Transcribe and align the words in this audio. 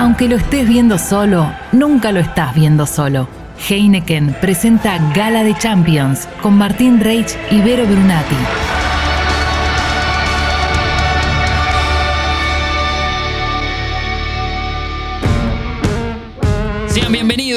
Aunque 0.00 0.28
lo 0.28 0.36
estés 0.36 0.66
viendo 0.66 0.96
solo, 0.96 1.52
nunca 1.72 2.10
lo 2.10 2.20
estás 2.20 2.54
viendo 2.54 2.86
solo. 2.86 3.28
Heineken 3.68 4.34
presenta 4.40 4.96
Gala 5.14 5.44
de 5.44 5.54
Champions 5.54 6.26
con 6.40 6.56
Martín 6.56 7.00
Reich 7.00 7.36
y 7.50 7.60
Vero 7.60 7.84
Brunati. 7.84 8.69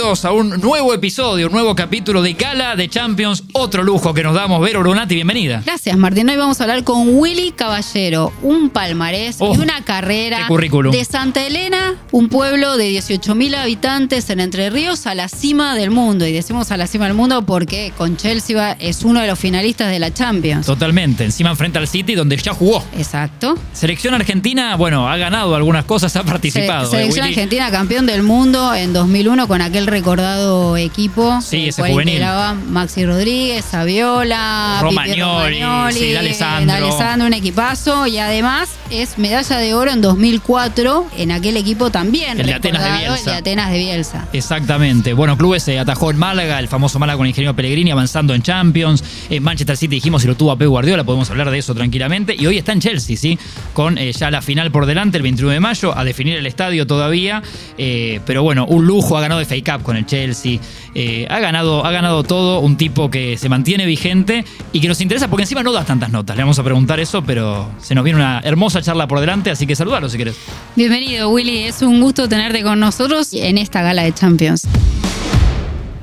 Bienvenidos 0.04 0.26
a 0.26 0.32
un 0.34 0.50
nuevo 0.60 0.94
episodio, 0.94 1.48
un 1.48 1.54
nuevo 1.54 1.76
capítulo 1.76 2.22
de 2.22 2.34
Gala 2.34 2.76
de 2.76 2.90
Champions. 2.90 3.42
Otro 3.54 3.84
lujo 3.84 4.14
que 4.14 4.22
nos 4.22 4.36
damos. 4.36 4.60
Vero 4.60 4.82
Brunati, 4.82 5.16
bienvenida. 5.16 5.62
Gracias, 5.66 5.96
Martín. 5.98 6.30
Hoy 6.30 6.36
vamos 6.36 6.60
a 6.60 6.66
hablar 6.66 6.84
con 6.84 7.16
Willy 7.18 7.52
Caballero, 7.52 8.34
un 8.42 8.70
palmarés 8.70 9.38
Oh, 9.40 9.54
y 9.56 9.60
una 9.60 9.82
carrera 9.86 10.46
de 10.92 11.06
Santa 11.06 11.46
Elena, 11.46 11.96
un 12.12 12.28
pueblo 12.28 12.76
de 12.76 12.90
18.000 12.92 13.56
habitantes 13.56 14.30
en 14.30 14.42
Entre 14.42 14.70
Ríos, 14.70 15.08
a 15.08 15.16
la 15.16 15.30
cima 15.30 15.74
del 15.76 15.90
mundo. 15.90 16.28
Y 16.28 16.34
decimos 16.34 16.72
a 16.72 16.76
la 16.78 16.86
cima 16.88 17.06
del 17.06 17.14
mundo 17.14 17.46
porque 17.46 17.94
con 17.98 18.18
Chelsea 18.18 18.74
es 18.82 19.04
uno 19.04 19.22
de 19.22 19.28
los 19.28 19.40
finalistas 19.40 19.90
de 19.90 20.00
la 20.00 20.14
Champions. 20.14 20.66
Totalmente, 20.66 21.24
encima 21.24 21.52
enfrente 21.52 21.78
al 21.80 21.88
City 21.88 22.14
donde 22.16 22.36
ya 22.36 22.54
jugó. 22.54 22.84
Exacto. 22.98 23.56
Selección 23.72 24.14
argentina, 24.16 24.76
bueno, 24.76 25.08
ha 25.10 25.16
ganado 25.16 25.56
algunas 25.56 25.86
cosas, 25.86 26.14
ha 26.18 26.24
participado. 26.24 26.90
Se- 26.92 26.98
eh, 26.98 27.00
selección 27.00 27.26
argentina 27.28 27.72
campeón 27.72 28.06
del 28.06 28.22
mundo 28.24 28.74
en 28.76 28.92
2001 28.92 29.48
con 29.48 29.62
aquel 29.62 29.88
recordado 29.94 30.76
equipo. 30.76 31.40
Sí, 31.42 31.70
ese 31.70 31.82
juvenil. 31.84 32.22
Maxi 32.68 33.06
Rodríguez, 33.06 33.64
Saviola, 33.64 34.80
Romagnoli, 34.82 35.62
Romagnoli, 35.62 35.94
sí, 35.94 36.12
D'Alessandro. 36.14 36.74
D'Alessandro, 36.74 37.28
un 37.28 37.34
equipazo. 37.34 38.08
Y 38.08 38.18
además 38.18 38.70
es 38.94 39.18
medalla 39.18 39.58
de 39.58 39.74
oro 39.74 39.92
en 39.92 40.02
2004 40.02 41.08
en 41.18 41.32
aquel 41.32 41.58
equipo 41.58 41.90
también. 41.90 42.40
El 42.40 42.46
de 42.46 42.54
Atenas 42.54 42.84
de 42.84 42.92
Bielsa. 42.92 43.18
El 43.18 43.26
de 43.26 43.32
Atenas 43.34 43.72
de 43.72 43.78
Bielsa. 43.80 44.28
Exactamente. 44.34 45.14
Bueno, 45.14 45.36
clubes 45.36 45.64
se 45.64 45.80
atajó 45.80 46.12
en 46.12 46.18
Málaga, 46.18 46.60
el 46.60 46.68
famoso 46.68 47.00
Málaga 47.00 47.18
con 47.18 47.26
el 47.26 47.30
ingeniero 47.30 47.56
Pellegrini 47.56 47.90
avanzando 47.90 48.36
en 48.36 48.44
Champions. 48.44 49.04
En 49.30 49.42
Manchester 49.42 49.78
City 49.78 49.96
dijimos 49.96 50.24
y 50.24 50.28
lo 50.28 50.36
tuvo 50.36 50.52
a 50.52 50.58
Pep 50.58 50.68
Guardiola, 50.68 51.04
podemos 51.04 51.30
hablar 51.32 51.50
de 51.50 51.58
eso 51.58 51.74
tranquilamente. 51.74 52.36
Y 52.38 52.46
hoy 52.46 52.60
está 52.60 52.72
en 52.72 52.82
Chelsea, 52.82 53.18
¿sí? 53.18 53.40
Con 53.74 53.98
eh, 53.98 54.12
ya 54.12 54.30
la 54.30 54.42
final 54.44 54.72
por 54.72 54.86
delante 54.86 55.18
el 55.18 55.24
21 55.24 55.54
de 55.54 55.60
mayo, 55.60 55.98
a 55.98 56.04
definir 56.04 56.38
el 56.38 56.46
estadio 56.46 56.86
todavía. 56.86 57.42
Eh, 57.80 58.20
pero 58.28 58.44
bueno, 58.44 58.66
un 58.68 58.86
lujo, 58.86 59.18
ha 59.18 59.22
ganado 59.22 59.40
de 59.40 59.46
FA 59.46 59.56
Cup 59.78 59.84
con 59.84 59.98
el 59.98 60.06
Chelsea. 60.06 60.60
Eh, 60.94 61.26
ha, 61.30 61.40
ganado, 61.40 61.84
ha 61.84 61.92
ganado 61.92 62.24
todo, 62.24 62.60
un 62.60 62.78
tipo 62.78 63.10
que 63.10 63.38
se 63.38 63.50
mantiene 63.50 63.88
vigente 63.88 64.46
y 64.72 64.80
que 64.80 64.88
nos 64.88 65.02
interesa 65.02 65.28
porque 65.28 65.44
encima 65.44 65.64
no 65.64 65.72
da 65.72 65.84
tantas 65.84 66.12
notas. 66.12 66.36
Le 66.36 66.44
vamos 66.44 66.60
a 66.60 66.64
preguntar 66.64 67.00
eso, 67.00 67.24
pero 67.24 67.72
se 67.82 67.96
nos 67.96 68.04
viene 68.04 68.20
una 68.20 68.42
hermosa 68.44 68.83
charla 68.84 69.08
por 69.08 69.20
delante, 69.20 69.50
así 69.52 69.66
que 69.66 69.76
saludalo 69.76 70.10
si 70.10 70.18
querés. 70.18 70.36
Bienvenido, 70.76 71.30
Willy. 71.30 71.64
Es 71.64 71.82
un 71.82 72.02
gusto 72.02 72.28
tenerte 72.28 72.64
con 72.64 72.80
nosotros 72.80 73.34
en 73.34 73.58
esta 73.58 73.82
gala 73.82 74.04
de 74.04 74.14
Champions. 74.14 74.68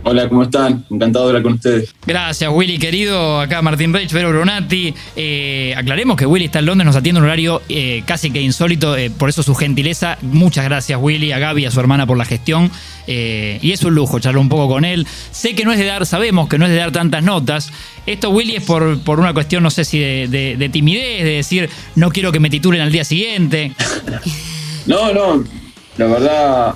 Hola, 0.02 0.28
¿cómo 0.30 0.42
están? 0.44 0.84
Encantado 0.90 1.26
de 1.26 1.30
hablar 1.30 1.42
con 1.42 1.52
ustedes. 1.52 1.94
Gracias, 2.06 2.50
Willy, 2.52 2.78
querido. 2.78 3.38
Acá 3.38 3.60
Martín 3.60 3.92
Reich, 3.92 4.10
Vero 4.12 4.30
Brunati. 4.30 4.94
Eh, 5.14 5.74
aclaremos 5.76 6.16
que 6.16 6.24
Willy 6.24 6.46
está 6.46 6.60
en 6.60 6.66
Londres, 6.66 6.86
nos 6.86 6.96
atiende 6.96 7.18
en 7.18 7.24
un 7.24 7.28
horario 7.28 7.60
eh, 7.68 8.02
casi 8.06 8.30
que 8.30 8.40
insólito, 8.40 8.96
eh, 8.96 9.10
por 9.10 9.28
eso 9.28 9.42
su 9.42 9.54
gentileza. 9.54 10.16
Muchas 10.22 10.64
gracias, 10.64 10.98
Willy, 11.00 11.32
a 11.32 11.38
Gaby 11.38 11.62
y 11.62 11.66
a 11.66 11.70
su 11.70 11.78
hermana 11.80 12.06
por 12.06 12.16
la 12.16 12.24
gestión. 12.24 12.70
Y 13.06 13.72
es 13.72 13.82
un 13.82 13.94
lujo 13.94 14.20
charlar 14.20 14.38
un 14.40 14.48
poco 14.48 14.68
con 14.72 14.84
él. 14.84 15.04
Sé 15.32 15.54
que 15.56 15.64
no 15.64 15.72
es 15.72 15.78
de 15.78 15.84
dar, 15.84 16.06
sabemos 16.06 16.48
que 16.48 16.58
no 16.58 16.64
es 16.66 16.70
de 16.70 16.78
dar 16.78 16.92
tantas 16.92 17.22
notas. 17.24 17.70
Esto, 18.06 18.30
Willy, 18.30 18.54
es 18.56 18.62
por, 18.64 19.00
por 19.02 19.18
una 19.20 19.34
cuestión, 19.34 19.62
no 19.64 19.70
sé 19.70 19.84
si 19.84 19.98
de, 19.98 20.28
de- 20.28 20.56
de 20.56 20.68
timidez, 20.68 21.24
de 21.24 21.30
decir, 21.32 21.68
no 21.96 22.10
quiero 22.10 22.30
que 22.32 22.38
me 22.40 22.48
titulen 22.50 22.80
al 22.80 22.92
día 22.92 23.04
siguiente. 23.04 23.72
No, 24.86 25.12
no, 25.12 25.44
la 25.98 26.06
verdad, 26.06 26.74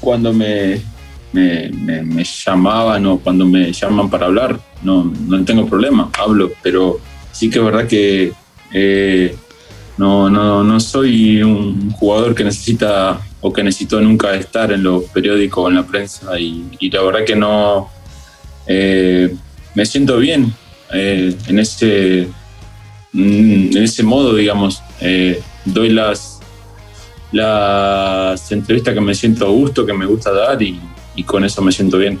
cuando 0.00 0.32
me, 0.32 0.80
me, 1.34 2.24
llamaban 2.24 3.06
o 3.06 3.18
cuando 3.18 3.46
me 3.46 3.72
llaman 3.72 4.08
para 4.08 4.26
hablar, 4.26 4.58
no, 4.82 5.12
no 5.26 5.44
tengo 5.44 5.66
problema, 5.66 6.10
hablo, 6.18 6.52
pero 6.62 7.00
sí 7.32 7.50
que 7.50 7.58
es 7.58 7.64
verdad 7.64 7.86
que 7.86 8.32
eh, 8.72 9.36
no, 9.96 10.30
no, 10.30 10.62
no 10.62 10.80
soy 10.80 11.42
un 11.42 11.90
jugador 11.90 12.34
que 12.34 12.44
necesita 12.44 13.20
o 13.40 13.52
que 13.52 13.62
necesitó 13.62 14.00
nunca 14.00 14.34
estar 14.34 14.72
en 14.72 14.82
los 14.82 15.04
periódicos 15.04 15.64
o 15.64 15.68
en 15.68 15.76
la 15.76 15.86
prensa 15.86 16.38
y, 16.38 16.64
la 16.90 17.02
verdad 17.02 17.24
que 17.24 17.36
no 17.36 17.90
eh, 18.66 19.34
me 19.74 19.84
siento 19.86 20.18
bien 20.18 20.52
eh, 20.92 21.36
en 21.48 21.58
ese 21.58 22.28
en 23.12 23.76
ese 23.76 24.02
modo 24.02 24.34
digamos 24.34 24.82
doy 25.64 25.90
las 25.90 26.40
las 27.30 28.52
entrevistas 28.52 28.94
que 28.94 29.00
me 29.00 29.14
siento 29.14 29.46
a 29.46 29.50
gusto, 29.50 29.84
que 29.84 29.92
me 29.92 30.06
gusta 30.06 30.32
dar 30.32 30.62
y, 30.62 30.80
y 31.14 31.24
con 31.24 31.44
eso 31.44 31.62
me 31.62 31.72
siento 31.72 31.98
bien. 31.98 32.20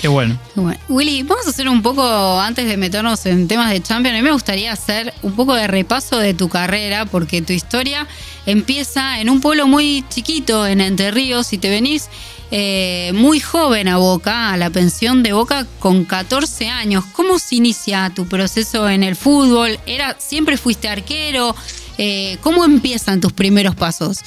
Qué 0.00 0.08
bueno. 0.08 0.36
Bueno, 0.56 0.80
Willy, 0.88 1.22
vamos 1.22 1.46
a 1.46 1.50
hacer 1.50 1.68
un 1.68 1.80
poco, 1.80 2.40
antes 2.40 2.66
de 2.66 2.76
meternos 2.76 3.24
en 3.26 3.46
temas 3.46 3.70
de 3.70 3.80
Champions, 3.80 4.16
a 4.16 4.18
mí 4.18 4.24
me 4.24 4.32
gustaría 4.32 4.72
hacer 4.72 5.14
un 5.22 5.36
poco 5.36 5.54
de 5.54 5.68
repaso 5.68 6.18
de 6.18 6.34
tu 6.34 6.48
carrera, 6.48 7.06
porque 7.06 7.40
tu 7.40 7.52
historia 7.52 8.08
empieza 8.44 9.20
en 9.20 9.30
un 9.30 9.40
pueblo 9.40 9.68
muy 9.68 10.04
chiquito, 10.08 10.66
en 10.66 10.80
Entre 10.80 11.12
Ríos, 11.12 11.52
y 11.52 11.58
te 11.58 11.70
venís 11.70 12.08
eh, 12.50 13.12
muy 13.14 13.38
joven 13.38 13.86
a 13.86 13.98
Boca, 13.98 14.50
a 14.50 14.56
la 14.56 14.70
pensión 14.70 15.22
de 15.22 15.34
Boca, 15.34 15.66
con 15.78 16.04
14 16.04 16.68
años. 16.68 17.04
¿Cómo 17.12 17.38
se 17.38 17.56
inicia 17.56 18.10
tu 18.12 18.26
proceso 18.26 18.88
en 18.88 19.04
el 19.04 19.14
fútbol? 19.14 19.78
¿Era, 19.86 20.16
¿Siempre 20.18 20.56
fuiste 20.56 20.88
arquero? 20.88 21.54
Eh, 21.96 22.38
¿Cómo 22.40 22.64
empiezan 22.64 23.20
tus 23.20 23.32
primeros 23.32 23.76
pasos? 23.76 24.18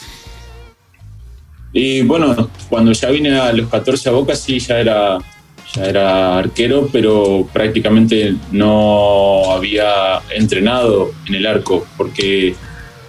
Y 1.78 2.04
bueno, 2.04 2.50
cuando 2.70 2.94
ya 2.94 3.10
vine 3.10 3.38
a 3.38 3.52
los 3.52 3.68
14 3.68 4.08
a 4.08 4.14
Boca, 4.14 4.34
sí, 4.34 4.60
ya 4.60 4.80
era, 4.80 5.18
ya 5.74 5.84
era 5.84 6.38
arquero, 6.38 6.88
pero 6.90 7.50
prácticamente 7.52 8.34
no 8.54 9.52
había 9.52 10.22
entrenado 10.34 11.12
en 11.28 11.36
el 11.36 11.46
arco, 11.46 11.86
porque 11.98 12.56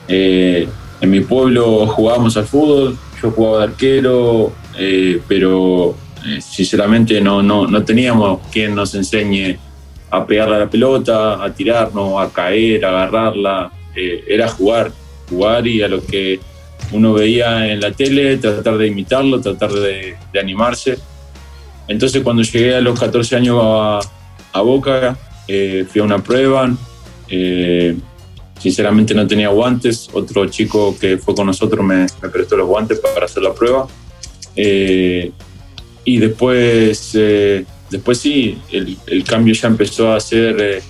eh, 0.08 0.68
en 1.00 1.10
mi 1.10 1.20
pueblo 1.20 1.86
jugábamos 1.86 2.36
al 2.36 2.46
fútbol, 2.46 2.98
yo 3.22 3.30
jugaba 3.30 3.58
de 3.58 3.64
arquero, 3.66 4.52
eh, 4.76 5.20
pero 5.28 5.94
eh, 6.26 6.40
sinceramente 6.40 7.20
no, 7.20 7.44
no, 7.44 7.68
no 7.68 7.84
teníamos 7.84 8.40
quien 8.50 8.74
nos 8.74 8.96
enseñe 8.96 9.58
a 10.10 10.26
pegarle 10.26 10.56
a 10.56 10.58
la 10.58 10.68
pelota, 10.68 11.40
a 11.40 11.54
tirarnos, 11.54 12.20
a 12.20 12.32
caer, 12.32 12.84
a 12.84 12.88
agarrarla. 12.88 13.70
Era 13.94 14.48
jugar, 14.48 14.90
jugar 15.30 15.68
y 15.68 15.82
a 15.82 15.88
lo 15.88 16.04
que 16.04 16.40
uno 16.92 17.12
veía 17.12 17.72
en 17.72 17.80
la 17.80 17.92
tele, 17.92 18.36
tratar 18.38 18.78
de 18.78 18.86
imitarlo, 18.86 19.40
tratar 19.40 19.72
de, 19.72 20.16
de 20.32 20.40
animarse. 20.40 20.98
Entonces 21.88 22.22
cuando 22.22 22.42
llegué 22.42 22.74
a 22.76 22.80
los 22.80 22.98
14 22.98 23.36
años 23.36 23.58
a, 23.62 24.00
a 24.52 24.60
Boca, 24.60 25.16
eh, 25.48 25.84
fui 25.90 26.00
a 26.00 26.04
una 26.04 26.18
prueba, 26.22 26.72
eh, 27.28 27.96
sinceramente 28.58 29.14
no 29.14 29.26
tenía 29.26 29.48
guantes, 29.48 30.08
otro 30.12 30.46
chico 30.46 30.96
que 30.98 31.18
fue 31.18 31.34
con 31.34 31.46
nosotros 31.46 31.84
me, 31.84 32.06
me 32.22 32.28
prestó 32.28 32.56
los 32.56 32.66
guantes 32.66 32.98
para 33.00 33.26
hacer 33.26 33.42
la 33.42 33.52
prueba. 33.52 33.86
Eh, 34.54 35.30
y 36.04 36.18
después, 36.18 37.10
eh, 37.14 37.64
después 37.90 38.18
sí, 38.18 38.58
el, 38.70 38.96
el 39.06 39.24
cambio 39.24 39.54
ya 39.54 39.68
empezó 39.68 40.12
a 40.12 40.20
ser 40.20 40.56
eh, 40.60 40.82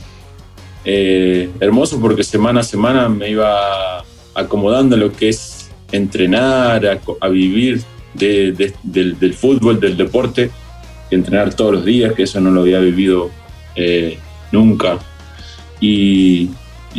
eh, 0.85 1.51
hermoso 1.59 1.99
porque 2.01 2.23
semana 2.23 2.61
a 2.61 2.63
semana 2.63 3.09
me 3.09 3.31
iba 3.31 4.05
acomodando 4.35 4.95
a 4.95 4.99
lo 4.99 5.13
que 5.13 5.31
es 5.31 5.56
entrenar, 5.93 7.01
a, 7.21 7.29
vivir 7.29 7.83
de- 8.15 8.53
de- 8.53 8.75
del, 8.83 9.35
fútbol, 9.35 9.79
del 9.81 9.97
deporte, 9.97 10.51
entrenar 11.11 11.55
todos 11.55 11.73
los 11.75 11.85
días, 11.85 12.13
que 12.15 12.25
eso 12.25 12.41
no 12.41 12.51
lo 12.51 12.63
había 12.63 12.81
vivido 12.81 13.31
eh, 13.75 14.19
nunca. 14.53 14.99
Y, 15.81 16.51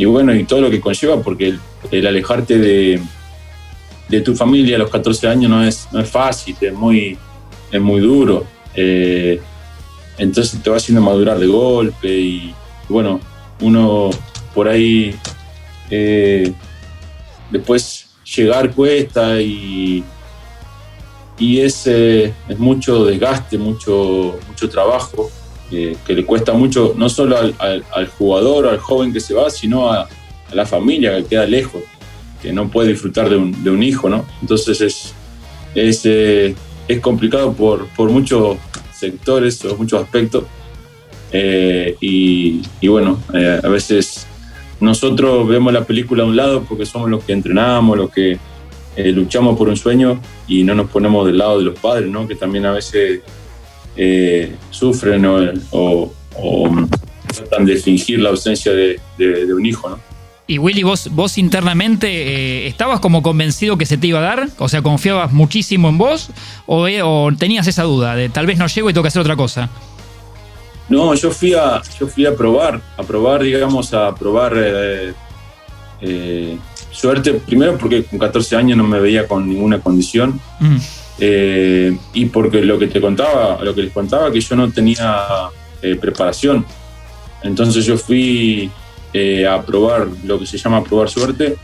bueno, 0.06 0.34
y 0.34 0.44
todo 0.44 0.60
lo 0.62 0.70
que 0.70 0.80
conlleva, 0.80 1.20
porque 1.22 1.54
el, 1.90 2.06
alejarte 2.06 2.58
de, 2.58 3.00
de 4.08 4.20
tu 4.20 4.34
familia 4.36 4.76
a 4.76 4.78
los 4.78 4.90
14 4.90 5.28
años 5.28 5.50
no 5.50 5.64
es, 5.64 5.88
no 5.92 6.00
es 6.00 6.08
fácil, 6.08 6.56
es 6.60 6.72
muy, 6.72 7.18
es 7.72 7.80
muy 7.80 8.00
duro. 8.00 8.46
Eh, 8.74 9.40
entonces 10.18 10.60
te 10.62 10.70
va 10.70 10.76
haciendo 10.76 11.00
madurar 11.02 11.38
de 11.38 11.46
golpe 11.46 12.08
y 12.08 12.54
bueno, 12.88 13.20
uno 13.60 14.10
por 14.54 14.68
ahí 14.68 15.14
eh, 15.90 16.52
después 17.50 18.07
llegar 18.36 18.72
cuesta 18.72 19.40
y, 19.40 20.04
y 21.38 21.60
es, 21.60 21.86
eh, 21.86 22.34
es 22.48 22.58
mucho 22.58 23.04
desgaste, 23.04 23.58
mucho, 23.58 24.38
mucho 24.48 24.68
trabajo 24.68 25.30
eh, 25.70 25.96
que 26.06 26.14
le 26.14 26.24
cuesta 26.24 26.52
mucho 26.52 26.94
no 26.96 27.08
solo 27.08 27.36
al, 27.38 27.54
al- 27.58 28.08
jugador, 28.08 28.66
al 28.68 28.78
joven 28.78 29.12
que 29.12 29.20
se 29.20 29.34
va, 29.34 29.50
sino 29.50 29.90
a, 29.92 30.08
la 30.52 30.64
familia 30.64 31.14
que 31.18 31.24
queda 31.24 31.44
lejos, 31.46 31.82
que 32.40 32.52
no 32.54 32.68
puede 32.70 32.90
disfrutar 32.90 33.28
de 33.28 33.36
un, 33.36 33.62
de 33.62 33.70
un 33.70 33.82
hijo, 33.82 34.08
¿no? 34.08 34.24
Entonces 34.40 34.80
es, 34.80 35.12
es, 35.74 36.00
eh, 36.04 36.54
es 36.88 37.00
complicado 37.00 37.52
por, 37.52 37.86
por 37.88 38.08
muchos 38.10 38.56
sectores 38.94 39.62
o 39.66 39.76
muchos 39.76 40.02
aspectos. 40.02 40.44
Y, 42.00 42.62
y 42.80 42.88
bueno, 42.88 43.20
a 43.62 43.68
veces 43.68 44.26
nosotros 44.80 45.48
vemos 45.48 45.72
la 45.72 45.84
película 45.84 46.22
a 46.22 46.26
un 46.26 46.36
lado 46.36 46.64
porque 46.64 46.86
somos 46.86 47.10
los 47.10 47.24
que 47.24 47.32
entrenamos, 47.32 47.96
los 47.96 48.10
que 48.10 48.38
eh, 48.96 49.12
luchamos 49.12 49.56
por 49.56 49.68
un 49.68 49.76
sueño 49.76 50.20
y 50.46 50.64
no 50.64 50.74
nos 50.74 50.90
ponemos 50.90 51.26
del 51.26 51.38
lado 51.38 51.58
de 51.58 51.64
los 51.64 51.78
padres, 51.78 52.10
¿no? 52.10 52.26
que 52.26 52.34
también 52.34 52.66
a 52.66 52.72
veces 52.72 53.20
eh, 53.96 54.54
sufren 54.70 55.24
o, 55.24 56.12
tratan 57.36 57.66
de 57.66 57.76
fingir 57.76 58.20
la 58.20 58.30
ausencia 58.30 58.72
de, 58.72 59.00
un 59.54 59.66
hijo. 59.66 59.88
¿no? 59.88 59.98
Y 60.46 60.58
Willy, 60.58 60.82
vos, 60.82 61.10
vos 61.12 61.38
internamente 61.38 62.08
eh, 62.08 62.66
estabas 62.66 63.00
como 63.00 63.22
convencido 63.22 63.76
que 63.76 63.86
se 63.86 63.98
te 63.98 64.06
iba 64.06 64.18
a 64.18 64.22
dar, 64.22 64.48
o 64.58 64.68
sea, 64.68 64.82
confiabas 64.82 65.32
muchísimo 65.32 65.88
en 65.88 65.98
vos, 65.98 66.30
o, 66.66 66.88
o, 67.04 67.30
tenías 67.38 67.66
esa 67.66 67.82
duda 67.82 68.16
de 68.16 68.28
tal 68.28 68.46
vez 68.46 68.58
no 68.58 68.66
llego 68.66 68.90
y 68.90 68.92
tengo 68.92 69.02
que 69.02 69.08
hacer 69.08 69.20
otra 69.20 69.36
cosa. 69.36 69.70
No, 70.88 71.14
yo 71.14 71.30
fui 71.30 71.54
a, 71.54 71.82
yo 71.98 72.06
fui 72.06 72.24
a 72.24 72.34
probar, 72.34 72.80
a 72.96 73.02
probar, 73.02 73.42
digamos, 73.42 73.92
a 73.92 74.14
probar 74.14 74.54
suerte, 76.90 77.34
primero 77.34 77.76
porque 77.78 78.04
con 78.04 78.18
14 78.18 78.56
años 78.56 78.78
no 78.78 78.84
me 78.84 78.98
veía 79.00 79.26
con 79.28 79.48
ninguna 79.48 79.80
condición. 79.80 80.40
Mm. 80.60 80.76
Eh, 81.20 81.98
y 82.14 82.26
porque 82.26 82.62
lo 82.62 82.78
que 82.78 82.86
te 82.86 83.00
contaba, 83.00 83.58
lo 83.62 83.74
que 83.74 83.82
les 83.82 83.92
contaba, 83.92 84.30
que 84.30 84.40
yo 84.40 84.54
no 84.56 84.70
tenía 84.70 85.26
eh, 85.82 85.96
preparación. 85.96 86.64
Entonces 87.42 87.84
yo 87.84 87.96
fui 87.96 88.70
eh, 89.12 89.46
a 89.46 89.60
probar 89.62 90.08
lo 90.24 90.38
que 90.38 90.46
se 90.46 90.58
llama 90.58 90.82
probar 90.84 91.08
suerte, 91.08 91.56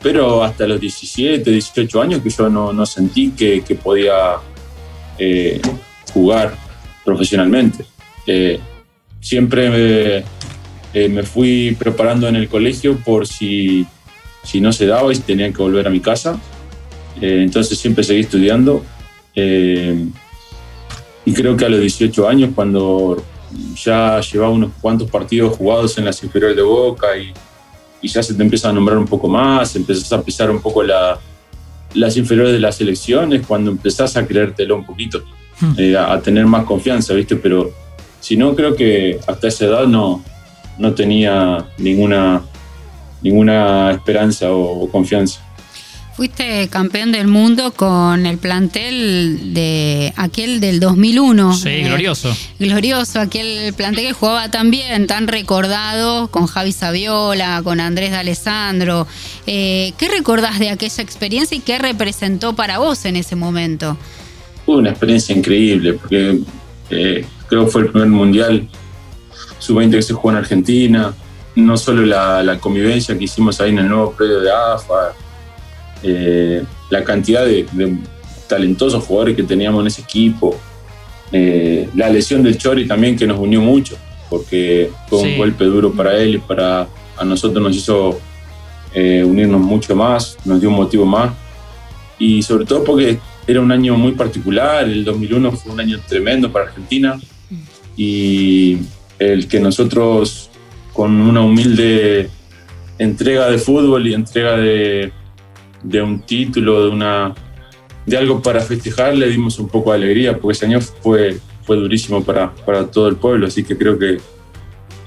pero 0.00 0.42
hasta 0.42 0.66
los 0.66 0.80
17, 0.80 1.48
18 1.48 2.02
años 2.02 2.22
que 2.22 2.30
yo 2.30 2.48
no, 2.48 2.72
no 2.72 2.84
sentí 2.84 3.30
que, 3.30 3.62
que 3.62 3.74
podía 3.76 4.36
jugar 6.12 6.56
profesionalmente. 7.04 7.84
Siempre 9.20 10.24
me, 10.94 11.08
me 11.08 11.22
fui 11.22 11.76
preparando 11.78 12.28
en 12.28 12.36
el 12.36 12.48
colegio 12.48 12.96
por 12.98 13.26
si 13.26 13.86
si 14.42 14.60
no 14.60 14.72
se 14.72 14.86
daba 14.86 15.12
y 15.12 15.18
tenía 15.18 15.52
que 15.52 15.62
volver 15.62 15.86
a 15.86 15.90
mi 15.90 16.00
casa. 16.00 16.38
Eh, 17.20 17.40
entonces 17.42 17.78
siempre 17.78 18.04
seguí 18.04 18.20
estudiando. 18.20 18.84
Eh, 19.34 20.06
y 21.24 21.32
creo 21.32 21.56
que 21.56 21.64
a 21.64 21.68
los 21.68 21.80
18 21.80 22.28
años, 22.28 22.50
cuando 22.54 23.22
ya 23.76 24.20
llevaba 24.20 24.50
unos 24.50 24.72
cuantos 24.80 25.10
partidos 25.10 25.56
jugados 25.56 25.96
en 25.98 26.04
las 26.04 26.22
inferiores 26.24 26.56
de 26.56 26.62
Boca 26.62 27.16
y, 27.16 27.32
y 28.00 28.08
ya 28.08 28.22
se 28.22 28.34
te 28.34 28.42
empieza 28.42 28.70
a 28.70 28.72
nombrar 28.72 28.98
un 28.98 29.06
poco 29.06 29.28
más, 29.28 29.76
empezás 29.76 30.12
a 30.12 30.22
pisar 30.22 30.50
un 30.50 30.60
poco 30.60 30.82
la, 30.82 31.18
las 31.94 32.16
inferiores 32.16 32.52
de 32.52 32.58
las 32.58 32.76
selecciones, 32.76 33.46
cuando 33.46 33.70
empezás 33.70 34.16
a 34.16 34.26
creértelo 34.26 34.76
un 34.76 34.86
poquito, 34.86 35.22
hmm. 35.60 35.72
eh, 35.76 35.96
a, 35.96 36.20
tener 36.20 36.46
más 36.46 36.64
confianza, 36.64 37.14
¿viste? 37.14 37.36
Pero 37.36 37.70
si 38.22 38.36
no, 38.36 38.56
creo 38.56 38.74
que 38.74 39.20
hasta 39.26 39.48
esa 39.48 39.66
edad 39.66 39.86
no, 39.86 40.24
no 40.78 40.94
tenía 40.94 41.66
ninguna 41.76 42.42
ninguna 43.22 43.92
esperanza 43.92 44.50
o, 44.50 44.88
confianza. 44.88 45.40
Fuiste 46.14 46.68
campeón 46.68 47.10
del 47.10 47.26
mundo 47.26 47.72
con 47.72 48.26
el 48.26 48.36
plantel 48.36 49.54
de 49.54 50.12
aquel 50.16 50.60
del 50.60 50.78
2001. 50.78 51.54
Sí, 51.56 51.68
eh, 51.68 51.84
glorioso. 51.84 52.36
Glorioso, 52.58 53.18
aquel 53.18 53.72
plantel 53.72 54.08
que 54.08 54.12
jugaba 54.12 54.50
tan 54.50 54.70
bien, 54.70 55.06
tan 55.06 55.26
recordado, 55.26 56.28
con 56.28 56.46
Javi 56.46 56.72
Saviola, 56.72 57.62
con 57.64 57.80
Andrés 57.80 58.10
de 58.10 58.18
Alessandro. 58.18 59.06
Eh, 59.46 59.94
¿Qué 59.96 60.08
recordás 60.08 60.58
de 60.58 60.68
aquella 60.68 61.02
experiencia 61.02 61.56
y 61.56 61.60
qué 61.60 61.78
representó 61.78 62.54
para 62.54 62.78
vos 62.78 63.04
en 63.06 63.16
ese 63.16 63.34
momento? 63.34 63.96
Fue 64.66 64.76
una 64.76 64.90
experiencia 64.90 65.34
increíble, 65.34 65.94
porque 65.94 66.40
eh, 66.92 67.26
creo 67.48 67.64
que 67.64 67.70
fue 67.70 67.82
el 67.82 67.88
primer 67.90 68.08
mundial. 68.08 68.68
Sub-20 69.58 69.90
que 69.90 70.02
se 70.02 70.12
jugó 70.14 70.30
en 70.30 70.36
Argentina 70.38 71.14
no 71.54 71.76
solo 71.76 72.04
la, 72.04 72.58
convivencia 72.60 73.16
que 73.16 73.24
hicimos 73.24 73.60
ahí 73.60 73.70
en 73.70 73.78
el 73.78 73.88
nuevo 73.88 74.12
predio 74.12 74.40
de 74.40 74.50
AFA, 74.50 75.12
eh, 76.02 76.62
la 76.90 77.04
cantidad 77.04 77.44
de, 77.44 77.66
talentosos 78.48 79.04
jugadores 79.04 79.36
que 79.36 79.42
teníamos 79.42 79.80
en 79.82 79.86
ese 79.86 80.02
equipo, 80.02 80.56
eh, 81.30 81.88
la 81.94 82.08
lesión 82.08 82.42
del 82.42 82.58
Chori 82.58 82.86
también 82.86 83.16
que 83.16 83.26
nos 83.26 83.38
unió 83.38 83.60
mucho, 83.60 83.96
porque 84.28 84.90
fue 85.08 85.20
un 85.20 85.38
golpe 85.38 85.64
duro 85.64 85.92
para 85.92 86.16
él 86.16 86.36
y 86.36 86.38
para 86.38 86.86
a 87.16 87.24
nosotros 87.24 87.62
nos 87.62 87.76
hizo 87.76 88.18
eh, 88.94 89.22
unirnos 89.24 89.60
mucho 89.60 89.94
más, 89.94 90.36
nos 90.44 90.60
dio 90.60 90.70
un 90.70 90.76
motivo 90.76 91.04
más, 91.04 91.32
y 92.18 92.42
sobre 92.42 92.64
todo 92.64 92.84
porque 92.84 93.18
era 93.46 93.60
un 93.60 93.72
año 93.72 93.96
muy 93.96 94.12
particular, 94.12 94.84
el 94.84 95.04
2001 95.04 95.52
fue 95.52 95.72
un 95.72 95.80
año 95.80 96.00
tremendo 96.06 96.52
para 96.52 96.66
Argentina, 96.66 97.20
y 97.96 98.78
el 99.18 99.48
que 99.48 99.60
nosotros 99.60 100.50
con 100.92 101.20
una 101.20 101.40
humilde 101.40 102.28
entrega 102.98 103.50
de 103.50 103.58
fútbol 103.58 104.06
y 104.06 104.14
entrega 104.14 104.56
de, 104.56 105.12
un 106.02 106.20
título, 106.22 106.84
de, 106.84 106.90
una, 106.90 107.34
de 108.06 108.16
algo 108.16 108.42
para 108.42 108.60
festejar, 108.60 109.16
le 109.16 109.28
dimos 109.28 109.58
un 109.58 109.68
poco 109.68 109.90
de 109.90 109.98
alegría, 109.98 110.38
porque 110.38 110.52
ese 110.52 110.66
año 110.66 110.80
fue, 110.80 111.38
fue 111.64 111.76
durísimo 111.76 112.22
para, 112.22 112.54
para 112.54 112.86
todo 112.86 113.08
el 113.08 113.16
pueblo, 113.16 113.46
así 113.46 113.64
que 113.64 113.76
creo 113.76 113.98
que 113.98 114.18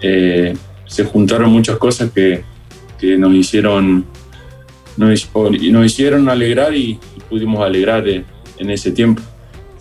eh, 0.01 0.55
se 0.85 1.03
juntaron 1.05 1.51
muchas 1.51 1.77
cosas 1.77 2.11
que, 2.11 2.43
nos 3.19 3.35
hicieron 3.35 4.03
nos, 4.97 5.29
nos, 5.33 5.85
hicieron 5.85 6.29
alegrar 6.29 6.75
y, 6.75 6.99
pudimos 7.29 7.65
alegrar 7.65 8.07
en 8.07 8.69
ese 8.69 8.91
tiempo. 8.91 9.21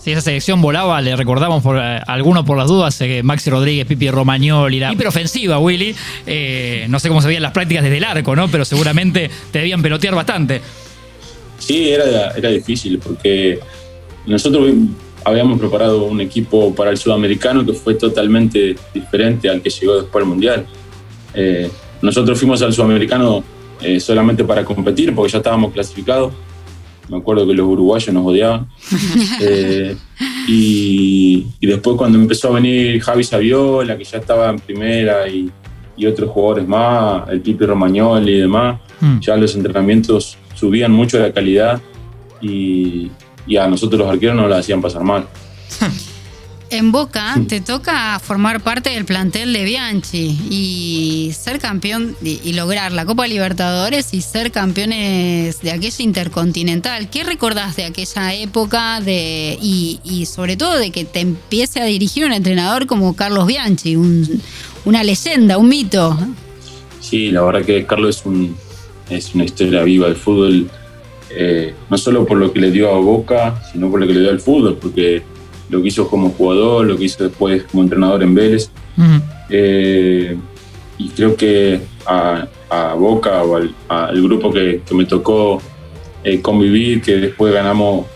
Si 0.04 0.12
esa 0.12 0.20
selección 0.20 0.60
volaba, 0.60 1.00
le 1.00 1.16
recordamos 1.16 1.62
por 1.62 1.78
eh, 1.78 1.98
algunos 2.06 2.44
por 2.44 2.58
las 2.58 2.68
dudas, 2.68 3.00
eh, 3.00 3.22
Maxi 3.22 3.48
Rodríguez, 3.48 3.86
Pipi 3.86 4.10
Romagnoli, 4.10 4.78
la 4.78 4.92
hiperofensiva, 4.92 5.58
Willy. 5.58 5.96
Eh, 6.26 6.84
no 6.90 7.00
sé 7.00 7.08
cómo 7.08 7.22
se 7.22 7.28
veían 7.28 7.42
las 7.42 7.52
prácticas 7.52 7.84
desde 7.84 7.96
el 7.96 8.04
arco, 8.04 8.36
¿no? 8.36 8.48
Pero 8.48 8.66
seguramente 8.66 9.30
te 9.50 9.60
debían 9.60 9.80
pelotear 9.80 10.14
bastante. 10.14 10.60
Sí, 11.58 11.88
era, 11.88 12.32
era 12.32 12.50
difícil 12.50 12.98
porque 12.98 13.58
nosotros 14.26 14.74
habíamos 15.24 15.58
preparado 15.58 16.04
un 16.04 16.20
equipo 16.20 16.74
para 16.74 16.90
el 16.90 16.98
sudamericano 16.98 17.64
que 17.64 17.72
fue 17.72 17.94
totalmente 17.94 18.76
diferente 18.92 19.48
al 19.48 19.62
que 19.62 19.70
llegó 19.70 20.02
después 20.02 20.22
del 20.22 20.28
Mundial. 20.28 20.66
nosotros 22.02 22.38
fuimos 22.38 22.60
al 22.60 22.74
sudamericano 22.74 23.42
solamente 23.98 24.44
para 24.44 24.64
competir 24.64 25.14
porque 25.14 25.32
ya 25.32 25.38
estábamos 25.38 25.72
clasificados 25.72 26.32
me 27.08 27.18
acuerdo 27.18 27.46
que 27.46 27.54
los 27.54 27.66
uruguayos 27.66 28.12
nos 28.14 28.26
odiaban. 28.26 28.68
Eh, 29.40 29.96
y, 30.46 31.46
después 31.60 31.96
cuando 31.96 32.18
empezó 32.18 32.48
a 32.48 32.52
venir 32.52 33.00
Javi 33.00 33.24
Saviola, 33.24 33.98
que 33.98 34.04
ya 34.04 34.18
estaba 34.18 34.50
en 34.50 34.58
primera, 34.58 35.28
y, 35.28 35.50
otros 36.06 36.30
jugadores 36.30 36.68
más, 36.68 37.28
el 37.30 37.40
Pipi 37.40 37.64
Romagnoli 37.64 38.32
y 38.32 38.40
demás, 38.40 38.80
mm. 39.00 39.20
ya 39.20 39.36
los 39.36 39.54
entrenamientos 39.54 40.36
subían 40.54 40.92
mucho 40.92 41.18
la 41.18 41.32
calidad 41.32 41.80
y, 42.40 43.10
y 43.46 43.56
a 43.56 43.66
nosotros 43.68 43.98
los 44.00 44.08
arqueros 44.08 44.36
nos 44.36 44.50
la 44.50 44.58
hacían 44.58 44.82
pasar 44.82 45.02
mal. 45.02 45.26
En 46.74 46.90
Boca 46.90 47.36
te 47.46 47.60
toca 47.60 48.18
formar 48.18 48.60
parte 48.60 48.90
del 48.90 49.04
plantel 49.04 49.52
de 49.52 49.62
Bianchi 49.62 50.36
y 50.50 51.30
ser 51.32 51.60
campeón 51.60 52.16
y, 52.20 52.52
lograr 52.52 52.90
la 52.90 53.06
Copa 53.06 53.28
Libertadores 53.28 54.12
y 54.12 54.20
ser 54.22 54.50
campeones 54.50 55.60
de 55.60 55.70
aquella 55.70 56.02
intercontinental. 56.02 57.08
¿Qué 57.10 57.22
recordás 57.22 57.76
de 57.76 57.84
aquella 57.84 58.34
época 58.34 59.00
de, 59.00 59.56
y, 59.62 60.26
sobre 60.26 60.56
todo 60.56 60.76
de 60.76 60.90
que 60.90 61.04
te 61.04 61.20
empiece 61.20 61.80
a 61.80 61.84
dirigir 61.84 62.24
un 62.24 62.32
entrenador 62.32 62.86
como 62.86 63.14
Carlos 63.14 63.46
Bianchi, 63.46 63.94
una 63.94 65.04
leyenda, 65.04 65.58
un 65.58 65.68
mito? 65.68 66.18
Sí, 67.00 67.30
la 67.30 67.42
verdad 67.42 67.64
que 67.64 67.86
Carlos 67.86 68.16
es, 68.16 68.26
un, 68.26 68.56
es 69.10 69.32
una 69.32 69.44
historia 69.44 69.84
viva 69.84 70.08
del 70.08 70.16
fútbol, 70.16 70.68
eh, 71.30 71.72
no 71.88 71.96
solo 71.96 72.26
por 72.26 72.36
lo 72.36 72.52
que 72.52 72.58
le 72.58 72.72
dio 72.72 72.92
a 72.92 72.98
Boca, 72.98 73.62
sino 73.70 73.88
por 73.92 74.00
lo 74.00 74.08
que 74.08 74.14
le 74.14 74.20
dio 74.22 74.30
al 74.30 74.40
fútbol, 74.40 74.76
porque 74.76 75.22
lo 75.70 75.82
que 75.82 75.88
hizo 75.88 76.08
como 76.08 76.30
jugador, 76.30 76.86
lo 76.86 76.96
que 76.96 77.04
hizo 77.04 77.24
después 77.24 77.64
como 77.64 77.82
entrenador 77.82 78.22
en 78.22 78.34
Vélez. 78.34 78.70
Eh, 79.50 80.36
y 80.98 81.08
creo 81.10 81.36
que 81.36 81.80
a, 82.06 82.48
Boca 82.98 83.42
o 83.44 83.56
al, 83.88 84.22
grupo 84.22 84.52
que, 84.52 84.80
me 84.92 85.04
tocó 85.04 85.62
eh, 86.24 86.40
convivir, 86.40 87.00
que 87.00 87.16
después 87.16 87.54
ganamos, 87.54 88.06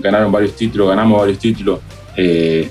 ganaron 0.00 0.32
varios 0.32 0.56
títulos, 0.56 0.88
ganamos 0.88 1.20
varios 1.20 1.38
títulos, 1.38 1.78
eh, 2.16 2.68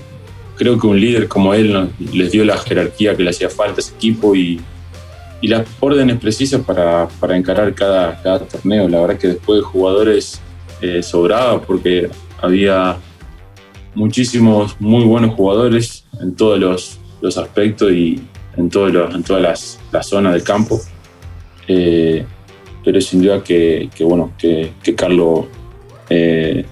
creo 0.57 0.77
que 0.77 0.87
un 0.87 0.99
líder 0.99 1.29
como 1.29 1.53
él 1.53 1.89
les 2.11 2.31
dio 2.31 2.43
la 2.43 2.57
jerarquía 2.57 3.15
que 3.15 3.23
le 3.23 3.29
hacía 3.29 3.49
falta 3.49 3.77
a 3.77 3.79
ese 3.79 3.93
equipo 3.95 4.35
y, 4.35 4.59
las 5.43 5.65
órdenes 5.79 6.19
precisas 6.19 6.61
para, 6.61 7.07
encarar 7.35 7.73
cada, 7.73 8.21
cada, 8.21 8.39
torneo. 8.39 8.87
La 8.87 9.01
verdad 9.01 9.17
que 9.17 9.29
después 9.29 9.63
jugadores 9.63 10.39
sobrados 11.01 11.63
porque 11.65 12.09
había 12.39 12.97
muchísimos 13.95 14.75
muy 14.79 15.03
buenos 15.03 15.35
jugadores 15.35 16.05
en 16.21 16.35
todos 16.35 16.59
los, 16.59 17.37
aspectos 17.37 17.91
y 17.91 18.19
en, 18.57 18.69
todos 18.69 19.13
en 19.13 19.23
todas 19.23 19.41
las, 19.41 19.79
las, 19.91 20.07
zonas 20.07 20.33
del 20.33 20.43
campo. 20.43 20.79
Eh, 21.67 22.25
pero 22.83 22.99
sin 22.99 23.21
duda 23.21 23.43
que, 23.43 23.89
bueno, 24.01 24.33
que, 24.37 24.73
Carlos 24.95 25.45
eh, 26.09 26.65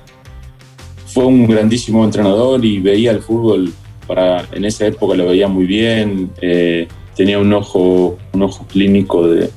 fue 1.06 1.26
un 1.26 1.48
grandísimo 1.48 2.04
entrenador 2.04 2.64
y 2.66 2.80
veía 2.80 3.12
el 3.12 3.22
fútbol 3.22 3.72
para, 4.08 4.48
en 4.52 4.66
esa 4.66 4.88
época 4.88 5.16
lo 5.16 5.28
veía 5.28 5.48
muy 5.48 5.66
bien, 5.66 6.32
eh, 6.42 6.88
tenía 7.16 7.38
un 7.38 7.54
ojo, 7.54 8.18
un 8.34 8.42
ojo 8.42 8.66
clínico 8.66 9.28
de, 9.28 9.52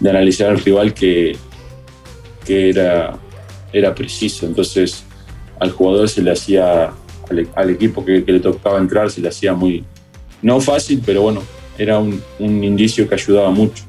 analizar 0.00 0.50
al 0.50 0.58
rival 0.58 0.92
que, 0.92 1.36
que 2.44 2.70
era, 2.70 3.16
era 3.72 3.94
preciso. 3.94 4.44
Entonces 4.44 5.05
al 5.60 5.70
jugador 5.70 6.08
se 6.08 6.22
le 6.22 6.32
hacía, 6.32 6.90
al, 7.54 7.70
equipo 7.70 8.04
que, 8.04 8.24
le 8.26 8.40
tocaba 8.40 8.78
entrar, 8.78 9.10
se 9.10 9.20
le 9.20 9.28
hacía 9.28 9.54
muy, 9.54 9.84
no 10.42 10.60
fácil, 10.60 11.02
pero 11.04 11.22
bueno, 11.22 11.42
era 11.78 11.98
un, 11.98 12.22
indicio 12.38 13.08
que 13.08 13.14
ayudaba 13.14 13.50
mucho. 13.50 13.84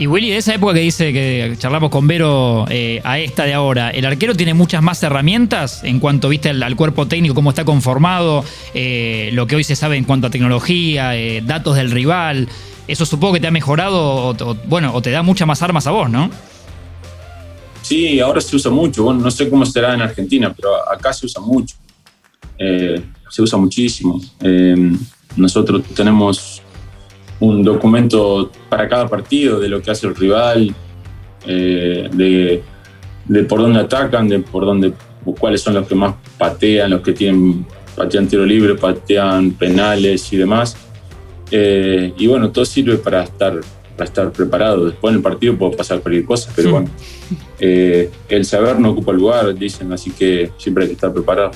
Y 0.00 0.06
Willy, 0.06 0.30
de 0.30 0.36
esa 0.36 0.54
época 0.54 0.74
que 0.74 0.80
dice 0.80 1.12
que 1.12 1.56
charlamos 1.58 1.90
con 1.90 2.06
Vero 2.06 2.66
eh, 2.70 3.00
a 3.02 3.18
esta 3.18 3.44
de 3.44 3.54
ahora, 3.54 3.90
¿el 3.90 4.04
arquero 4.04 4.36
tiene 4.36 4.54
muchas 4.54 4.80
más 4.80 5.02
herramientas 5.02 5.82
en 5.82 5.98
cuanto 5.98 6.28
viste 6.28 6.50
al, 6.50 6.76
cuerpo 6.76 7.08
técnico, 7.08 7.34
cómo 7.34 7.50
está 7.50 7.64
conformado, 7.64 8.44
eh, 8.74 9.30
lo 9.32 9.48
que 9.48 9.56
hoy 9.56 9.64
se 9.64 9.74
sabe 9.74 9.96
en 9.96 10.04
cuanto 10.04 10.28
a 10.28 10.30
tecnología, 10.30 11.16
eh, 11.16 11.42
datos 11.44 11.74
del 11.74 11.90
rival? 11.90 12.48
Eso 12.86 13.04
supongo 13.06 13.34
que 13.34 13.40
te 13.40 13.48
ha 13.48 13.50
mejorado, 13.50 14.36
bueno, 14.66 14.94
o 14.94 15.02
te 15.02 15.10
da 15.10 15.22
muchas 15.22 15.48
más 15.48 15.62
armas 15.62 15.88
a 15.88 15.90
vos, 15.90 16.08
¿no? 16.08 16.30
Sí, 17.82 18.20
ahora 18.20 18.40
se 18.40 18.56
usa 18.56 18.70
mucho. 18.70 19.12
No 19.12 19.30
sé 19.30 19.48
cómo 19.48 19.64
será 19.64 19.94
en 19.94 20.02
Argentina, 20.02 20.52
pero 20.54 20.88
acá 20.90 21.12
se 21.12 21.26
usa 21.26 21.40
mucho. 21.40 21.76
Eh, 22.58 23.00
se 23.30 23.42
usa 23.42 23.58
muchísimo. 23.58 24.20
Eh, 24.40 24.92
nosotros 25.36 25.82
tenemos 25.94 26.62
un 27.40 27.62
documento 27.62 28.50
para 28.68 28.88
cada 28.88 29.06
partido 29.06 29.60
de 29.60 29.68
lo 29.68 29.80
que 29.80 29.90
hace 29.90 30.06
el 30.06 30.16
rival, 30.16 30.74
eh, 31.46 32.08
de, 32.12 33.42
por 33.44 33.60
dónde 33.60 33.80
atacan, 33.80 34.28
de 34.28 34.40
por 34.40 34.64
dónde, 34.64 34.92
cuáles 35.38 35.60
son 35.60 35.74
los 35.74 35.86
que 35.86 35.94
más 35.94 36.14
patean, 36.36 36.90
los 36.90 37.00
que 37.02 37.12
tienen 37.12 37.64
patean 37.94 38.26
tiro 38.26 38.44
libre, 38.44 38.74
patean 38.74 39.52
penales 39.52 40.32
y 40.32 40.36
demás. 40.36 40.76
y 41.50 42.26
bueno, 42.26 42.50
todo 42.50 42.64
sirve 42.64 42.96
para 42.96 43.22
estar 43.24 43.60
para 43.98 44.08
estar 44.08 44.32
preparado. 44.32 44.86
Después 44.86 45.10
en 45.10 45.16
el 45.16 45.22
partido 45.22 45.58
puede 45.58 45.76
pasar 45.76 46.00
cualquier 46.00 46.24
cosa, 46.24 46.52
pero 46.54 46.70
bueno, 46.70 46.88
eh, 47.58 48.10
el 48.28 48.44
saber 48.44 48.78
no 48.78 48.90
ocupa 48.90 49.12
lugar, 49.12 49.52
dicen, 49.54 49.92
así 49.92 50.12
que 50.12 50.52
siempre 50.56 50.84
hay 50.84 50.90
que 50.90 50.94
estar 50.94 51.12
preparado. 51.12 51.50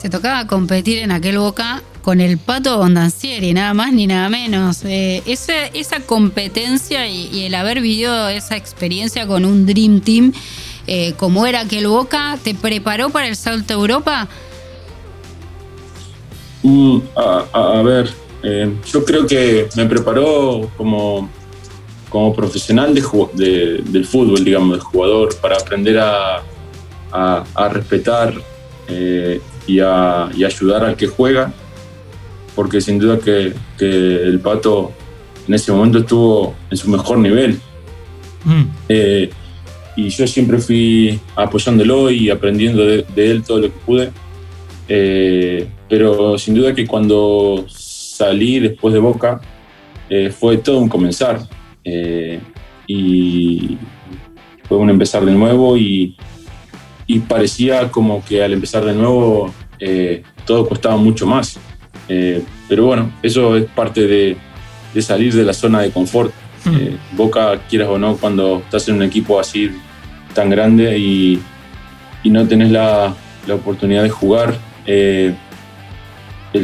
Te 0.00 0.10
tocaba 0.10 0.46
competir 0.46 0.98
en 0.98 1.10
aquel 1.10 1.38
Boca 1.38 1.82
con 2.02 2.20
el 2.20 2.38
Pato 2.38 2.76
Bondancieri, 2.76 3.54
nada 3.54 3.74
más 3.74 3.92
ni 3.92 4.06
nada 4.06 4.28
menos. 4.28 4.84
Eh, 4.84 5.22
esa, 5.26 5.66
esa 5.68 6.00
competencia 6.00 7.08
y, 7.08 7.46
el 7.46 7.54
haber 7.54 7.80
vivido 7.80 8.28
esa 8.28 8.56
experiencia 8.56 9.26
con 9.26 9.44
un 9.44 9.66
Dream 9.66 10.00
Team 10.00 10.32
eh, 10.86 11.14
como 11.16 11.46
era 11.46 11.60
aquel 11.60 11.88
Boca, 11.88 12.38
¿te 12.42 12.54
preparó 12.54 13.10
para 13.10 13.26
el 13.28 13.36
salto 13.36 13.74
a 13.74 13.76
Europa? 13.76 14.28
Mm, 16.62 16.98
a, 17.16 17.82
ver, 17.82 18.10
yo 18.92 19.04
creo 19.04 19.26
que 19.26 19.68
me 19.76 19.86
preparó 19.86 20.70
como 20.76 21.28
como 22.08 22.34
profesional 22.34 22.94
de, 22.94 23.82
del 23.84 24.04
fútbol, 24.06 24.44
digamos, 24.44 24.78
de 24.78 24.80
jugador, 24.80 25.36
para 25.40 25.56
aprender 25.56 25.98
a, 25.98 26.42
a, 27.12 27.68
respetar 27.68 28.34
eh, 28.88 29.40
y, 29.66 29.80
a, 29.80 30.26
ayudar 30.26 30.84
al 30.84 30.96
que 30.96 31.06
juega, 31.06 31.52
porque 32.54 32.80
sin 32.80 32.98
duda 32.98 33.18
que, 33.18 33.52
el 33.78 34.40
Pato 34.40 34.92
en 35.46 35.54
ese 35.54 35.72
momento 35.72 35.98
estuvo 35.98 36.54
en 36.70 36.76
su 36.76 36.90
mejor 36.90 37.18
nivel. 37.18 37.60
Mm. 38.44 38.62
Eh, 38.88 39.30
y 39.96 40.08
yo 40.10 40.26
siempre 40.26 40.58
fui 40.58 41.18
apoyándolo 41.34 42.10
y 42.10 42.30
aprendiendo 42.30 42.84
de, 42.84 43.04
él 43.16 43.42
todo 43.42 43.58
lo 43.58 43.64
que 43.64 43.78
pude. 43.84 44.10
Eh, 44.88 45.68
pero 45.88 46.38
sin 46.38 46.54
duda 46.54 46.74
que 46.74 46.86
cuando 46.86 47.64
salí 47.68 48.60
después 48.60 48.94
de 48.94 49.00
Boca, 49.00 49.40
fue 50.38 50.56
todo 50.56 50.78
un 50.78 50.88
comenzar. 50.88 51.46
Eh, 51.90 52.38
y 52.86 53.78
fue 54.68 54.76
un 54.76 54.90
empezar 54.90 55.24
de 55.24 55.32
nuevo 55.32 55.76
y, 55.76 56.16
parecía 57.26 57.90
como 57.90 58.22
que 58.22 58.42
al 58.44 58.52
empezar 58.52 58.84
de 58.84 58.92
nuevo 58.92 59.50
eh, 59.78 60.22
todo 60.44 60.68
costaba 60.68 60.96
mucho 60.96 61.26
más. 61.26 61.58
Eh, 62.08 62.42
pero 62.68 62.84
bueno, 62.84 63.10
eso 63.22 63.56
es 63.56 63.64
parte 63.64 64.06
de, 64.06 64.36
salir 65.00 65.32
de 65.34 65.44
la 65.44 65.54
zona 65.54 65.80
de 65.80 65.90
confort. 65.90 66.32
Hmm. 66.64 67.16
Boca, 67.16 67.58
quieras 67.68 67.88
o 67.88 67.98
no, 67.98 68.16
cuando 68.16 68.58
estás 68.58 68.88
en 68.88 68.96
un 68.96 69.02
equipo 69.04 69.40
así 69.40 69.70
tan 70.34 70.50
grande 70.50 70.98
y, 70.98 71.40
no 72.24 72.46
tenés 72.46 72.70
la, 72.70 73.14
la, 73.46 73.54
oportunidad 73.54 74.02
de 74.02 74.10
jugar, 74.10 74.54
el 74.84 75.34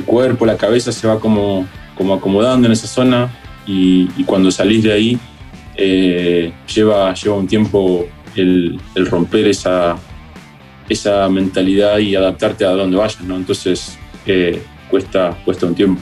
cuerpo, 0.04 0.44
la 0.44 0.58
cabeza 0.58 0.92
se 0.92 1.08
va 1.08 1.18
como, 1.18 1.66
como 1.96 2.12
acomodando 2.12 2.66
en 2.66 2.72
esa 2.72 2.86
zona 2.86 3.30
y, 3.66 4.24
cuando 4.24 4.50
salís 4.50 4.82
de 4.82 4.92
ahí 4.92 5.18
eh, 5.76 6.52
lleva, 6.72 7.14
lleva 7.14 7.36
un 7.36 7.46
tiempo 7.46 8.06
el, 8.36 8.78
romper 8.94 9.48
esa, 9.48 9.96
esa 10.88 11.28
mentalidad 11.28 11.98
y 11.98 12.14
adaptarte 12.14 12.64
a 12.64 12.70
donde 12.70 12.96
vayas, 12.96 13.20
¿no? 13.22 13.36
Entonces 13.36 13.98
eh, 14.26 14.62
cuesta, 14.90 15.36
cuesta 15.44 15.66
un 15.66 15.74
tiempo. 15.74 16.00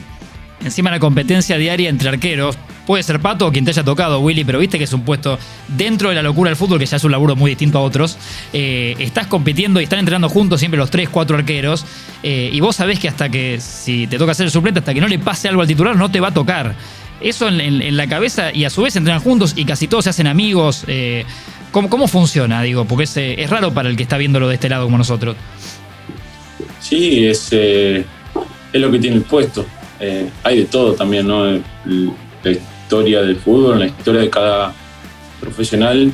Encima 0.63 0.91
la 0.91 0.99
competencia 0.99 1.57
diaria 1.57 1.89
entre 1.89 2.07
arqueros, 2.07 2.57
puede 2.85 3.03
ser 3.03 3.19
Pato 3.19 3.47
o 3.47 3.51
quien 3.51 3.65
te 3.65 3.71
haya 3.71 3.83
tocado, 3.83 4.19
Willy, 4.21 4.45
pero 4.45 4.59
viste 4.59 4.77
que 4.77 4.85
es 4.85 4.93
un 4.93 5.03
puesto 5.03 5.37
dentro 5.67 6.07
de 6.07 6.15
la 6.15 6.21
locura 6.21 6.49
del 6.49 6.55
fútbol, 6.55 6.79
que 6.79 6.85
ya 6.85 6.95
es 6.95 7.03
un 7.03 7.11
laburo 7.11 7.35
muy 7.35 7.51
distinto 7.51 7.79
a 7.79 7.81
otros. 7.81 8.17
Eh, 8.53 8.95
estás 8.99 9.27
compitiendo 9.27 9.81
y 9.81 9.83
están 9.83 9.99
entrenando 9.99 10.29
juntos 10.29 10.61
siempre 10.61 10.77
los 10.77 10.89
tres, 10.89 11.09
cuatro 11.09 11.35
arqueros, 11.35 11.85
y 12.23 12.57
vos 12.61 12.77
sabés 12.77 12.99
que 12.99 13.09
hasta 13.09 13.27
que, 13.27 13.59
si 13.59 14.07
te 14.07 14.17
toca 14.17 14.33
ser 14.33 14.45
el 14.45 14.51
suplente, 14.51 14.79
hasta 14.79 14.93
que 14.93 15.01
no 15.01 15.09
le 15.09 15.19
pase 15.19 15.49
algo 15.49 15.61
al 15.61 15.67
titular, 15.67 15.97
no 15.97 16.09
te 16.09 16.21
va 16.21 16.29
a 16.29 16.33
tocar 16.33 16.75
eso 17.23 17.47
en, 17.47 17.97
la 17.97 18.07
cabeza 18.07 18.53
y 18.53 18.65
a 18.65 18.69
su 18.69 18.81
vez 18.81 18.95
entrenan 18.95 19.21
juntos 19.21 19.53
y 19.55 19.65
casi 19.65 19.87
todos 19.87 20.03
se 20.03 20.09
hacen 20.09 20.27
amigos. 20.27 20.83
Eh, 20.87 21.25
¿cómo, 21.71 22.07
funciona? 22.07 22.61
Digo, 22.61 22.85
porque 22.85 23.05
es, 23.05 23.17
es, 23.17 23.49
raro 23.49 23.73
para 23.73 23.89
el 23.89 23.95
que 23.95 24.03
está 24.03 24.17
viéndolo 24.17 24.49
de 24.49 24.55
este 24.55 24.69
lado 24.69 24.85
como 24.85 24.97
nosotros. 24.97 25.35
Sí, 26.79 27.25
es, 27.25 27.47
eh, 27.51 28.03
es 28.73 28.81
lo 28.81 28.91
que 28.91 28.99
tiene 28.99 29.17
el 29.17 29.23
puesto. 29.23 29.65
Eh, 29.99 30.29
hay 30.43 30.59
de 30.59 30.65
todo 30.65 30.93
también, 30.93 31.27
¿no? 31.27 31.45
La 31.45 32.51
historia 32.51 33.21
del 33.21 33.37
fútbol, 33.37 33.79
la 33.79 33.85
historia 33.87 34.21
de 34.21 34.29
cada 34.29 34.73
profesional, 35.39 36.11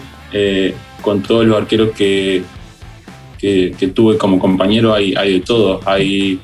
con 1.01 1.23
todos 1.23 1.45
los 1.45 1.57
arqueros 1.57 1.89
que, 1.95 2.43
que, 3.39 3.91
tuve 3.95 4.17
como 4.17 4.37
compañero, 4.37 4.93
hay, 4.93 5.15
hay 5.15 5.33
de 5.33 5.39
todo. 5.39 5.79
Hay 5.85 6.39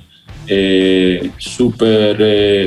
súper 1.38 2.20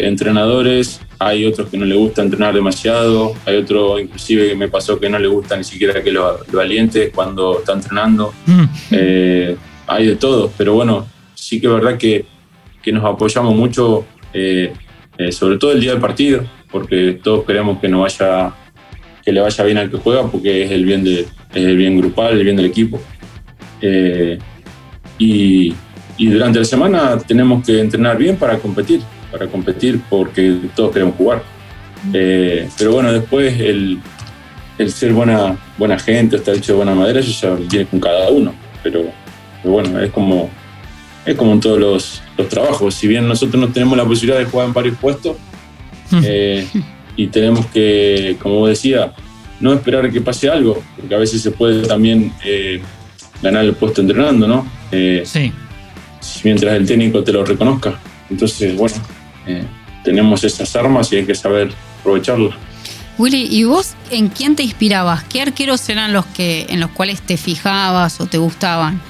entrenadores, 0.05 1.01
hay 1.19 1.45
otros 1.45 1.69
que 1.69 1.77
no 1.77 1.85
le 1.85 1.97
gusta 1.97 2.23
entrenar 2.23 2.55
demasiado, 2.55 3.35
hay 3.45 3.57
otro 3.57 3.99
inclusive 3.99 4.49
que 4.49 4.55
me 4.55 4.69
pasó 4.69 5.01
que 5.01 5.09
no 5.09 5.19
le 5.19 5.27
gusta 5.27 5.57
ni 5.57 5.65
siquiera 5.65 6.03
que 6.03 6.13
lo, 6.13 6.39
lo 6.51 6.61
aliente 6.61 7.11
cuando 7.11 7.59
está 7.59 7.73
entrenando. 7.73 8.33
Mm. 8.47 8.65
Eh, 8.93 9.57
hay 9.87 10.07
de 10.07 10.17
todo, 10.17 10.53
pero 10.57 10.75
bueno, 10.75 11.07
sí 11.35 11.61
que 11.61 11.67
es 11.67 11.73
verdad 11.73 11.99
que, 11.99 12.25
que 12.83 12.93
nos 12.93 13.05
apoyamos 13.05 13.55
mucho, 13.55 14.05
eh, 14.33 14.73
eh, 15.17 15.33
sobre 15.33 15.59
todo 15.59 15.73
el 15.73 15.81
día 15.81 15.93
del 15.93 16.01
partido, 16.01 16.45
porque 16.71 17.19
todos 17.23 17.45
queremos 17.45 17.81
que, 17.81 17.89
no 17.89 18.01
vaya, 18.01 18.55
que 19.25 19.33
le 19.33 19.41
vaya 19.41 19.65
bien 19.65 19.79
al 19.79 19.91
que 19.91 19.97
juega, 19.97 20.31
porque 20.31 20.65
es 20.65 20.71
el 20.71 20.85
bien, 20.85 21.03
de, 21.03 21.21
es 21.21 21.29
el 21.55 21.77
bien 21.77 21.99
grupal, 21.99 22.35
el 22.35 22.45
bien 22.45 22.57
del 22.57 22.67
equipo. 22.67 23.01
y, 25.19 25.75
y 26.17 26.27
durante 26.27 26.59
la 26.61 26.65
semana 26.65 27.19
tenemos 27.19 27.67
que 27.67 27.81
entrenar 27.81 28.19
bien 28.19 28.37
para 28.37 28.59
competir 28.59 29.01
para 29.31 29.47
competir 29.47 30.01
porque 30.09 30.59
todos 30.75 30.93
queremos 30.93 31.17
jugar. 31.17 31.43
Eh, 32.13 32.69
pero 32.79 32.93
bueno, 32.93 33.13
después 33.13 33.59
el, 33.61 33.99
el, 34.79 34.93
ser 34.93 35.13
buena, 35.13 35.57
buena 35.77 35.99
gente, 35.99 36.37
estar 36.37 36.55
hecho 36.55 36.73
de 36.73 36.77
buena 36.77 36.95
madera, 36.95 37.21
eso 37.21 37.59
ya 37.59 37.67
viene 37.69 37.87
con 37.87 38.01
cada 38.01 38.31
uno. 38.31 38.55
Pero, 38.83 39.05
bueno, 39.65 40.01
es 40.01 40.11
como, 40.11 40.51
es 41.27 41.37
como 41.37 41.53
en 41.53 41.61
todos 41.61 41.79
los, 41.79 42.23
los, 42.37 42.49
trabajos. 42.49 42.95
Si 42.95 43.09
bien 43.09 43.27
nosotros 43.27 43.61
no 43.61 43.69
tenemos 43.73 43.97
la 43.97 44.05
posibilidad 44.05 44.39
de 44.39 44.47
jugar 44.47 44.69
en 44.69 44.73
varios 44.73 44.97
puestos 44.99 45.37
eh, 46.23 46.67
y 47.17 47.27
tenemos 47.27 47.67
que, 47.67 48.37
como 48.41 48.67
decía, 48.67 49.13
no 49.61 49.73
esperar 49.75 50.07
a 50.07 50.11
que 50.11 50.21
pase 50.21 50.49
algo, 50.49 50.83
porque 50.97 51.15
a 51.15 51.19
veces 51.19 51.43
se 51.43 51.51
puede 51.51 51.87
también 51.87 52.33
eh, 52.45 52.81
ganar 53.43 53.65
el 53.65 53.75
puesto 53.75 54.01
entrenando, 54.01 54.47
¿no? 54.47 54.67
sí. 54.91 55.53
Mientras 56.45 56.75
el 56.75 56.87
técnico 56.87 57.23
te 57.23 57.33
lo 57.33 57.45
reconozca. 57.45 57.99
Entonces, 58.29 58.77
bueno, 58.77 58.97
eh, 59.49 59.65
tenemos 60.05 60.45
esas 60.45 60.75
armas 60.77 61.13
y 61.13 61.17
hay 61.17 61.25
que 61.25 61.35
saber 61.35 61.73
aprovecharlas. 62.01 62.55
Willy, 63.19 63.49
¿y 63.51 63.65
vos 63.65 63.95
en 64.11 64.29
quién 64.29 64.55
te 64.55 64.63
inspirabas? 64.63 65.25
¿Qué 65.25 65.43
arqueros 65.43 65.89
eran 65.89 66.13
los 66.13 66.25
que 66.27 66.67
en 66.69 66.79
los 66.79 66.91
cuales 66.91 67.21
te 67.21 67.37
fijabas 67.37 68.21
o 68.21 68.27
te 68.27 68.39
gustaban? 68.39 69.01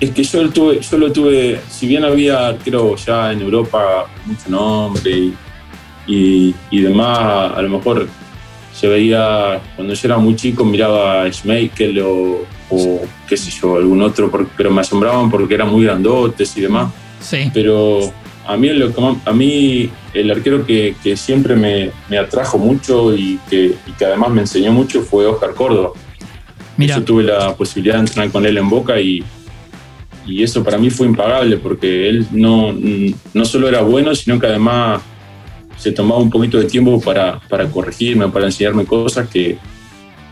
Es 0.00 0.10
que 0.10 0.24
yo 0.24 0.42
lo 0.42 0.50
tuve, 0.50 0.80
yo 0.80 0.98
lo 0.98 1.12
tuve, 1.12 1.60
si 1.68 1.86
bien 1.86 2.04
había 2.04 2.48
arqueros 2.48 3.04
ya 3.04 3.30
en 3.32 3.42
Europa 3.42 4.06
mucho 4.24 4.48
nombre 4.48 5.10
y, 6.06 6.54
y, 6.70 6.80
demás, 6.80 7.52
a 7.54 7.62
lo 7.62 7.68
mejor 7.68 8.08
se 8.74 8.88
veía, 8.88 9.60
cuando 9.76 9.94
yo 9.94 10.08
era 10.08 10.18
muy 10.18 10.34
chico 10.34 10.64
miraba 10.64 11.22
a 11.22 11.32
Schmeichel 11.32 12.00
o, 12.00 12.46
o, 12.70 13.02
qué 13.28 13.36
sé 13.36 13.50
yo, 13.50 13.76
algún 13.76 14.02
otro, 14.02 14.30
pero 14.56 14.70
me 14.70 14.80
asombraban 14.80 15.30
porque 15.30 15.54
eran 15.54 15.68
muy 15.68 15.84
grandotes 15.84 16.56
y 16.56 16.62
demás. 16.62 16.90
Sí. 17.20 17.50
Pero 17.54 18.12
a 18.46 18.56
mí, 18.56 18.68
a 19.24 19.32
mí 19.32 19.90
el 20.14 20.30
arquero 20.30 20.66
que, 20.66 20.94
siempre 21.16 21.56
me, 21.56 22.18
atrajo 22.18 22.58
mucho 22.58 23.14
y 23.16 23.38
que, 23.48 23.74
además 24.04 24.30
me 24.30 24.40
enseñó 24.42 24.72
mucho 24.72 25.02
fue 25.02 25.26
Oscar 25.26 25.54
Córdoba. 25.54 25.90
Yo 26.78 27.02
tuve 27.02 27.22
la 27.22 27.54
posibilidad 27.54 27.96
de 27.96 28.00
entrenar 28.00 28.32
con 28.32 28.44
él 28.44 28.58
en 28.58 28.68
Boca 28.68 29.00
y, 29.00 29.22
y 30.26 30.42
eso 30.42 30.64
para 30.64 30.78
mí 30.78 30.90
fue 30.90 31.06
impagable 31.06 31.58
porque 31.58 32.08
él 32.08 32.26
no, 32.32 32.74
no 33.34 33.44
solo 33.44 33.68
era 33.68 33.82
bueno, 33.82 34.14
sino 34.14 34.40
que 34.40 34.46
además 34.46 35.02
se 35.76 35.92
tomaba 35.92 36.20
un 36.20 36.30
poquito 36.30 36.58
de 36.58 36.64
tiempo 36.64 37.00
para, 37.00 37.40
para 37.48 37.68
corregirme, 37.68 38.28
para 38.28 38.46
enseñarme 38.46 38.84
cosas 38.84 39.28
que 39.28 39.58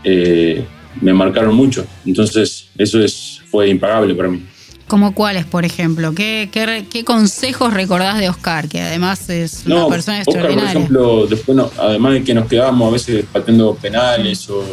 eh, 0.03 0.65
me 0.99 1.13
marcaron 1.13 1.55
mucho. 1.55 1.85
Entonces 2.05 2.69
eso 2.77 3.01
es, 3.01 3.41
fue 3.49 3.69
impagable 3.69 4.15
para 4.15 4.29
mí. 4.29 4.43
¿Como 4.91 5.13
cuáles, 5.13 5.45
por 5.45 5.63
ejemplo? 5.63 6.13
¿Qué, 6.13 6.49
qué, 6.51 7.05
consejos 7.05 7.73
recordás 7.73 8.19
de 8.19 8.27
Oscar, 8.27 8.67
que 8.67 8.81
además 8.81 9.29
es 9.29 9.63
una 9.65 9.87
persona 9.87 10.17
extraordinaria? 10.17 10.65
Oscar, 10.65 10.73
por 10.73 10.81
ejemplo, 10.81 11.27
después 11.27 11.57
además 11.79 12.13
de 12.15 12.23
que 12.25 12.33
nos 12.33 12.49
quedábamos 12.49 12.89
a 12.89 12.91
veces 12.91 13.25
pateando 13.31 13.73
penales 13.75 14.49
o, 14.49 14.65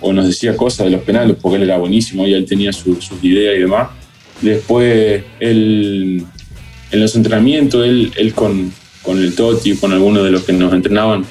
o, 0.00 0.12
nos 0.14 0.26
decía 0.26 0.56
cosas 0.56 0.86
de 0.86 0.92
los 0.92 1.02
penales, 1.02 1.36
porque 1.38 1.58
él 1.58 1.64
era 1.64 1.76
buenísimo 1.76 2.26
y 2.26 2.32
él 2.32 2.46
tenía 2.46 2.72
sus 2.72 3.10
ideas 3.20 3.56
y 3.58 3.60
demás. 3.60 3.90
Después, 4.40 5.22
él, 5.38 6.24
en 6.90 7.00
los 7.00 7.14
entrenamientos, 7.14 7.84
él, 7.84 8.10
él 8.16 8.32
con, 8.32 8.72
con 9.02 9.18
el 9.18 9.34
Toti, 9.34 9.76
con 9.76 9.92
algunos 9.92 10.24
de 10.24 10.30
los 10.30 10.44
que 10.44 10.54
nos 10.54 10.72
entrenaban, 10.72 11.26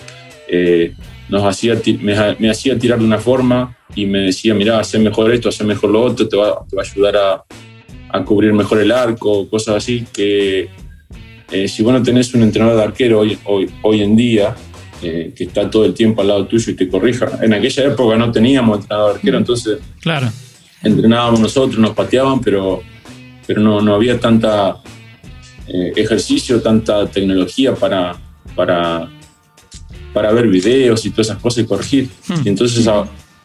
eh, 0.47 0.93
nos 1.29 1.43
hacía, 1.43 1.79
me, 2.01 2.49
hacía 2.49 2.77
tirar 2.77 2.99
de 2.99 3.05
una 3.05 3.17
forma 3.17 3.77
y 3.95 4.05
me 4.05 4.19
decía, 4.19 4.53
mira, 4.53 4.79
hacer 4.79 5.01
mejor 5.01 5.31
esto, 5.33 5.49
hacer 5.49 5.65
mejor 5.65 5.89
lo 5.89 6.01
otro, 6.01 6.27
te 6.27 6.37
va, 6.37 6.65
te 6.69 6.75
va 6.75 6.83
a 6.83 6.85
ayudar 6.85 7.17
a, 7.17 7.43
a, 8.09 8.23
cubrir 8.23 8.53
mejor 8.53 8.79
el 8.79 8.91
arco, 8.91 9.49
cosas 9.49 9.75
así, 9.75 10.05
que 10.13 10.69
eh, 11.51 11.67
si 11.67 11.83
vos 11.83 11.93
no 11.93 12.01
tenés 12.01 12.33
un 12.33 12.43
entrenador 12.43 12.77
de 12.77 12.83
arquero 12.83 13.19
hoy, 13.19 13.37
hoy, 13.45 13.69
hoy 13.81 14.01
en 14.01 14.15
día, 14.15 14.55
eh, 15.01 15.33
que 15.35 15.45
está 15.45 15.69
todo 15.69 15.85
el 15.85 15.93
tiempo 15.93 16.21
al 16.21 16.29
lado 16.29 16.45
tuyo 16.47 16.71
y 16.71 16.75
te 16.75 16.87
corrija, 16.87 17.39
en 17.41 17.53
aquella 17.53 17.85
época 17.85 18.15
no 18.17 18.31
teníamos 18.31 18.79
entrenador 18.79 19.11
de 19.11 19.15
arquero, 19.17 19.37
mm. 19.37 19.41
entonces 19.41 19.79
claro. 20.01 20.29
entrenábamos 20.83 21.39
nosotros, 21.39 21.77
nos 21.77 21.91
pateaban, 21.91 22.39
pero, 22.39 22.81
pero 23.45 23.61
no, 23.61 23.81
no 23.81 23.95
había 23.95 24.19
tanta 24.19 24.77
eh, 25.67 25.93
ejercicio, 25.95 26.61
tanta 26.61 27.07
tecnología 27.07 27.75
para, 27.75 28.15
para 28.55 29.09
para 30.17 30.31
ver 30.31 30.47
videos 30.47 31.05
y 31.05 31.11
todas 31.11 31.27
esas 31.27 31.39
cosas 31.39 31.63
y 31.63 31.67
corregir. 31.67 32.09
Hmm. 32.27 32.41
Y 32.43 32.49
entonces 32.49 32.89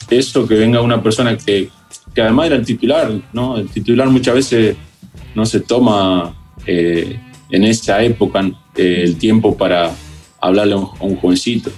eso 0.08 0.48
que 0.48 0.54
venga 0.54 0.80
una 0.80 1.02
persona 1.02 1.36
que, 1.36 1.68
que, 2.14 2.22
además 2.22 2.46
era 2.46 2.56
el 2.56 2.64
titular, 2.64 3.12
¿no? 3.34 3.58
El 3.58 3.68
titular 3.68 4.08
muchas 4.08 4.34
veces 4.34 4.74
no 5.34 5.44
se 5.44 5.60
toma 5.60 6.34
eh, 6.66 7.20
en 7.50 7.64
esa 7.64 8.02
época 8.02 8.50
eh, 8.74 9.02
el 9.04 9.16
tiempo 9.16 9.54
para 9.54 9.94
hablarle 10.40 10.72
a 10.72 10.76
un, 10.78 11.16
jovencito. 11.16 11.70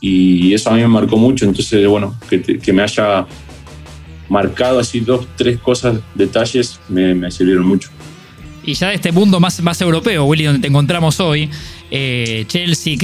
Y 0.00 0.54
eso 0.54 0.70
a 0.70 0.72
mí 0.72 0.80
me 0.80 0.88
marcó 0.88 1.18
mucho, 1.18 1.44
entonces, 1.44 1.86
bueno, 1.86 2.18
que, 2.30 2.40
que 2.40 2.72
me 2.72 2.82
haya 2.82 3.26
marcado 4.30 4.78
así 4.78 5.00
dos, 5.00 5.28
tres 5.36 5.58
cosas, 5.58 6.00
detalles, 6.14 6.80
me, 6.88 7.14
me, 7.14 7.30
sirvieron 7.30 7.66
mucho. 7.66 7.90
Y 8.64 8.72
ya 8.72 8.88
de 8.88 8.94
este 8.94 9.12
mundo 9.12 9.38
más, 9.38 9.60
más 9.62 9.78
europeo, 9.82 10.24
Willy, 10.24 10.44
donde 10.44 10.60
te 10.60 10.68
encontramos 10.68 11.20
hoy, 11.20 11.50
eh, 11.90 12.44
Chelsea, 12.46 12.96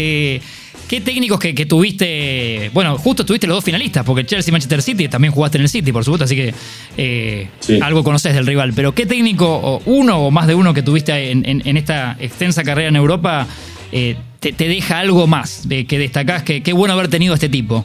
¿Qué 0.88 1.00
técnicos 1.00 1.40
que, 1.40 1.66
tuviste? 1.66 2.70
Bueno, 2.72 2.96
justo 2.96 3.26
tuviste 3.26 3.48
los 3.48 3.56
dos 3.56 3.64
finalistas, 3.64 4.04
porque 4.04 4.24
Chelsea 4.24 4.50
y 4.50 4.52
Manchester 4.52 4.82
City 4.82 5.08
también 5.08 5.32
jugaste 5.32 5.58
en 5.58 5.62
el 5.62 5.68
City, 5.68 5.90
por 5.90 6.04
supuesto, 6.04 6.24
así 6.24 6.36
que 6.36 6.54
eh, 6.96 7.48
algo 7.82 8.04
conoces 8.04 8.34
del 8.34 8.46
rival. 8.46 8.72
Pero 8.72 8.94
¿qué 8.94 9.04
técnico, 9.04 9.82
uno 9.86 10.26
o 10.26 10.30
más 10.30 10.46
de 10.46 10.54
uno 10.54 10.72
que 10.72 10.82
tuviste 10.82 11.32
en, 11.32 11.76
esta 11.76 12.16
extensa 12.20 12.62
carrera 12.62 12.88
en 12.88 12.96
Europa, 12.96 13.48
eh, 13.90 14.16
te, 14.38 14.52
deja 14.52 15.00
algo 15.00 15.26
más 15.26 15.68
de, 15.68 15.86
que 15.86 15.98
destacás? 15.98 16.44
Que, 16.44 16.62
qué 16.62 16.72
bueno 16.72 16.94
haber 16.94 17.08
tenido 17.08 17.34
este 17.34 17.48
tipo. 17.48 17.84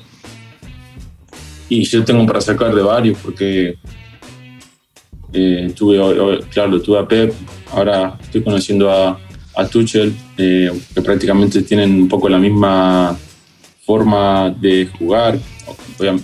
Y 1.70 1.84
yo 1.86 2.04
tengo 2.04 2.24
para 2.28 2.40
sacar 2.40 2.76
de 2.76 2.84
varios, 2.84 3.18
porque 3.18 3.78
eh, 5.34 5.74
tuve, 5.76 6.40
claro, 6.52 6.80
tuve 6.80 7.00
a 7.00 7.08
Pep, 7.08 7.34
ahora 7.72 8.16
estoy 8.22 8.44
conociendo 8.44 8.92
a 8.92 9.20
a 9.56 9.68
Tuchel, 9.68 10.14
eh, 10.38 10.72
que 10.94 11.02
prácticamente 11.02 11.62
tienen 11.62 11.92
un 12.02 12.08
poco 12.08 12.30
la 12.30 12.40
misma 12.40 13.18
forma 13.86 14.50
de 14.50 14.88
jugar. 14.98 15.40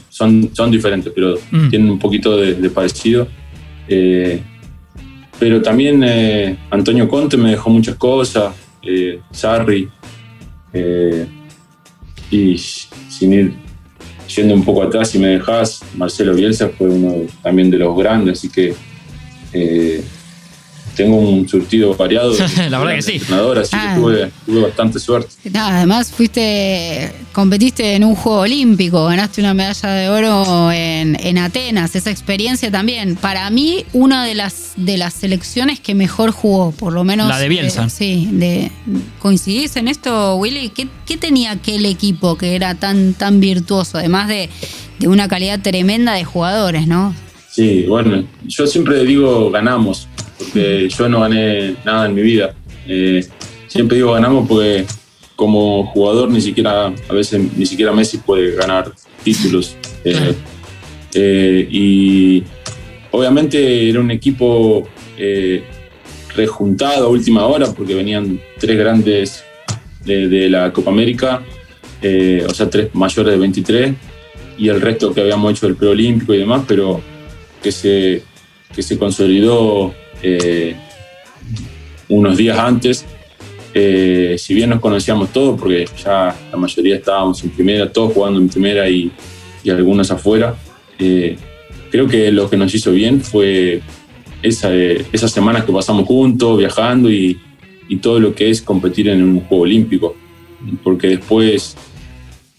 Son, 0.09 0.49
son 0.53 0.71
diferentes, 0.71 1.11
pero 1.13 1.35
mm. 1.51 1.69
tienen 1.69 1.89
un 1.91 1.99
poquito 1.99 2.37
de, 2.37 2.69
parecido. 2.69 3.27
Eh, 3.87 4.41
pero 5.39 5.61
también 5.61 6.03
eh, 6.03 6.57
Antonio 6.71 7.07
Conte 7.07 7.37
me 7.37 7.51
dejó 7.51 7.69
muchas 7.69 7.95
cosas, 7.95 8.55
Sarri, 9.31 9.87
y 12.31 12.57
sin 12.57 13.33
ir 13.33 13.53
yendo 14.33 14.53
un 14.53 14.63
poco 14.63 14.83
atrás, 14.83 15.09
si 15.09 15.19
me 15.19 15.27
dejas, 15.27 15.81
Marcelo 15.95 16.33
Bielsa 16.33 16.69
fue 16.69 16.89
uno 16.89 17.27
también 17.43 17.69
de 17.69 17.77
los 17.77 17.97
grandes, 17.97 18.39
así 18.39 18.49
que 18.49 18.73
tengo 20.97 21.15
un 21.15 21.47
surtido 21.47 21.95
variado. 21.95 22.33
la 22.69 22.79
verdad 22.79 22.95
que 22.95 23.01
sí. 23.01 23.17
Así 23.17 23.27
que 23.27 23.77
ah. 23.77 23.95
tuve, 23.95 24.62
bastante 24.62 24.99
suerte. 24.99 25.29
además, 25.53 26.12
fuiste, 26.12 27.13
competiste 27.31 27.93
en 27.93 28.03
un 28.03 28.15
juego 28.15 28.39
olímpico, 28.39 29.05
ganaste 29.05 29.39
una 29.39 29.53
medalla 29.53 29.89
de 29.89 30.10
oro 30.10 30.71
en, 30.71 31.38
Atenas. 31.38 31.95
Esa 31.95 32.10
experiencia 32.10 32.71
también, 32.71 33.15
para 33.15 33.47
mí, 33.51 33.86
una 33.93 34.25
de 34.25 34.33
las, 34.33 34.73
de 34.75 34.97
las 34.97 35.13
selecciones 35.13 35.79
que 35.79 35.93
mejor 35.93 36.31
jugó, 36.31 36.71
por 36.71 36.91
lo 36.91 37.03
menos. 37.03 37.29
La 37.29 37.38
de 37.38 37.47
Bielsa. 37.47 37.86
Eh, 37.86 37.89
sí, 37.89 38.29
de, 38.31 38.71
¿coincidís 39.19 39.75
en 39.75 39.88
esto, 39.88 40.36
Willy? 40.38 40.69
¿Qué, 40.69 40.88
¿Qué, 41.05 41.15
tenía 41.17 41.51
aquel 41.51 41.86
equipo 41.86 42.38
que 42.38 42.55
era 42.55 42.73
tan, 42.73 43.13
tan 43.13 43.39
virtuoso, 43.39 43.99
además 43.99 44.27
de, 44.27 44.49
de 44.97 45.07
una 45.07 45.27
calidad 45.27 45.62
tremenda 45.62 46.13
de 46.13 46.23
jugadores, 46.23 46.88
no? 46.88 47.13
Sí, 47.51 47.86
bueno, 47.88 48.23
yo 48.45 48.65
siempre 48.65 49.03
digo 49.03 49.51
ganamos 49.51 50.07
porque 50.38 50.88
yo 50.89 51.10
no 51.10 51.21
gané 51.21 51.76
nada 51.84 52.06
en 52.06 52.13
mi 52.15 52.21
vida. 52.21 52.54
Eh, 52.88 53.26
siempre 53.67 53.97
digo 53.97 54.13
ganamos 54.13 54.47
porque 54.47 54.86
como 55.36 55.86
jugador 55.88 56.30
ni 56.30 56.41
siquiera, 56.41 56.88
a 56.88 57.13
veces 57.13 57.41
ni 57.56 57.65
siquiera 57.65 57.91
Messi 57.91 58.17
puede 58.17 58.56
ganar 58.56 58.91
títulos. 59.23 59.76
Eh, 60.04 60.34
eh, 61.13 61.67
y 61.69 62.43
obviamente 63.12 63.89
era 63.89 64.00
un 64.00 64.12
equipo 64.12 64.88
rejuntado 66.36 67.08
a 67.08 67.10
última 67.10 67.45
hora 67.47 67.73
porque 67.73 67.95
venían 67.95 68.39
tres 68.60 68.78
grandes 68.78 69.43
de, 70.06 70.47
la 70.50 70.71
Copa 70.71 70.91
América, 70.91 71.41
o 72.47 72.54
sea, 72.54 72.69
tres 72.69 72.93
mayores 72.93 73.34
de 73.34 73.39
23 73.39 73.93
y 74.58 74.69
el 74.69 74.82
resto 74.82 75.13
que 75.13 75.21
habíamos 75.21 75.52
hecho 75.52 75.67
del 75.67 75.76
preolímpico 75.76 76.34
y 76.34 76.38
demás, 76.38 76.63
pero 76.67 77.02
que 77.62 77.71
se, 77.71 78.23
que 78.76 78.84
se 78.84 78.97
consolidó 78.97 79.93
eh, 80.21 80.75
unos 82.10 82.38
días 82.38 82.58
antes. 82.58 83.06
Eh, 83.73 84.36
si 84.38 84.53
bien 84.53 84.69
nos 84.69 84.80
conocíamos 84.80 85.32
todos, 85.32 85.60
porque 85.60 85.86
ya 86.03 86.36
la 86.51 86.58
mayoría 86.58 86.95
estábamos 86.95 87.43
en 87.43 87.51
primera, 87.51 87.91
todos 87.91 88.13
jugando 88.13 88.39
en 88.39 88.49
primera 88.49 88.89
y, 88.89 89.12
y 89.63 89.69
algunos 89.69 90.10
afuera, 90.10 90.56
eh, 90.97 91.38
creo 91.91 92.08
que 92.08 92.32
lo 92.32 92.49
que 92.49 92.58
nos 92.58 92.73
hizo 92.73 92.91
bien 92.91 93.21
fue 93.21 93.82
esa, 94.41 94.73
esas 94.73 95.32
semanas 95.32 95.65
que 95.65 95.71
pasamos 95.71 96.08
juntos, 96.08 96.58
viajando 96.58 97.12
y, 97.12 97.39
y, 97.88 97.97
todo 97.97 98.19
lo 98.19 98.34
que 98.34 98.49
es 98.49 98.62
competir 98.62 99.10
en 99.10 99.21
un 99.21 99.41
juego 99.41 99.63
olímpico. 99.63 100.15
Porque 100.84 101.10
después 101.10 101.77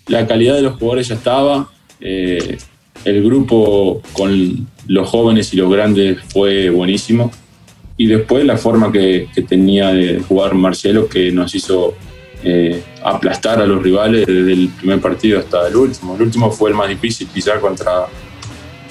la 0.07 0.27
calidad 0.27 0.55
de 0.55 0.63
los 0.63 0.75
jugadores 0.75 1.09
ya 1.09 1.17
estaba, 1.17 1.69
el 2.01 3.25
grupo 3.25 4.03
con 4.13 4.69
los 4.87 5.09
jóvenes 5.09 5.53
y 5.53 5.57
los 5.57 5.71
grandes 5.71 6.19
fue 6.29 6.71
buenísimo 6.71 7.33
y 7.99 8.07
después 8.07 8.47
la 8.47 8.57
forma 8.57 8.91
que, 8.91 9.29
tenía 9.47 9.89
de 9.89 10.21
jugar 10.21 10.55
Marcelo 10.55 11.09
que 11.09 11.31
nos 11.33 11.55
hizo 11.55 11.95
eh, 12.45 12.81
aplastar 13.03 13.61
a 13.61 13.67
los 13.67 13.83
rivales 13.83 14.25
desde 14.27 14.53
el 14.53 14.69
primer 14.69 15.01
partido 15.01 15.41
hasta 15.41 15.67
el 15.67 15.77
último. 15.77 16.15
El 16.15 16.23
último 16.23 16.51
fue 16.51 16.71
el 16.71 16.77
más 16.77 16.89
difícil 16.89 17.27
quizá 17.35 17.59
contra, 17.59 18.07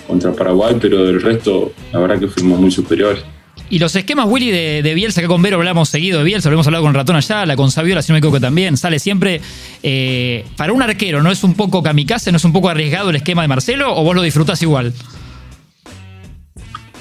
contra 0.06 0.34
Paraguay, 0.34 0.76
pero 0.80 1.06
del 1.06 1.22
resto 1.22 1.72
la 1.94 2.00
verdad 2.00 2.20
que 2.20 2.28
fuimos 2.28 2.60
muy 2.60 2.70
superiores. 2.70 3.24
Y 3.70 3.80
los 3.80 3.96
esquemas, 3.96 4.28
Willy, 4.30 4.52
de, 4.52 4.94
Bielsa, 4.94 5.22
que 5.22 5.28
con 5.28 5.42
Vero 5.42 5.58
hablamos 5.58 5.90
seguido 5.90 6.20
de 6.20 6.26
Bielsa, 6.26 6.50
lo 6.50 6.56
hemos 6.56 6.68
hablado 6.68 6.84
con 6.84 6.94
Ratón 6.94 7.18
allá, 7.18 7.46
la 7.46 7.58
con 7.58 7.70
Saviola, 7.70 8.02
si 8.02 8.12
no 8.12 8.14
me 8.14 8.20
equivoco 8.20 8.40
también, 8.40 8.78
sale 8.78 9.00
siempre. 9.00 9.42
Eh, 9.84 10.46
para 10.56 10.72
un 10.72 10.82
arquero, 10.82 11.22
¿no 11.22 11.32
es 11.32 11.44
un 11.44 11.54
poco 11.54 11.84
kamikaze, 11.84 12.32
no 12.32 12.38
es 12.38 12.46
un 12.46 12.54
poco 12.54 12.70
arriesgado 12.70 13.10
el 13.10 13.18
esquema 13.18 13.42
de 13.42 13.50
Marcelo 13.50 13.94
o 13.94 14.04
vos 14.04 14.16
lo 14.16 14.22
disfrutás 14.22 14.62
igual? 14.62 14.94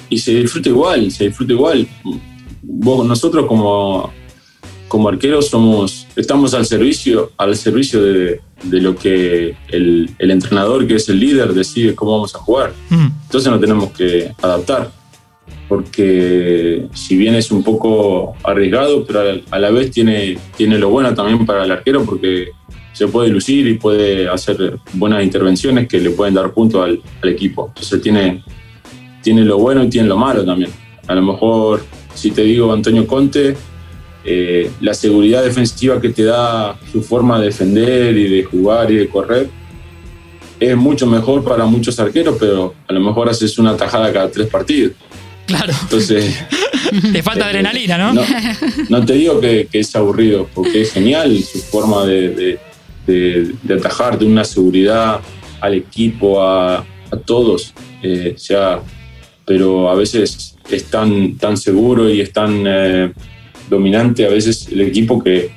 Y 0.08 0.18
se 0.18 0.34
disfruta 0.34 0.68
igual, 0.68 1.10
se 1.10 1.28
disfruta 1.28 1.52
igual. 1.52 1.86
nosotros 2.62 3.46
como, 3.46 4.12
como 4.88 5.08
arqueros 5.08 5.48
somos, 5.48 6.06
estamos 6.16 6.54
al 6.54 6.66
servicio, 6.66 7.32
al 7.36 7.56
servicio 7.56 8.02
de, 8.02 8.40
lo 8.64 8.96
que 8.96 9.56
el, 9.68 10.10
entrenador, 10.18 10.86
que 10.86 10.96
es 10.96 11.08
el 11.08 11.20
líder, 11.20 11.52
decide 11.54 11.94
cómo 11.94 12.12
vamos 12.12 12.34
a 12.34 12.38
jugar. 12.38 12.72
Mm. 12.90 13.08
Entonces 13.24 13.50
nos 13.50 13.60
tenemos 13.60 13.90
que 13.92 14.32
adaptar, 14.40 14.90
porque 15.68 16.86
si 16.94 17.16
bien 17.16 17.34
es 17.34 17.50
un 17.50 17.62
poco 17.62 18.34
arriesgado, 18.44 19.04
pero 19.04 19.40
a 19.50 19.58
la 19.58 19.70
vez 19.70 19.90
tiene, 19.90 20.38
tiene 20.56 20.78
lo 20.78 20.90
bueno 20.90 21.14
también 21.14 21.44
para 21.44 21.64
el 21.64 21.70
arquero, 21.70 22.04
porque 22.04 22.50
se 22.92 23.08
puede 23.08 23.28
lucir 23.28 23.66
y 23.66 23.74
puede 23.74 24.26
hacer 24.26 24.78
buenas 24.94 25.22
intervenciones 25.22 25.86
que 25.86 26.00
le 26.00 26.10
pueden 26.10 26.32
dar 26.32 26.54
puntos 26.54 26.82
al, 26.82 27.02
al, 27.20 27.28
equipo. 27.28 27.66
Entonces 27.68 28.00
tiene, 28.00 28.42
tiene 29.26 29.44
lo 29.44 29.58
bueno 29.58 29.82
y 29.82 29.88
tiene 29.88 30.06
lo 30.06 30.16
malo 30.16 30.44
también. 30.44 30.70
A 31.08 31.14
lo 31.16 31.20
mejor, 31.20 31.84
si 32.14 32.30
te 32.30 32.42
digo 32.42 32.72
Antonio 32.72 33.08
Conte, 33.08 33.56
eh, 34.24 34.70
la 34.80 34.94
seguridad 34.94 35.42
defensiva 35.42 36.00
que 36.00 36.10
te 36.10 36.22
da 36.22 36.78
su 36.92 37.02
forma 37.02 37.40
de 37.40 37.46
defender 37.46 38.16
y 38.16 38.28
de 38.28 38.44
jugar 38.44 38.88
y 38.92 38.94
de 38.94 39.08
correr 39.08 39.48
es 40.60 40.76
mucho 40.76 41.08
mejor 41.08 41.42
para 41.42 41.66
muchos 41.66 41.98
arqueros, 41.98 42.36
pero 42.38 42.74
a 42.86 42.92
lo 42.92 43.00
mejor 43.00 43.28
haces 43.28 43.58
una 43.58 43.76
tajada 43.76 44.12
cada 44.12 44.30
tres 44.30 44.46
partidos. 44.46 44.92
Claro. 45.46 45.72
Entonces. 45.82 46.32
Te 47.12 47.20
falta 47.20 47.46
eh, 47.46 47.48
adrenalina, 47.48 47.98
¿no? 47.98 48.24
¿no? 48.88 49.04
te 49.06 49.14
digo 49.14 49.40
que, 49.40 49.68
es 49.72 49.96
aburrido, 49.96 50.48
porque 50.54 50.82
es 50.82 50.92
genial 50.92 51.36
su 51.42 51.58
forma 51.58 52.06
de, 52.06 52.60
de, 53.08 53.74
atajar, 53.74 54.20
de 54.20 54.24
una 54.24 54.44
seguridad 54.44 55.20
al 55.60 55.74
equipo, 55.74 56.40
a, 56.40 56.86
todos. 57.24 57.74
Eh, 58.02 58.34
sea, 58.36 58.80
pero 59.46 59.88
a 59.88 59.94
veces 59.94 60.56
es 60.70 60.84
tan, 60.84 61.36
tan 61.36 61.56
seguro 61.56 62.10
y 62.10 62.20
es 62.20 62.32
tan 62.32 62.64
eh, 62.66 63.12
dominante 63.70 64.26
a 64.26 64.30
veces 64.30 64.68
el 64.70 64.80
equipo 64.82 65.22
que, 65.22 65.50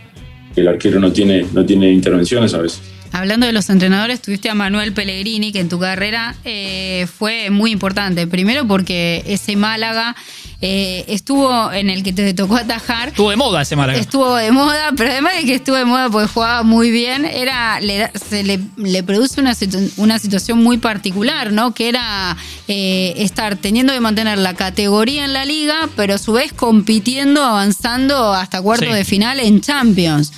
el 0.56 0.68
arquero 0.68 1.00
no 1.00 1.12
tiene, 1.14 1.46
no 1.54 1.66
tiene 1.66 1.92
intervenciones 1.92 2.54
a 2.54 2.62
veces. 2.62 2.82
Hablando 3.12 3.46
de 3.46 3.54
los 3.54 3.70
entrenadores, 3.70 4.22
tuviste 4.22 4.50
a 4.50 4.56
Manuel 4.56 4.94
Pellegrini, 4.94 5.52
que 5.52 5.60
en 5.60 5.70
tu 5.70 5.80
carrera 5.80 6.36
eh, 6.46 7.08
fue 7.18 7.50
muy 7.50 7.72
importante. 7.72 8.28
Primero 8.28 8.68
porque 8.68 9.24
ese 9.26 9.56
Málaga 9.56 10.16
eh, 10.62 11.06
estuvo 11.08 11.72
en 11.72 11.90
el 11.90 12.04
que 12.04 12.12
te 12.12 12.34
tocó 12.34 12.58
atajar. 12.58 13.10
Estuvo 13.10 13.30
de 13.30 13.38
moda 13.38 13.62
ese 13.62 13.76
Málaga. 13.78 13.98
Estuvo 13.98 14.36
de 14.36 14.52
moda, 14.52 14.92
pero 14.98 15.12
además 15.12 15.36
de 15.38 15.46
que 15.46 15.56
estuvo 15.56 15.78
de 15.78 15.86
moda 15.86 16.10
porque 16.10 16.28
jugaba 16.28 16.64
muy 16.64 16.92
bien, 16.92 17.26
era 17.26 17.80
le, 17.80 18.12
se 18.14 18.44
le, 18.44 19.04
produce 19.04 19.40
una, 19.40 19.56
una, 19.98 20.20
situación 20.20 20.62
muy 20.62 20.78
particular, 20.78 21.54
¿no? 21.54 21.74
Que 21.74 21.88
era 21.88 22.36
eh, 22.68 23.14
estar 23.18 23.56
teniendo 23.56 23.94
que 23.94 24.02
mantener 24.02 24.38
la 24.38 24.54
categoría 24.54 25.24
en 25.24 25.32
la 25.32 25.46
liga, 25.46 25.90
pero 25.96 26.16
a 26.16 26.18
su 26.18 26.34
vez 26.34 26.52
compitiendo, 26.52 27.42
avanzando 27.42 28.34
hasta 28.34 28.62
cuarto 28.62 28.94
de 28.94 29.06
final 29.06 29.40
en 29.40 29.62
Champions. 29.62 30.34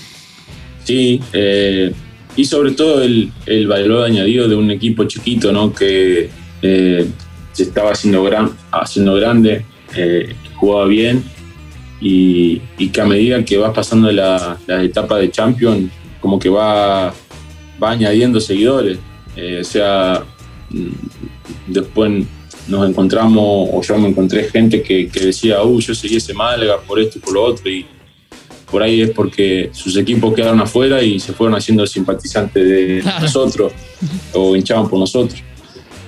Sí, 0.83 1.19
eh, 1.33 1.93
y 2.35 2.45
sobre 2.45 2.71
todo 2.71 3.01
el, 3.01 3.31
el, 3.45 3.67
valor 3.67 4.05
añadido 4.05 4.47
de 4.47 4.55
un 4.55 4.71
equipo 4.71 5.03
chiquito, 5.05 5.51
¿no? 5.51 5.73
Que 5.73 6.29
eh, 6.61 7.07
se 7.51 7.63
estaba 7.63 7.91
haciendo, 7.91 8.27
haciendo 8.71 9.15
grande, 9.15 9.65
eh, 9.95 10.33
jugaba 10.55 10.85
bien 10.85 11.23
y, 11.99 12.59
que 12.91 13.01
a 13.01 13.05
medida 13.05 13.43
que 13.45 13.57
vas 13.57 13.73
pasando 13.73 14.11
las 14.11 14.57
la 14.67 14.83
etapas 14.83 15.19
de 15.19 15.29
Champions, 15.29 15.91
como 16.19 16.39
que 16.39 16.49
va, 16.49 17.13
va 17.81 17.91
añadiendo 17.91 18.39
seguidores. 18.39 18.97
Eh, 19.35 19.59
o 19.61 19.63
sea, 19.63 20.23
mm, 20.69 20.89
después 21.67 22.25
nos 22.67 22.89
encontramos, 22.89 23.69
o 23.71 23.81
yo 23.81 23.97
me 23.97 24.09
encontré 24.09 24.45
gente 24.45 24.81
que, 24.81 25.07
que 25.07 25.19
decía, 25.19 25.61
uh, 25.63 25.79
yo 25.79 25.93
seguí 25.93 26.17
ese 26.17 26.33
Málaga 26.33 26.79
por 26.81 26.99
esto 26.99 27.17
y 27.17 27.21
por 27.21 27.33
lo 27.33 27.43
otro, 27.43 27.69
y 27.69 27.85
por 28.71 28.81
ahí 28.81 29.01
es 29.01 29.09
porque 29.11 29.69
sus 29.73 29.97
equipos 29.97 30.33
quedaron 30.33 30.61
afuera 30.61 31.03
y 31.03 31.19
se 31.19 31.33
fueron 31.33 31.55
haciendo 31.55 31.85
simpatizantes 31.85 32.67
de 32.67 33.03
nosotros 33.21 33.73
o 34.33 34.55
hinchaban 34.55 34.89
por 34.89 34.97
nosotros. 34.97 35.43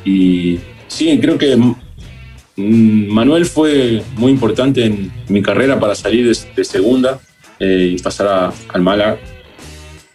Y 0.05 0.59
sí, 0.87 1.19
creo 1.19 1.37
que 1.37 1.57
Manuel 2.55 3.45
fue 3.45 4.01
muy 4.15 4.31
importante 4.31 4.85
en 4.85 5.11
mi 5.27 5.41
carrera 5.41 5.79
para 5.79 5.93
salir 5.93 6.25
de, 6.27 6.63
segunda 6.63 7.19
eh, 7.59 7.95
y 7.97 8.01
pasar 8.01 8.53
al 8.69 8.81
Málaga. 8.81 9.19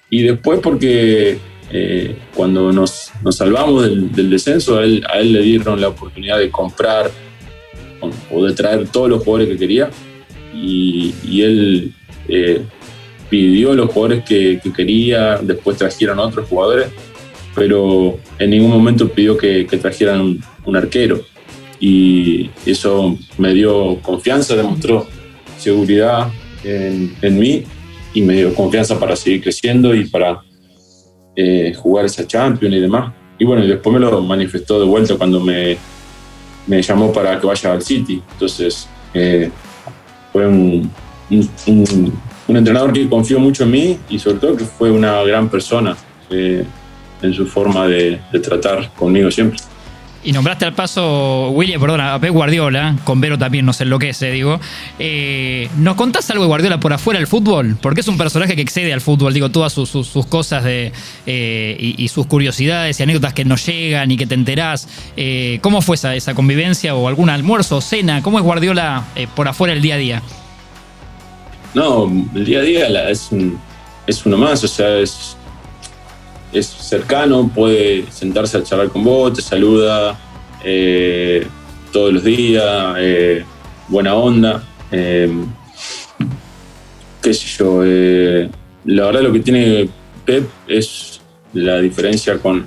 Y 0.09 0.23
después 0.23 0.61
porque 0.61 1.39
eh, 1.71 2.17
cuando 2.35 2.73
nos, 2.73 3.11
nos 3.23 3.37
salvamos 3.37 3.85
del, 3.85 4.31
descenso, 4.31 4.79
a 4.79 4.85
él, 4.85 5.05
a 5.13 5.19
él, 5.19 5.35
le 5.35 5.43
dieron 5.43 5.81
la 5.81 5.89
oportunidad 5.89 6.39
de 6.39 6.51
comprar 6.51 7.11
o 8.31 8.45
de 8.45 8.55
traer 8.55 8.89
todos 8.89 9.11
los 9.11 9.23
jugadores 9.23 9.49
que 9.49 9.59
quería. 9.59 9.91
Y, 10.55 11.15
y 11.25 11.43
él 11.43 11.95
eh, 12.29 12.63
pidió 13.29 13.75
los 13.75 13.91
jugadores 13.93 14.25
que, 14.25 14.61
quería, 14.75 15.39
después 15.39 15.77
trajeron 15.77 16.19
otros 16.19 16.49
jugadores, 16.49 16.89
pero 17.55 18.19
en 18.39 18.51
ningún 18.51 18.71
momento 18.71 19.09
pidió 19.09 19.37
que, 19.37 19.65
trajeran 19.81 20.39
un, 20.65 20.77
arquero. 20.77 21.21
Y 21.81 22.51
eso 22.67 23.17
me 23.37 23.55
dio 23.55 24.01
confianza, 24.03 24.57
demostró 24.57 25.07
seguridad 25.59 26.29
en, 26.65 27.39
mí 27.39 27.65
y 28.15 28.23
me 28.23 28.35
dio 28.35 28.55
confianza 28.55 28.99
para 28.99 29.15
seguir 29.17 29.43
creciendo 29.43 29.95
y 29.95 30.05
para 30.09 30.41
eh, 31.37 31.73
jugar 31.77 32.07
esa 32.07 32.27
Champions 32.27 32.75
y 32.75 32.81
demás. 32.81 33.13
Y 33.39 33.45
bueno, 33.45 33.65
después 33.65 33.95
me 33.95 34.01
lo 34.01 34.21
manifestó 34.23 34.81
de 34.81 34.87
vuelta 34.87 35.15
cuando 35.17 35.39
me, 35.39 35.77
me 36.67 36.83
llamó 36.83 37.13
para 37.13 37.41
que 37.41 37.47
vaya 37.47 37.73
al 37.73 37.83
City. 37.83 38.23
Entonces, 38.33 38.89
eh, 39.15 39.51
fue 40.33 40.47
un, 40.47 40.91
un, 41.31 42.13
entrenador 42.49 42.93
que 42.93 43.09
confió 43.09 43.39
mucho 43.39 43.65
en 43.65 43.71
mí 43.71 43.99
y 44.09 44.19
sobre 44.19 44.39
todo 44.39 44.57
que 44.57 44.65
fue 44.65 44.91
una 44.91 45.23
gran 45.23 45.49
persona 45.49 45.97
eh, 46.31 46.65
en 47.23 47.35
su 47.35 47.47
forma 47.47 47.87
de, 47.87 48.21
tratar 48.43 48.91
conmigo 48.95 49.31
siempre. 49.31 49.59
Y 50.25 50.33
nombraste 50.33 50.65
al 50.65 50.75
paso, 50.75 51.51
William, 51.51 51.81
perdona, 51.81 52.15
a 52.15 52.21
Pep 52.21 52.33
Guardiola, 52.33 52.97
con 53.05 53.21
Vero 53.21 53.39
también 53.39 53.65
nos 53.65 53.81
enloquece, 53.81 54.33
digo. 54.33 54.61
Eh, 54.99 55.69
¿Nos 55.77 55.95
contás 55.95 56.29
algo 56.31 56.43
de 56.43 56.49
Guardiola 56.49 56.81
por 56.81 56.93
afuera 56.93 57.21
del 57.21 57.29
fútbol? 57.29 57.79
Porque 57.81 58.01
es 58.01 58.09
un 58.09 58.19
personaje 58.19 58.57
que 58.57 58.63
excede 58.63 58.93
al 58.93 59.01
fútbol, 59.01 59.33
digo, 59.33 59.51
todas 59.51 59.73
sus, 59.73 60.27
cosas 60.29 60.65
de, 60.65 60.93
eh, 61.25 61.95
y, 61.97 62.09
sus 62.09 62.27
curiosidades 62.27 62.99
y 62.99 63.03
anécdotas 63.05 63.33
que 63.33 63.45
nos 63.45 63.65
llegan 63.65 64.11
y 64.11 64.17
que 64.17 64.27
te 64.27 64.35
enterás. 64.35 64.89
¿Cómo 65.61 65.83
fue 65.83 65.95
esa, 65.95 66.17
esa 66.17 66.35
convivencia 66.35 66.97
o 66.97 67.07
algún 67.07 67.31
almuerzo 67.31 67.77
o 67.77 67.81
cena? 67.81 68.21
¿Cómo 68.21 68.39
es 68.39 68.45
Guardiola 68.45 69.05
por 69.37 69.47
afuera 69.47 69.73
el 69.73 69.81
día 69.81 69.95
a 69.95 69.99
día? 69.99 70.23
No, 71.75 72.11
el 72.35 72.45
día 72.45 72.61
a 72.61 72.63
día 72.63 73.11
es, 73.11 73.31
es 74.07 74.27
uno 74.27 74.37
más, 74.37 74.65
o 74.65 74.69
sea, 74.69 74.99
es, 74.99 75.37
es 76.53 76.67
cercano, 76.67 77.51
puede 77.55 78.11
sentarse 78.11 78.57
a 78.57 78.63
charlar 78.63 78.89
con 78.89 79.05
vos, 79.05 79.35
te 79.35 79.43
saluda 79.43 80.19
eh, 80.65 81.47
todos 81.93 82.13
los 82.13 82.25
días, 82.25 82.97
eh, 82.99 83.45
buena 83.89 84.15
onda. 84.15 84.63
Eh, 84.91 85.31
qué 87.21 87.35
sé 87.35 87.47
yo, 87.59 87.83
la 88.85 89.07
verdad 89.07 89.23
lo 89.23 89.33
que 89.33 89.41
tiene 89.41 89.89
Pep 90.25 90.49
es 90.67 91.21
la 91.53 91.79
diferencia 91.81 92.39
con, 92.39 92.65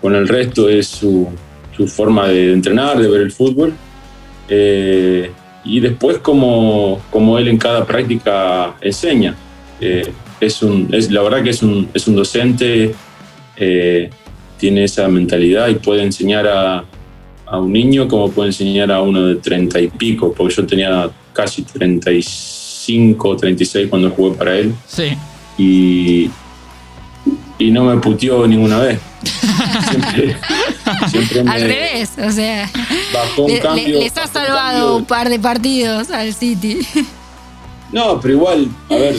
con 0.00 0.14
el 0.14 0.28
resto, 0.28 0.68
es 0.68 0.86
su, 0.86 1.28
su 1.76 1.88
forma 1.88 2.28
de 2.28 2.52
entrenar, 2.52 2.98
de 2.98 3.08
ver 3.08 3.22
el 3.22 3.32
fútbol 3.32 3.74
y 5.64 5.80
después 5.80 6.18
como, 6.18 7.00
como 7.10 7.38
él 7.38 7.48
en 7.48 7.58
cada 7.58 7.84
práctica 7.84 8.74
enseña. 8.80 9.34
Eh, 9.80 10.10
es 10.40 10.62
un, 10.62 10.88
es, 10.92 11.10
la 11.10 11.22
verdad 11.22 11.42
que 11.42 11.50
es 11.50 11.62
un, 11.62 11.88
es 11.92 12.06
un 12.08 12.16
docente, 12.16 12.94
eh, 13.56 14.10
tiene 14.58 14.84
esa 14.84 15.08
mentalidad 15.08 15.68
y 15.68 15.74
puede 15.74 16.02
enseñar 16.02 16.46
a, 16.46 16.84
a, 17.46 17.58
un 17.58 17.72
niño 17.72 18.08
como 18.08 18.30
puede 18.30 18.48
enseñar 18.50 18.90
a 18.90 19.02
uno 19.02 19.26
de 19.26 19.36
treinta 19.36 19.80
y 19.80 19.88
pico, 19.88 20.32
porque 20.32 20.54
yo 20.54 20.66
tenía 20.66 21.10
casi 21.32 21.62
35, 21.62 23.36
36 23.36 23.88
cuando 23.88 24.10
jugué 24.10 24.36
para 24.36 24.56
él. 24.58 24.74
Sí. 24.86 25.12
Y, 25.58 26.30
y 27.58 27.70
no 27.70 27.84
me 27.84 28.00
puteó 28.00 28.46
ninguna 28.46 28.78
vez. 28.80 28.98
Siempre, 31.08 31.40
Al 31.40 31.60
revés, 31.60 32.12
o 32.18 32.30
sea, 32.30 32.70
les 33.76 34.16
ha 34.16 34.26
salvado 34.26 34.96
un, 34.96 35.04
par 35.04 35.28
de 35.28 35.38
partidos 35.38 36.10
al 36.10 36.32
City. 36.32 36.78
No, 37.92 38.20
pero 38.20 38.34
igual, 38.34 38.68
a 38.88 38.94
ver, 38.94 39.16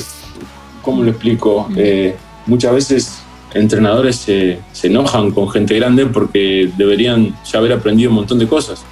¿cómo 0.82 1.04
lo 1.04 1.12
explico? 1.12 1.68
Eh, 1.76 2.16
muchas 2.46 2.74
veces 2.74 3.22
entrenadores 3.54 4.16
se, 4.16 4.62
enojan 4.84 5.32
con 5.32 5.50
gente 5.50 5.76
grande 5.76 6.06
porque 6.06 6.72
deberían 6.78 7.36
ya 7.46 7.60
haber 7.60 7.74
aprendido 7.74 8.10
un 8.10 8.16
montón 8.18 8.40
de 8.40 8.48
cosas. 8.48 8.86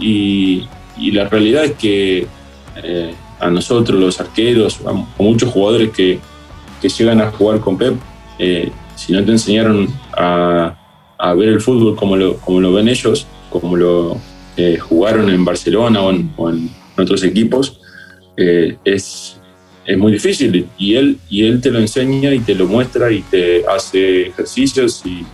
Y, 0.00 0.68
la 1.12 1.28
realidad 1.28 1.64
es 1.64 1.72
que 1.76 2.26
eh, 2.82 3.14
a 3.38 3.50
nosotros, 3.50 3.98
los 3.98 4.20
arqueros, 4.20 4.80
a, 4.84 4.92
muchos 5.22 5.52
jugadores 5.52 5.90
que, 5.90 6.18
que 6.82 6.88
llegan 6.88 7.20
a 7.20 7.30
jugar 7.30 7.60
con 7.60 7.78
Pep, 7.78 7.94
eh, 8.38 8.72
si 8.98 9.12
no 9.12 9.24
te 9.24 9.30
enseñaron 9.30 9.88
a, 10.12 10.74
ver 11.36 11.50
el 11.50 11.60
fútbol 11.60 11.94
como 11.94 12.16
lo, 12.16 12.36
como 12.38 12.60
lo 12.60 12.72
ven 12.72 12.88
ellos, 12.88 13.28
como 13.48 13.76
lo 13.76 14.18
eh, 14.56 14.76
jugaron 14.78 15.30
en 15.30 15.44
Barcelona 15.44 16.02
o 16.02 16.10
en, 16.10 16.70
otros 16.98 17.22
equipos, 17.22 17.80
eh, 18.36 18.76
es, 18.84 19.40
es 19.86 19.98
muy 19.98 20.10
difícil. 20.10 20.66
Y 20.76 20.96
él, 20.96 21.16
y 21.30 21.44
él 21.44 21.60
te 21.60 21.70
lo 21.70 21.78
enseña 21.78 22.34
y 22.34 22.40
te 22.40 22.56
lo 22.56 22.66
muestra 22.66 23.12
y 23.12 23.20
te 23.20 23.64
hace 23.68 24.28
ejercicios 24.28 25.02
y, 25.06 25.24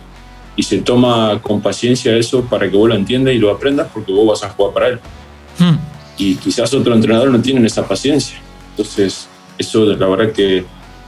y 0.55 0.61
se 0.61 0.77
toma 0.77 1.41
con 1.41 1.59
paciencia 1.59 2.15
eso 2.15 2.43
para 2.43 2.69
que 2.69 2.77
vos 2.77 2.87
lo 2.87 2.93
entiendas 2.93 3.33
y 3.33 3.39
lo 3.39 3.49
aprendas 3.49 3.89
porque 3.91 4.11
vos 4.11 4.27
vas 4.27 4.47
a 4.47 4.53
jugar 4.53 4.73
para 4.75 4.87
él. 4.89 4.99
Hmm. 5.57 5.77
Y 6.19 6.35
quizás 6.35 6.71
otro 6.75 6.93
entrenador 6.93 7.31
no 7.31 7.41
tiene 7.41 7.65
esa 7.65 7.87
paciencia. 7.87 8.37
Entonces, 8.69 9.27
eso 9.57 9.85
la 9.85 10.05
verdad 10.05 10.31
que 10.33 10.63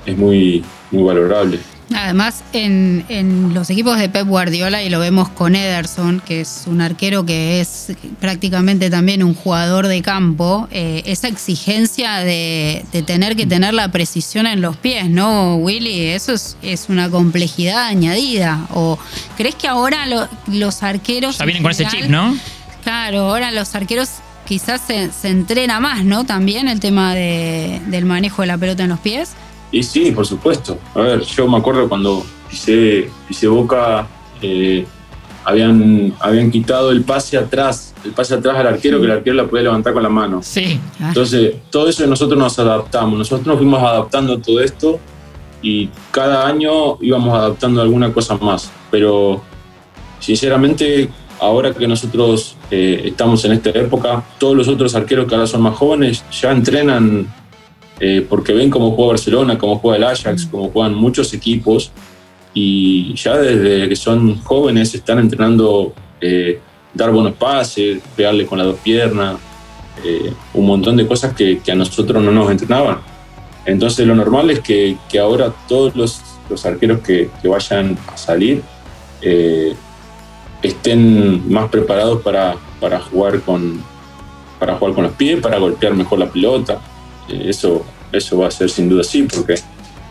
es 0.07 0.17
muy, 0.17 0.65
muy 0.89 1.03
valorable. 1.03 1.59
Además, 1.95 2.43
en, 2.51 3.53
los 3.53 3.69
equipos 3.69 3.97
de 3.97 4.09
Pep 4.09 4.27
Guardiola, 4.27 4.83
y 4.83 4.89
lo 4.89 4.99
vemos 4.99 5.29
con 5.29 5.55
Ederson, 5.55 6.19
que 6.19 6.41
es 6.41 6.63
un 6.65 6.81
arquero 6.81 7.25
que 7.25 7.61
es 7.61 7.93
prácticamente 8.19 8.89
también 8.89 9.23
un 9.23 9.33
jugador 9.33 9.87
de 9.87 10.01
campo, 10.01 10.67
eh, 10.71 11.03
esa 11.05 11.27
exigencia 11.27 12.19
de, 12.19 12.85
tener 13.05 13.35
que 13.35 13.45
tener 13.45 13.73
la 13.73 13.89
precisión 13.89 14.47
en 14.47 14.61
los 14.61 14.75
pies, 14.75 15.09
¿no, 15.09 15.55
Willy? 15.55 16.07
Eso 16.07 16.33
es, 16.33 16.85
una 16.89 17.09
complejidad 17.09 17.85
añadida. 17.87 18.67
¿O 18.73 18.99
crees 19.35 19.55
que 19.55 19.67
ahora 19.67 20.05
los 20.47 20.83
arqueros... 20.83 21.37
Ya 21.37 21.45
vienen 21.45 21.63
con 21.63 21.71
ese 21.71 21.85
chip, 21.85 22.05
¿no? 22.05 22.37
Claro, 22.83 23.29
ahora 23.29 23.51
los 23.51 23.75
arqueros 23.75 24.09
quizás 24.47 24.81
se, 24.87 25.09
entrena 25.27 25.79
más, 25.79 26.03
¿no? 26.03 26.25
También 26.25 26.67
el 26.67 26.79
tema 26.79 27.13
del 27.13 28.05
manejo 28.05 28.41
de 28.41 28.47
la 28.47 28.57
pelota 28.57 28.83
en 28.83 28.89
los 28.89 28.99
pies. 28.99 29.31
Y 29.71 29.83
sí, 29.83 30.11
por 30.11 30.25
supuesto. 30.25 30.77
A 30.95 31.01
ver, 31.01 31.21
yo 31.21 31.47
me 31.47 31.57
acuerdo 31.57 31.89
cuando 31.89 32.23
pisé, 32.49 33.09
Boca, 33.47 34.07
eh, 34.41 34.85
habían, 35.43 36.13
habían 36.19 36.51
quitado 36.51 36.91
el 36.91 37.03
pase 37.03 37.37
atrás, 37.37 37.93
el 38.03 38.11
pase 38.11 38.33
atrás 38.33 38.57
al 38.57 38.67
arquero, 38.67 38.99
que 38.99 39.05
el 39.05 39.11
arquero 39.11 39.35
la 39.35 39.47
podía 39.47 39.63
levantar 39.63 39.93
con 39.93 40.03
la 40.03 40.09
mano. 40.09 40.41
Sí. 40.41 40.79
Entonces, 40.99 41.55
todo 41.69 41.87
eso 41.89 42.05
nosotros 42.07 42.39
nos 42.39 42.57
adaptamos. 42.59 43.17
Nosotros 43.17 43.47
nos 43.47 43.57
fuimos 43.57 43.81
adaptando 43.81 44.33
a 44.33 44.41
todo 44.41 44.61
esto 44.61 44.99
y 45.61 45.89
cada 46.11 46.47
año 46.47 46.97
íbamos 47.01 47.33
adaptando 47.33 47.81
alguna 47.81 48.11
cosa 48.13 48.35
más. 48.37 48.71
Pero, 48.91 49.41
sinceramente, 50.19 51.09
ahora 51.39 51.73
que 51.73 51.87
nosotros 51.87 52.55
eh, 52.71 53.03
estamos 53.05 53.43
en 53.45 53.53
esta 53.53 53.69
época, 53.69 54.23
todos 54.37 54.55
los 54.55 54.67
otros 54.67 54.95
arqueros 54.95 55.27
que 55.27 55.35
ahora 55.35 55.47
son 55.47 55.61
más 55.61 55.75
jóvenes 55.75 56.23
ya 56.41 56.51
entrenan 56.51 57.27
eh, 57.99 58.25
porque 58.27 58.53
ven 58.53 58.69
cómo 58.69 58.91
juega 58.91 59.11
Barcelona, 59.11 59.57
cómo 59.57 59.79
juega 59.79 59.97
el 59.97 60.03
Ajax, 60.03 60.45
cómo 60.45 60.69
juegan 60.69 60.93
muchos 60.93 61.33
equipos 61.33 61.91
y 62.53 63.13
ya 63.15 63.37
desde 63.37 63.89
que 63.89 63.95
son 63.95 64.41
jóvenes 64.43 64.93
están 64.93 65.19
entrenando 65.19 65.93
eh, 66.21 66.59
dar 66.93 67.11
buenos 67.11 67.33
pases, 67.33 67.99
pegarle 68.15 68.45
con 68.45 68.59
las 68.59 68.67
dos 68.67 68.79
piernas, 68.79 69.37
eh, 70.03 70.31
un 70.53 70.65
montón 70.67 70.95
de 70.95 71.07
cosas 71.07 71.33
que, 71.33 71.59
a 71.71 71.75
nosotros 71.75 72.23
no 72.23 72.31
nos 72.31 72.51
entrenaban. 72.51 72.99
Entonces 73.65 74.05
lo 74.05 74.15
normal 74.15 74.49
es 74.51 74.59
que, 74.59 74.97
ahora 75.19 75.53
todos 75.67 75.95
los, 75.95 76.65
arqueros 76.65 76.99
que, 76.99 77.29
vayan 77.43 77.97
a 78.07 78.17
salir 78.17 78.61
estén 80.61 81.51
más 81.51 81.69
preparados 81.69 82.21
para, 82.21 82.55
para, 82.79 82.99
jugar 82.99 83.41
con, 83.41 83.81
para 84.59 84.75
jugar 84.75 84.93
con 84.93 85.03
los 85.05 85.13
pies, 85.13 85.39
para 85.41 85.57
golpear 85.57 85.93
mejor 85.95 86.19
la 86.19 86.29
pelota. 86.29 86.79
Eh, 87.29 87.45
eso, 87.47 87.85
eso 88.11 88.37
va 88.37 88.47
a 88.47 88.51
ser 88.51 88.69
sin 88.69 88.89
duda 88.89 89.01
así, 89.01 89.23
porque 89.23 89.55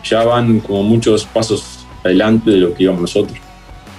ya 0.03 0.23
van 0.23 0.59
como 0.59 0.83
muchos 0.83 1.25
pasos 1.25 1.85
adelante 2.03 2.51
de 2.51 2.57
lo 2.57 2.73
que 2.73 2.83
íbamos 2.83 3.01
nosotros. 3.01 3.37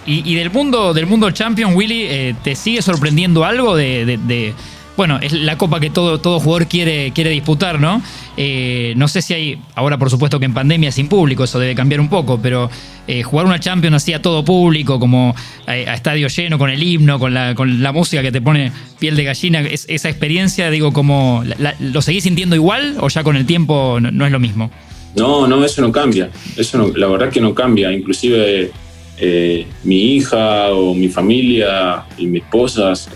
Y, 0.07 0.37
del 0.37 0.51
mundo 0.51 0.95
del 0.95 1.05
mundo 1.05 1.31
champion, 1.33 1.77
Willy, 1.77 2.05
eh, 2.05 2.35
¿te 2.43 2.55
sigue 2.55 2.81
sorprendiendo 2.81 3.45
algo 3.45 3.77
de 3.77 4.55
bueno, 4.99 5.21
es 5.23 5.33
la 5.33 5.57
copa 5.57 5.79
que 5.79 5.91
todo, 5.91 6.21
todo 6.21 6.41
jugador 6.41 6.67
quiere, 6.67 7.13
quiere 7.13 7.31
disputar, 7.31 7.79
¿no? 7.79 8.03
Eh, 8.37 8.95
no 8.97 9.07
sé 9.07 9.23
si 9.23 9.33
hay, 9.33 9.59
ahora 9.77 9.97
por 9.97 10.11
supuesto 10.11 10.41
que 10.41 10.45
en 10.45 10.53
pandemia 10.53 10.91
sin 10.91 11.09
público, 11.09 11.45
eso 11.45 11.61
debe 11.61 11.77
cambiar 11.77 12.01
un 12.01 12.09
poco, 12.09 12.41
pero 12.43 12.69
eh, 13.07 13.23
jugar 13.23 13.47
una 13.47 13.61
Champions 13.61 13.95
así 13.95 14.13
a 14.13 14.21
todo 14.21 14.45
público, 14.45 14.99
como 14.99 15.37
a, 15.69 15.77
estadio 15.77 16.27
lleno, 16.27 16.59
con 16.59 16.69
el 16.69 16.83
himno, 16.83 17.21
con 17.21 17.33
la, 17.33 17.55
con 17.55 17.81
la 17.81 17.93
música 17.93 18.23
que 18.23 18.33
te 18.33 18.41
pone 18.41 18.73
piel 18.99 19.15
de 19.15 19.23
gallina, 19.23 19.61
esa 19.61 20.09
experiencia, 20.09 20.69
digo, 20.69 20.93
como, 20.93 21.45
¿lo 21.79 22.03
seguís 22.03 22.25
sintiendo 22.25 22.57
igual 22.57 22.97
o 22.99 23.09
ya 23.09 23.23
con 23.23 23.37
el 23.37 23.47
tiempo 23.47 24.01
no, 24.01 24.27
es 24.27 24.33
lo 24.33 24.41
mismo? 24.41 24.69
No, 25.15 25.47
no, 25.47 25.65
eso 25.65 25.81
no 25.81 25.93
cambia. 25.93 26.29
Eso 26.57 26.77
no, 26.77 26.89
la 26.89 27.07
verdad 27.07 27.31
que 27.31 27.41
no 27.41 27.55
cambia. 27.55 27.93
Inclusive 27.93 28.73
eh, 29.17 29.67
mi 29.85 30.17
hija 30.17 30.71
o 30.73 30.93
mi 30.93 31.09
familia 31.09 32.03
y 32.19 32.27
mis 32.27 32.43
esposas 32.43 33.09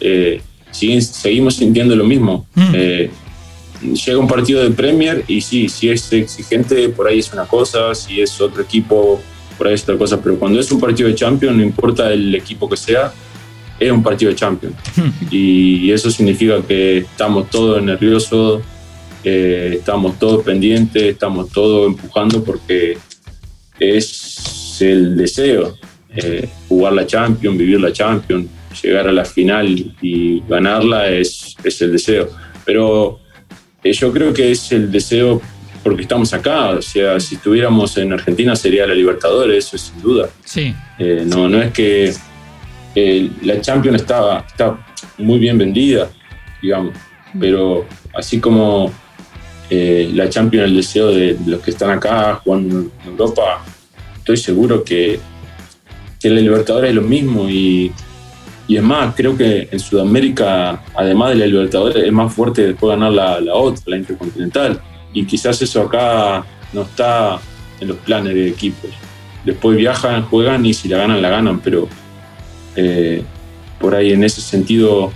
seguimos 0.73 1.57
sintiendo 1.57 1.95
lo 1.95 2.05
mismo. 2.05 2.47
Mm. 2.55 2.73
Eh, 2.75 3.11
llega 3.83 4.19
un 4.19 4.29
partido 4.29 4.63
de 4.63 4.71
Premier 4.71 5.25
y 5.29 5.41
sí, 5.41 5.69
si 5.69 5.91
es 5.91 6.13
exigente, 6.13 6.89
por 6.89 7.07
ahí 7.09 7.19
es 7.19 7.33
una 7.33 7.45
cosa, 7.45 7.95
si 7.95 8.21
es 8.21 8.41
otro 8.41 8.63
equipo, 8.63 9.21
por 9.59 9.67
ahí 9.67 9.75
es 9.75 9.83
otra 9.83 9.97
cosa, 9.99 10.21
pero 10.21 10.39
cuando 10.39 10.61
es 10.61 10.71
un 10.73 10.81
partido 10.81 11.09
de 11.09 11.15
Champions, 11.15 11.57
no 11.57 11.63
importa 11.63 12.13
el 12.13 12.35
equipo 12.35 12.69
que 12.69 12.77
sea, 12.77 13.13
es 13.79 13.91
un 13.91 14.03
partido 14.03 14.31
de 14.31 14.37
Champions. 14.37 14.75
Mm. 14.97 15.27
Y 15.31 15.91
eso 15.91 16.11
significa 16.11 16.63
que 16.63 16.99
estamos 16.99 17.51
todos 17.51 17.83
nerviosos, 17.83 18.63
eh, 19.25 19.77
estamos 19.79 20.19
todos 20.19 20.45
pendientes, 20.45 21.03
estamos 21.03 21.51
todos 21.51 21.89
empujando 21.89 22.43
porque 22.43 22.99
es 23.79 24.77
el 24.81 25.17
deseo, 25.17 25.77
eh, 26.15 26.49
jugar 26.69 26.93
la 26.93 27.07
Champions, 27.07 27.57
vivir 27.57 27.81
la 27.81 27.93
Champions 27.93 28.47
llegar 28.81 29.09
a 29.09 29.13
la 29.13 29.25
final 29.25 29.95
y 30.01 30.41
ganarla 30.49 31.09
es, 31.09 31.57
es 31.65 31.83
el 31.83 31.93
deseo. 31.93 32.29
Pero 32.65 33.21
eh, 33.83 33.93
yo 33.93 34.13
creo 34.13 34.33
que 34.33 34.53
es 34.53 34.73
el 34.73 34.91
deseo 34.91 35.41
porque 35.83 36.03
estamos 36.03 36.33
acá. 36.33 36.71
O 36.71 36.83
sea, 36.83 37.19
si 37.21 37.35
estuviéramos 37.35 37.97
en 37.97 38.13
Argentina 38.13 38.55
sería 38.55 38.87
la 38.87 38.95
Libertadores, 38.95 39.67
eso 39.67 39.77
es 39.77 39.83
sin 39.83 40.03
duda. 40.03 40.29
Sí. 40.45 40.75
Eh, 40.99 41.25
no, 41.27 41.49
no 41.49 41.61
es 41.61 41.73
que 41.73 42.13
eh, 42.95 43.31
la 43.43 43.61
Champions 43.61 44.03
está, 44.03 44.45
está 44.47 44.79
muy 45.19 45.39
bien 45.39 45.59
vendida, 45.59 46.11
digamos, 46.61 46.95
pero 47.39 47.87
así 48.15 48.39
como 48.41 48.93
la 49.71 50.29
Champions, 50.29 50.67
el 50.67 50.77
deseo 50.77 51.11
de, 51.11 51.35
los 51.47 51.63
que 51.63 51.71
están 51.71 51.89
acá 51.89 52.35
jugando 52.45 52.81
en 52.81 52.91
Europa, 53.07 53.65
estoy 54.19 54.37
seguro 54.37 54.85
que, 54.85 55.19
que 56.21 56.29
la 56.29 56.43
Libertadores 56.43 56.91
es 56.91 56.95
lo 56.95 57.01
mismo 57.01 57.49
y 57.49 57.91
y 58.69 58.77
es 58.77 58.83
más, 58.83 59.15
creo 59.15 59.37
que 59.37 59.69
en 59.71 59.81
Sudamérica, 59.81 60.83
además 60.95 61.31
de 61.31 61.35
la 61.37 61.47
Libertadores, 61.47 62.05
es 62.05 62.13
más 62.13 62.33
fuerte 62.33 62.69
después 62.69 62.91
ganar 62.91 63.13
la, 63.13 63.55
otra, 63.55 63.83
la 63.87 63.97
Intercontinental. 63.97 64.81
Y 65.13 65.25
quizás 65.25 65.61
eso 65.61 65.83
acá 65.83 66.45
no 66.73 66.83
está 66.83 67.41
en 67.81 67.89
los 67.89 67.97
planes 67.99 68.35
de 68.35 68.49
equipos. 68.49 68.91
Después 69.45 69.77
viajan, 69.77 70.23
juegan 70.23 70.65
y 70.65 70.73
si 70.73 70.89
la 70.89 70.99
ganan, 70.99 71.21
la 71.21 71.29
ganan, 71.29 71.61
pero 71.61 71.89
eh, 72.77 73.23
por 73.81 73.95
ahí 73.95 74.13
en 74.13 74.23
ese 74.23 74.41
sentido 74.41 75.13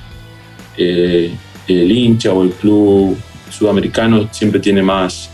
eh, 0.76 1.32
el 1.68 1.92
hincha 1.92 2.32
o 2.32 2.42
el 2.42 2.50
club 2.50 3.16
sudamericano 3.48 4.28
siempre 4.32 4.60
tiene 4.60 4.82
más, 4.82 5.30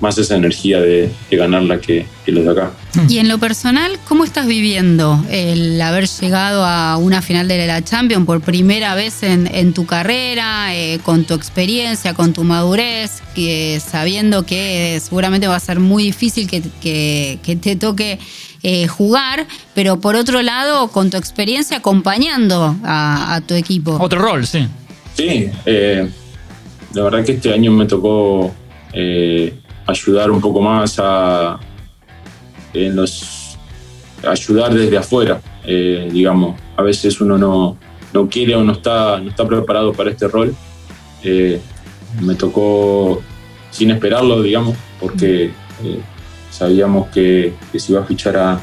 más 0.00 0.18
esa 0.18 0.36
energía 0.36 0.80
de, 0.80 1.10
ganarla 1.30 1.80
que, 1.80 2.06
los 2.26 2.44
de 2.44 2.50
acá. 2.50 2.72
Mm. 2.94 3.10
Y 3.10 3.18
en 3.18 3.28
lo 3.28 3.38
personal, 3.38 3.98
¿cómo 4.06 4.24
estás 4.24 4.46
viviendo 4.46 5.22
el 5.30 5.80
haber 5.80 6.08
llegado 6.08 6.64
a 6.64 6.96
una 6.96 7.22
final 7.22 7.48
de 7.48 7.66
la 7.66 7.82
Champions 7.82 8.26
por 8.26 8.40
primera 8.40 8.94
vez 8.94 9.22
en, 9.22 9.72
tu 9.72 9.86
carrera, 9.86 10.74
eh, 10.74 10.98
con 11.02 11.24
tu 11.24 11.34
experiencia, 11.34 12.14
con 12.14 12.32
tu 12.32 12.44
madurez, 12.44 13.22
que, 13.34 13.80
sabiendo 13.84 14.44
que 14.44 15.00
seguramente 15.02 15.46
va 15.46 15.56
a 15.56 15.60
ser 15.60 15.80
muy 15.80 16.04
difícil 16.04 16.48
que, 16.48 17.38
te 17.56 17.76
toque 17.76 18.18
eh, 18.62 18.86
jugar, 18.86 19.46
pero 19.74 20.00
por 20.00 20.16
otro 20.16 20.42
lado, 20.42 20.88
con 20.88 21.10
tu 21.10 21.16
experiencia 21.16 21.78
acompañando 21.78 22.76
a, 22.84 23.40
tu 23.46 23.54
equipo? 23.54 23.96
Otro 24.00 24.20
rol, 24.20 24.46
sí. 24.46 24.66
Sí, 25.14 25.48
eh, 25.64 26.08
la 26.92 27.02
verdad 27.04 27.24
que 27.24 27.32
este 27.32 27.52
año 27.52 27.70
me 27.70 27.86
tocó 27.86 28.52
ayudar 29.86 30.30
un 30.30 30.40
poco 30.40 30.60
más 30.60 30.98
a 30.98 31.58
ayudar 34.26 34.74
desde 34.74 34.96
afuera, 34.96 35.40
eh, 35.64 36.08
digamos. 36.12 36.60
A 36.76 36.82
veces 36.82 37.20
uno 37.20 37.38
no, 37.38 37.76
no, 38.12 38.28
quiere 38.28 38.54
o 38.54 38.64
no 38.64 38.72
está, 38.72 39.20
no 39.20 39.30
está 39.30 39.46
preparado 39.46 39.92
para 39.92 40.10
este 40.10 40.28
rol. 40.28 40.54
Eh, 41.22 41.60
me 42.20 42.34
tocó 42.34 43.22
sin 43.70 43.90
esperarlo, 43.90 44.42
digamos, 44.42 44.76
porque 45.00 45.44
eh, 45.82 46.00
sabíamos 46.50 47.08
que, 47.08 47.54
que, 47.72 47.78
se 47.78 47.92
iba 47.92 48.02
a 48.02 48.04
fichar 48.04 48.36
a, 48.36 48.60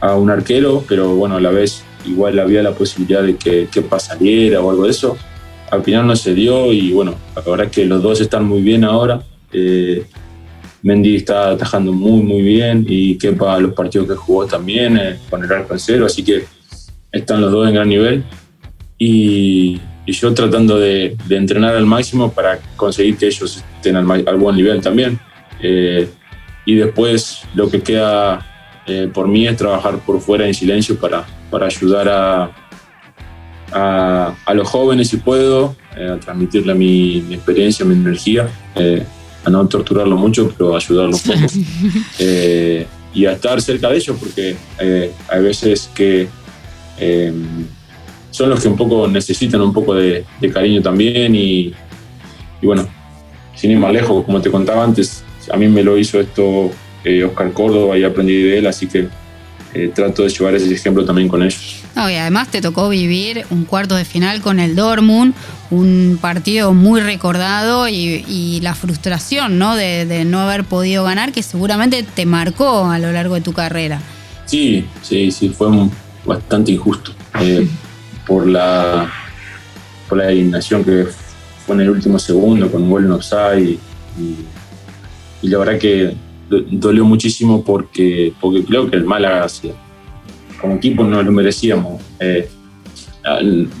a, 0.00 0.14
un 0.16 0.30
arquero, 0.30 0.84
pero 0.86 1.14
bueno, 1.14 1.36
a 1.36 1.40
la 1.40 1.50
vez 1.50 1.82
igual 2.04 2.38
había 2.38 2.62
la 2.62 2.72
posibilidad 2.72 3.22
de 3.22 3.36
que, 3.36 3.68
que 3.70 3.82
pasariera 3.82 4.60
o 4.60 4.70
algo 4.70 4.84
de 4.84 4.90
eso. 4.90 5.16
Al 5.70 5.82
final 5.82 6.06
no 6.06 6.16
se 6.16 6.34
dio 6.34 6.72
y 6.72 6.92
bueno, 6.92 7.14
la 7.36 7.42
verdad 7.42 7.70
que 7.70 7.84
los 7.84 8.02
dos 8.02 8.20
están 8.20 8.44
muy 8.44 8.62
bien 8.62 8.84
ahora. 8.84 9.22
Mendy 10.82 11.16
está 11.16 11.50
atajando 11.50 11.92
muy, 11.92 12.22
muy 12.22 12.42
bien 12.42 12.86
y 12.88 13.18
Kepa 13.18 13.58
los 13.58 13.74
partidos 13.74 14.08
que 14.08 14.14
jugó 14.14 14.46
también 14.46 14.96
eh, 14.96 15.18
con 15.28 15.42
el 15.42 15.52
arco 15.52 15.72
en 15.72 15.80
cero, 15.80 16.06
así 16.06 16.22
que 16.22 16.44
están 17.10 17.40
los 17.40 17.50
dos 17.50 17.68
en 17.68 17.74
gran 17.74 17.88
nivel. 17.88 18.24
Y, 18.98 19.80
yo 20.06 20.32
tratando 20.32 20.78
de, 20.78 21.18
entrenar 21.28 21.76
al 21.76 21.84
máximo 21.84 22.32
para 22.32 22.58
conseguir 22.76 23.18
que 23.18 23.26
ellos 23.26 23.62
estén 23.76 23.94
al, 23.94 24.36
buen 24.38 24.56
nivel 24.56 24.80
también. 24.80 25.20
Eh, 25.62 26.08
y 26.64 26.76
después 26.76 27.42
lo 27.54 27.68
que 27.68 27.82
queda 27.82 28.46
eh, 28.86 29.10
por 29.12 29.28
mí 29.28 29.46
es 29.46 29.58
trabajar 29.58 29.98
por 29.98 30.18
fuera 30.22 30.46
en 30.46 30.54
silencio 30.54 30.98
para, 30.98 31.26
para 31.50 31.66
ayudar 31.66 32.08
a, 32.08 34.34
a, 34.46 34.54
los 34.54 34.66
jóvenes 34.66 35.08
si 35.08 35.18
puedo, 35.18 35.76
a 35.92 36.18
transmitirle 36.18 36.74
mi, 36.74 37.22
mi, 37.28 37.34
experiencia, 37.34 37.84
mi 37.84 37.94
energía 37.94 38.48
a 39.48 39.50
no 39.50 39.66
torturarlo 39.66 40.16
mucho, 40.16 40.52
pero 40.56 40.76
ayudarlo 40.76 41.16
un 41.16 41.22
poco. 41.22 41.52
Eh, 42.18 42.86
y 43.14 43.24
a 43.26 43.32
estar 43.32 43.60
cerca 43.60 43.88
de 43.88 43.96
ellos, 43.96 44.16
porque 44.18 44.56
hay 45.28 45.42
veces 45.42 45.90
que 45.94 46.28
son 48.30 48.50
los 48.50 48.60
que 48.60 48.68
un 48.68 48.76
poco 48.76 49.08
necesitan 49.08 49.60
un 49.62 49.72
poco 49.72 49.94
de, 49.94 50.24
cariño 50.52 50.82
también 50.82 51.34
y, 51.34 51.72
y, 52.60 52.66
bueno, 52.66 52.86
sin 53.54 53.70
ir 53.70 53.78
más 53.78 53.92
lejos, 53.92 54.24
como 54.24 54.40
te 54.40 54.50
contaba 54.50 54.84
antes, 54.84 55.24
a 55.50 55.56
mí 55.56 55.68
me 55.68 55.82
lo 55.82 55.96
hizo 55.98 56.20
esto 56.20 56.70
Oscar 57.26 57.52
Córdoba 57.52 57.98
y 57.98 58.04
aprendí 58.04 58.42
de 58.42 58.58
él, 58.58 58.66
así 58.66 58.86
que 58.86 59.08
eh, 59.78 59.92
trato 59.94 60.24
de 60.24 60.28
llevar 60.28 60.56
ese 60.56 60.74
ejemplo 60.74 61.04
también 61.04 61.28
con 61.28 61.40
ellos. 61.40 61.84
y 61.94 62.14
además 62.14 62.48
te 62.48 62.60
tocó 62.60 62.88
vivir 62.88 63.44
un 63.50 63.64
cuarto 63.64 63.94
de 63.94 64.04
final 64.04 64.40
con 64.40 64.58
el 64.58 64.74
Dortmund, 64.74 65.34
un 65.70 66.18
partido 66.20 66.74
muy 66.74 67.00
recordado 67.00 67.88
y, 67.88 68.58
la 68.60 68.74
frustración 68.74 69.56
¿no? 69.56 69.76
De, 69.76 70.24
no 70.24 70.40
haber 70.40 70.64
podido 70.64 71.04
ganar 71.04 71.30
que 71.30 71.44
seguramente 71.44 72.02
te 72.02 72.26
marcó 72.26 72.86
a 72.90 72.98
lo 72.98 73.12
largo 73.12 73.36
de 73.36 73.40
tu 73.40 73.52
carrera. 73.52 74.00
Sí, 74.46 74.84
sí, 75.00 75.30
sí, 75.30 75.50
fue 75.50 75.68
bastante 76.24 76.72
injusto 76.72 77.12
eh, 77.40 77.68
por, 78.26 78.48
la, 78.48 79.08
por 80.08 80.18
la 80.18 80.28
eliminación 80.32 80.82
que 80.82 81.06
fue 81.64 81.76
en 81.76 81.82
el 81.82 81.90
último 81.90 82.18
segundo 82.18 82.68
con 82.68 82.82
un 82.82 82.90
gol 82.90 83.04
en 83.04 83.12
offside 83.12 83.78
y, 84.18 84.34
y 85.42 85.48
la 85.48 85.58
verdad 85.58 85.78
que 85.78 86.16
dolió 86.48 87.04
muchísimo 87.04 87.62
porque, 87.62 88.32
porque 88.40 88.64
creo 88.64 88.90
que 88.90 88.96
el 88.96 89.04
Málaga, 89.04 89.46
como 90.60 90.74
equipo, 90.74 91.04
no 91.04 91.22
lo 91.22 91.32
merecíamos. 91.32 92.00
Eh, 92.20 92.48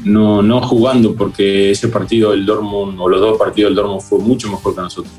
no, 0.04 0.42
no 0.42 0.60
jugando, 0.60 1.14
porque 1.14 1.70
ese 1.70 1.88
partido 1.88 2.32
del 2.32 2.44
Dortmund, 2.44 3.00
o 3.00 3.08
los 3.08 3.20
dos 3.20 3.38
partidos 3.38 3.70
del 3.70 3.76
Dortmund, 3.76 4.02
fue 4.02 4.18
mucho 4.18 4.50
mejor 4.50 4.74
que 4.74 4.80
nosotros. 4.80 5.14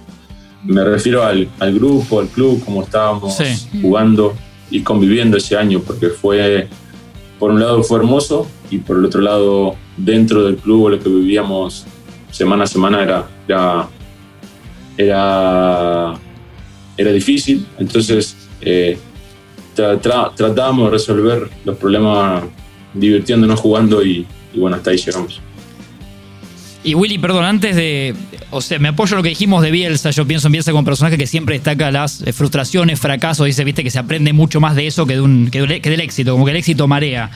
Me 0.64 0.84
refiero 0.84 1.24
al, 1.24 1.50
al 1.60 1.74
grupo, 1.74 2.20
al 2.20 2.28
club, 2.28 2.64
como 2.64 2.84
estábamos 2.84 3.38
jugando 3.82 4.34
y 4.70 4.82
conviviendo 4.82 5.38
ese 5.38 5.56
año, 5.56 5.80
porque 5.80 6.10
fue, 6.10 6.68
por 7.40 7.52
un 7.52 7.60
lado 7.60 7.82
fue 7.82 8.00
hermoso 8.00 8.46
y 8.70 8.78
por 8.80 8.98
el 8.98 9.06
otro 9.06 9.22
lado, 9.22 9.76
dentro 9.98 10.44
del 10.44 10.58
club, 10.58 10.90
lo 10.90 11.00
que 11.00 11.10
vivíamos 11.10 11.86
semana 12.32 12.66
a 12.66 12.68
semana 12.68 13.02
era, 13.02 13.28
era, 13.48 13.90
era 14.98 16.14
era 17.00 17.14
difícil, 17.14 17.66
entonces 17.80 18.36
eh, 18.60 18.98
tratábamos 19.74 20.88
de 20.88 20.92
resolver 20.92 21.50
los 21.64 21.78
problemas 21.78 22.44
divirtiéndonos 22.94 23.58
jugando 23.58 24.04
y, 24.04 24.28
bueno, 24.54 24.76
hasta 24.76 24.92
ahí 24.92 24.98
llegamos. 24.98 25.40
Y 26.84 26.96
Willy, 26.96 27.18
perdón, 27.18 27.46
antes 27.46 27.76
de. 27.78 28.16
O 28.52 28.62
sea, 28.62 28.80
me 28.80 28.90
apoyo 28.90 29.14
en 29.14 29.18
lo 29.18 29.24
que 29.24 29.30
dijimos 29.30 29.62
de 29.62 29.72
Bielsa. 29.72 30.12
Yo 30.12 30.26
pienso 30.26 30.48
en 30.48 30.54
Bielsa 30.54 30.72
como 30.72 30.84
personaje 30.84 31.18
que 31.18 31.28
siempre 31.28 31.56
destaca 31.56 31.90
las 31.90 32.22
eh, 32.22 32.34
frustraciones, 32.34 33.00
fracasos. 33.00 33.46
Dice, 33.46 33.64
viste, 33.64 33.84
que 33.84 33.92
se 33.92 34.00
aprende 34.00 34.34
mucho 34.34 34.60
más 34.60 34.76
de 34.76 34.88
eso 34.88 35.06
que, 35.06 35.14
de 35.14 35.22
un, 35.22 35.50
que, 35.52 35.62
del 35.62 36.02
éxito, 36.02 36.34
como 36.34 36.46
que 36.46 36.52
el 36.52 36.58
éxito 36.58 36.86
marea. 36.88 37.32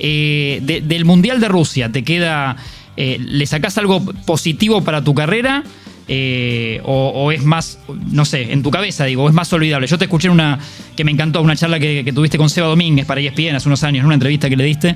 Eh, 0.00 0.82
del 0.84 1.04
Mundial 1.04 1.40
de 1.40 1.48
Rusia, 1.48 1.92
¿te 1.92 2.02
queda. 2.02 2.56
¿Le 2.96 3.46
sacás 3.46 3.78
algo 3.78 4.04
positivo 4.24 4.82
para 4.82 5.04
tu 5.04 5.14
carrera? 5.14 5.62
Eh, 6.08 6.80
o, 6.84 7.32
es 7.32 7.42
más, 7.42 7.80
no 8.12 8.24
sé, 8.24 8.52
en 8.52 8.62
tu 8.62 8.70
cabeza, 8.70 9.04
digo, 9.04 9.28
es 9.28 9.34
más 9.34 9.52
olvidable. 9.52 9.86
Yo 9.86 9.98
te 9.98 10.04
escuché 10.04 10.28
en 10.28 10.34
una 10.34 10.58
que 10.94 11.04
me 11.04 11.10
encantó, 11.10 11.42
una 11.42 11.56
charla 11.56 11.80
que, 11.80 12.10
tuviste 12.14 12.38
con 12.38 12.48
Seba 12.48 12.68
Domínguez 12.68 13.06
para 13.06 13.20
ESPN 13.20 13.56
hace 13.56 13.68
unos 13.68 13.82
años, 13.82 14.00
en 14.00 14.06
una 14.06 14.14
entrevista 14.14 14.48
que 14.48 14.56
le 14.56 14.64
diste, 14.64 14.94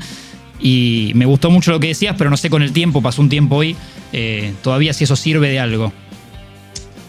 y 0.60 1.12
me 1.14 1.26
gustó 1.26 1.50
mucho 1.50 1.72
lo 1.72 1.80
que 1.80 1.88
decías, 1.88 2.14
pero 2.16 2.30
no 2.30 2.36
sé 2.36 2.48
con 2.48 2.62
el 2.62 2.72
tiempo, 2.72 3.02
pasó 3.02 3.22
un 3.22 3.28
tiempo 3.28 3.56
hoy, 3.56 3.74
eh, 4.12 4.52
todavía 4.62 4.92
si 4.92 5.04
eso 5.04 5.16
sirve 5.16 5.48
de 5.48 5.58
algo. 5.58 5.92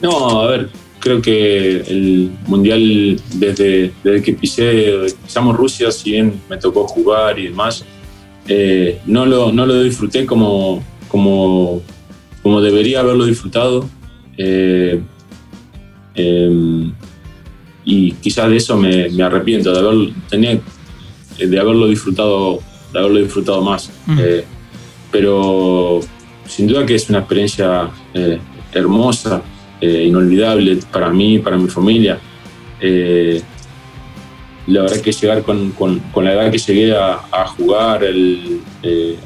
No, 0.01 0.41
a 0.41 0.47
ver, 0.47 0.69
creo 0.99 1.21
que 1.21 1.81
el 1.81 2.31
Mundial, 2.47 3.21
desde, 3.35 3.91
desde 4.03 4.21
que 4.23 4.33
pisé, 4.33 4.93
pisamos 5.23 5.55
Rusia, 5.55 5.91
si 5.91 6.11
bien 6.11 6.41
me 6.49 6.57
tocó 6.57 6.87
jugar 6.87 7.37
y 7.37 7.49
demás, 7.49 7.85
eh, 8.47 8.99
no, 9.05 9.27
lo, 9.27 9.51
no 9.51 9.67
lo 9.67 9.83
disfruté 9.83 10.25
como, 10.25 10.83
como 11.07 11.83
como 12.43 12.61
debería 12.61 13.01
haberlo 13.01 13.25
disfrutado. 13.25 13.87
Eh, 14.37 15.01
em, 16.15 16.93
y 17.83 18.11
quizás 18.13 18.49
de 18.49 18.57
eso 18.57 18.77
me, 18.77 19.05
arrepiento, 19.23 19.73
de, 19.73 19.79
haber, 19.79 20.13
tenía, 20.29 20.59
de 21.37 21.59
haberlo 21.59 21.87
disfrutado, 21.87 22.59
de 22.93 22.99
haberlo 22.99 23.19
disfrutado 23.19 23.61
más. 23.61 23.91
Eh, 24.19 24.43
pero 25.11 25.99
sin 26.45 26.67
duda 26.67 26.85
que 26.85 26.95
es 26.95 27.09
una 27.09 27.19
experiencia 27.19 27.89
eh, 28.13 28.39
hermosa, 28.73 29.41
inolvidable 29.81 30.77
para 30.91 31.09
mí, 31.09 31.39
para 31.39 31.57
mi 31.57 31.67
familia. 31.67 32.19
la 34.67 34.81
verdad 34.83 35.01
que 35.01 35.11
llegar 35.11 35.41
con, 35.41 35.73
la 36.17 36.33
edad 36.33 36.51
que 36.51 36.59
llegué 36.59 36.95
a, 36.95 37.47
jugar 37.57 38.03
en 38.03 38.61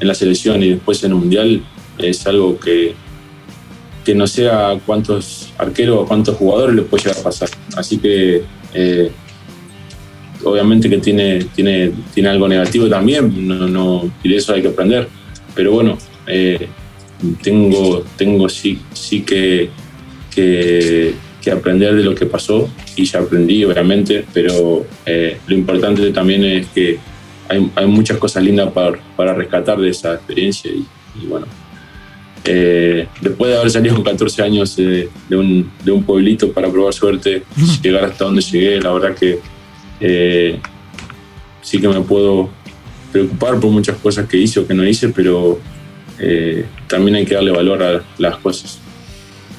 la 0.00 0.14
selección 0.14 0.62
y 0.62 0.70
después 0.70 1.04
en 1.04 1.10
el 1.10 1.18
Mundial 1.18 1.62
es 1.98 2.26
algo 2.26 2.58
que, 2.58 2.94
que 4.06 4.14
no 4.14 4.28
sea 4.28 4.78
cuántos 4.86 5.52
arqueros 5.58 5.98
o 5.98 6.06
cuántos 6.06 6.36
jugadores 6.36 6.76
le 6.76 6.82
puede 6.82 7.02
llegar 7.02 7.18
a 7.18 7.24
pasar. 7.24 7.48
Así 7.76 7.98
que 7.98 8.44
eh, 8.72 9.10
obviamente 10.44 10.88
que 10.88 10.98
tiene, 10.98 11.42
tiene, 11.56 11.90
tiene 12.14 12.28
algo 12.28 12.46
negativo 12.46 12.88
también, 12.88 13.48
no, 13.48 14.08
y 14.22 14.28
de 14.28 14.36
eso 14.36 14.54
hay 14.54 14.62
que 14.62 14.68
aprender. 14.68 15.08
Pero 15.56 15.72
bueno, 15.72 15.98
eh, 16.28 16.68
tengo, 17.42 18.04
tengo 18.16 18.48
sí, 18.48 18.78
sí 18.92 19.22
que, 19.22 19.70
que, 20.32 21.14
aprender 21.50 21.94
de 21.94 22.02
lo 22.02 22.12
que 22.12 22.26
pasó 22.26 22.68
y 22.96 23.04
ya 23.04 23.20
aprendí 23.20 23.64
obviamente, 23.64 24.24
pero 24.32 24.84
eh, 25.04 25.38
lo 25.46 25.54
importante 25.54 26.10
también 26.10 26.44
es 26.44 26.66
que 26.68 26.98
hay, 27.48 27.70
hay 27.76 27.86
muchas 27.86 28.18
cosas 28.18 28.42
lindas 28.42 28.72
para, 28.72 28.98
para 29.16 29.32
rescatar 29.32 29.78
de 29.78 29.90
esa 29.90 30.14
experiencia 30.14 30.72
y 30.72 31.26
bueno, 31.28 31.46
eh, 32.46 33.08
después 33.20 33.50
de 33.50 33.58
haber 33.58 33.70
salido 33.70 33.94
con 33.94 34.04
14 34.04 34.42
años 34.42 34.78
eh, 34.78 35.08
de, 35.28 35.36
un, 35.36 35.70
de, 35.84 35.92
un, 35.92 36.04
pueblito 36.04 36.52
para 36.52 36.70
probar 36.70 36.92
suerte, 36.92 37.42
llegar 37.82 38.04
hasta 38.04 38.24
donde 38.24 38.42
llegué, 38.42 38.80
la 38.80 38.92
verdad 38.92 39.14
que 39.14 39.40
eh, 40.00 40.60
sí 41.62 41.80
que 41.80 41.88
me 41.88 42.00
puedo 42.02 42.48
preocupar 43.12 43.58
por 43.58 43.70
muchas 43.70 43.96
cosas 43.98 44.28
que 44.28 44.36
hice 44.36 44.60
o 44.60 44.66
que 44.66 44.74
no 44.74 44.86
hice, 44.86 45.08
pero 45.08 45.58
también 46.88 47.16
hay 47.16 47.26
que 47.26 47.34
darle 47.34 47.50
valor 47.50 47.82
a 47.82 48.02
las 48.16 48.36
cosas. 48.38 48.80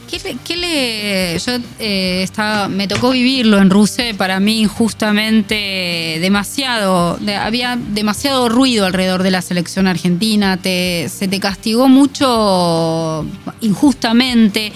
¿Qué 0.10 0.56
le, 0.56 1.38
yo 1.38 1.52
eh, 1.80 2.22
estaba, 2.24 2.70
me 2.70 2.88
tocó 2.88 3.12
vivirlo 3.12 3.58
en 3.60 3.70
Rusia, 3.70 4.06
para 4.18 4.40
mí 4.40 4.62
injustamente 4.62 6.18
demasiado, 6.22 7.20
había 7.40 7.76
demasiado 7.76 8.48
ruido 8.48 8.86
alrededor 8.86 9.24
de 9.24 9.32
la 9.32 9.42
selección 9.42 9.86
argentina, 9.86 10.58
se 10.64 11.28
te 11.30 11.40
castigó 11.42 11.90
mucho 11.90 13.26
injustamente. 13.62 14.72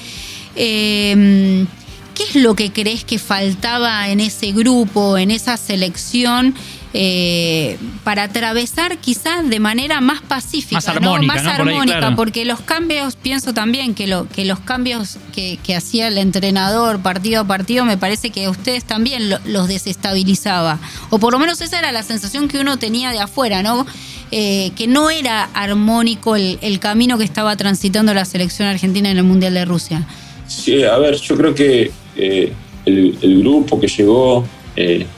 Eh, 0.56 1.65
¿Qué 2.13 2.24
es 2.24 2.36
lo 2.36 2.56
que 2.56 2.72
crees 2.72 3.06
que 3.06 3.17
faltaba 3.17 4.10
en 4.10 4.20
ese 4.20 4.52
grupo, 4.52 5.17
en 5.17 5.32
esa 5.32 5.56
selección? 5.56 6.54
Eh, 6.93 7.77
para 8.04 8.23
atravesar 8.23 8.97
quizás 8.97 9.49
de 9.49 9.62
manera 9.62 10.01
más 10.01 10.21
pacífica, 10.21 10.75
más 10.75 10.88
armónica, 10.89 11.34
más 11.36 11.45
armónica 11.45 12.15
porque 12.17 12.43
los 12.43 12.60
cambios, 12.60 13.15
pienso 13.15 13.54
también 13.54 13.95
que, 13.95 14.08
lo, 14.08 14.27
que 14.27 14.43
los 14.43 14.60
cambios 14.60 15.17
que, 15.34 15.58
hacía 15.73 16.10
el 16.10 16.17
entrenador 16.17 17.01
partido 17.01 17.41
a 17.41 17.47
partido, 17.47 17.86
me 17.86 17.97
parece 17.97 18.30
que 18.30 18.43
a 18.43 18.49
ustedes 18.49 18.84
también 18.84 19.30
los 19.45 19.67
desestabilizaba, 19.69 20.80
o 21.12 21.17
por 21.17 21.32
lo 21.32 21.39
menos 21.39 21.62
esa 21.62 21.80
era 21.80 21.93
la 21.93 22.04
sensación 22.04 22.49
que 22.49 22.60
uno 22.60 22.77
tenía 22.77 23.12
de 23.12 23.19
afuera, 23.19 23.63
¿no? 23.63 23.88
Eh, 24.32 24.71
que 24.75 24.88
no 24.88 25.10
era 25.10 25.45
armónico 25.54 26.36
el, 26.36 26.80
camino 26.82 27.17
que 27.17 27.23
estaba 27.23 27.56
transitando 27.56 28.13
la 28.13 28.25
selección 28.25 28.67
argentina 28.67 29.10
en 29.10 29.17
el 29.17 29.23
Mundial 29.23 29.54
de 29.54 29.63
Rusia. 29.63 30.06
Sí, 30.45 30.84
a 30.84 30.97
ver, 30.97 31.15
yo 31.15 31.38
creo 31.38 31.56
que 31.56 31.89
eh, 32.17 32.51
el, 32.86 33.17
el, 33.21 33.39
grupo 33.39 33.80
que 33.80 33.88
llegó 33.88 34.46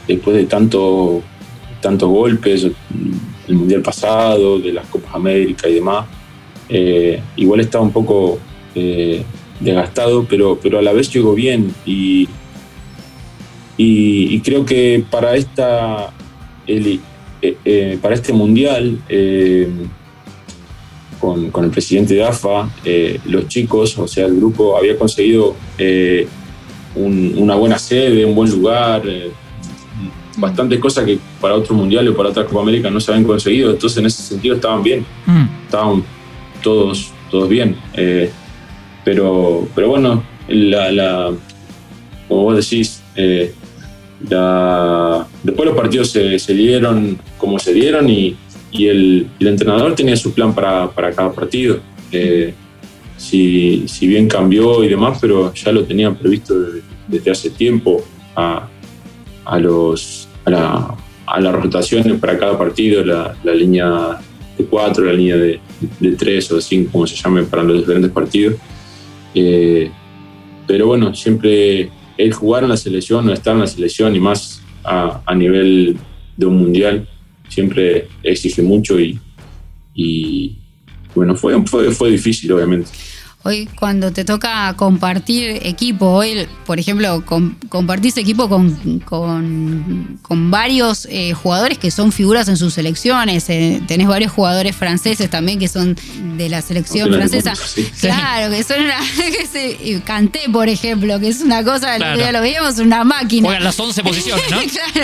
después 0.07 0.35
de 0.35 0.45
tanto 0.45 1.23
tantos 1.83 2.09
golpes, 2.09 2.63
el 3.47 3.55
Mundial 3.55 3.81
pasado, 3.83 4.57
de 4.57 4.73
las 4.73 4.87
Copas 4.87 5.13
América 5.13 5.69
y 5.69 5.75
demás, 5.75 6.05
eh, 6.69 7.21
igual 7.35 7.59
estaba 7.59 7.83
un 7.83 7.91
poco 7.91 8.39
eh, 8.73 9.23
desgastado, 9.59 10.25
pero, 10.27 10.57
pero 10.61 10.79
a 10.79 10.81
la 10.81 10.93
vez 10.93 11.13
llegó 11.13 11.35
bien 11.35 11.73
y, 11.85 12.27
y, 13.77 14.39
creo 14.39 14.65
que 14.65 15.03
para, 15.11 15.35
esta, 15.35 16.11
eh, 16.65 17.99
para 18.01 18.15
este 18.15 18.31
Mundial, 18.33 18.99
con, 21.19 21.51
con, 21.51 21.65
el 21.65 21.71
presidente 21.71 22.15
de 22.15 22.23
AFA, 22.23 22.69
los 23.25 23.47
chicos, 23.49 23.97
o 23.97 24.07
sea, 24.07 24.25
el 24.25 24.37
grupo 24.37 24.77
había 24.77 24.97
conseguido 24.97 25.55
una 26.95 27.55
buena 27.55 27.77
sede, 27.77 28.25
un 28.25 28.35
buen 28.35 28.49
lugar, 28.49 29.03
bastantes 30.37 30.79
cosas 30.79 31.05
que 31.05 31.19
para 31.39 31.55
otro 31.55 31.75
mundial 31.75 32.07
o 32.07 32.15
para 32.15 32.29
otra 32.29 32.45
Copa 32.45 32.61
América 32.61 32.89
no 32.89 32.99
se 32.99 33.11
habían 33.11 33.25
conseguido. 33.25 33.71
Entonces, 33.71 33.97
en 33.97 34.05
ese 34.05 34.23
sentido, 34.23 34.55
estaban 34.55 34.83
bien. 34.83 35.05
Mm. 35.25 35.45
Estaban 35.65 36.03
todos, 36.61 37.11
todos 37.29 37.49
bien. 37.49 37.75
Eh, 37.93 38.31
pero, 39.03 39.67
pero 39.75 39.89
bueno, 39.89 40.23
la, 40.47 41.31
como 42.27 42.43
vos 42.43 42.55
decís, 42.55 43.01
eh, 43.15 43.53
después 45.43 45.67
los 45.67 45.75
partidos 45.75 46.09
se, 46.09 46.53
dieron 46.53 47.19
como 47.37 47.59
se 47.59 47.73
dieron 47.73 48.09
y, 48.09 48.37
el, 48.71 49.27
entrenador 49.39 49.93
tenía 49.93 50.15
su 50.15 50.33
plan 50.33 50.53
para, 50.53 50.89
cada 51.15 51.31
partido. 51.31 51.79
Eh, 52.11 52.53
si, 53.17 53.85
bien 54.01 54.27
cambió 54.27 54.83
y 54.83 54.89
demás, 54.89 55.17
pero 55.21 55.53
ya 55.53 55.71
lo 55.71 55.83
tenía 55.83 56.11
previsto 56.11 56.55
desde, 57.07 57.31
hace 57.31 57.49
tiempo 57.49 58.03
a, 58.35 58.67
los, 59.59 60.27
a, 60.45 60.49
la, 60.49 60.95
a 61.25 61.39
las 61.39 61.53
rotaciones 61.53 62.19
para 62.19 62.37
cada 62.37 62.57
partido, 62.57 63.03
la, 63.03 63.35
línea 63.43 64.19
de 64.57 64.65
cuatro, 64.65 65.05
la 65.05 65.13
línea 65.13 65.37
de, 65.37 65.59
tres 66.17 66.51
o 66.51 66.55
de 66.55 66.61
cinco, 66.61 66.91
como 66.91 67.07
se 67.07 67.15
llame, 67.15 67.43
para 67.43 67.63
los 67.63 67.79
diferentes 67.79 68.11
partidos. 68.11 68.55
Eh, 69.35 69.91
pero 70.67 70.87
bueno, 70.87 71.13
siempre 71.13 71.89
el 72.17 72.33
jugar 72.33 72.63
en 72.63 72.69
la 72.69 72.77
selección 72.77 73.27
o 73.27 73.33
estar 73.33 73.53
en 73.53 73.61
la 73.61 73.67
selección 73.67 74.15
y 74.15 74.19
más 74.19 74.61
a, 74.83 75.21
a 75.25 75.35
nivel 75.35 75.97
de 76.37 76.45
un 76.45 76.57
mundial 76.57 77.07
siempre 77.49 78.07
exige 78.23 78.61
mucho 78.61 78.99
y, 78.99 79.19
y 79.93 80.57
bueno, 81.13 81.35
fue, 81.35 81.61
fue, 81.65 81.91
fue 81.91 82.11
difícil 82.11 82.51
obviamente. 82.51 82.89
Hoy 83.45 83.67
cuando 83.75 84.13
te 84.13 84.23
toca 84.23 84.73
compartir 84.77 85.59
equipo, 85.63 86.07
hoy 86.07 86.47
por 86.65 86.79
ejemplo 86.79 87.25
compartís 87.67 88.15
equipo 88.15 88.47
con, 88.47 89.01
con, 89.01 90.51
varios 90.51 91.05
eh, 91.11 91.33
jugadores 91.33 91.77
que 91.77 91.91
son 91.91 92.13
figuras 92.13 92.47
en 92.47 92.55
sus 92.55 92.73
selecciones, 92.73 93.49
eh, 93.49 93.81
tenés 93.85 94.07
varios 94.07 94.31
jugadores 94.31 94.73
franceses 94.77 95.29
también 95.29 95.59
que 95.59 95.67
son 95.67 95.97
de 96.37 96.47
la 96.47 96.61
selección 96.61 97.11
francesa. 97.11 97.53
Claro, 97.99 98.53
que 98.53 98.63
son 98.63 98.81
una... 98.81 98.97
Que 99.53 100.01
Canté, 100.05 100.41
por 100.51 100.67
ejemplo, 100.67 101.19
que 101.19 101.27
es 101.27 101.41
una 101.41 101.63
cosa, 101.63 101.97
ya 101.97 102.31
lo 102.31 102.41
veíamos, 102.41 102.79
una 102.79 103.03
máquina. 103.03 103.47
Juegan 103.47 103.63
las 103.63 103.79
11 103.79 104.03
posiciones, 104.03 104.45
¿no? 104.49 104.59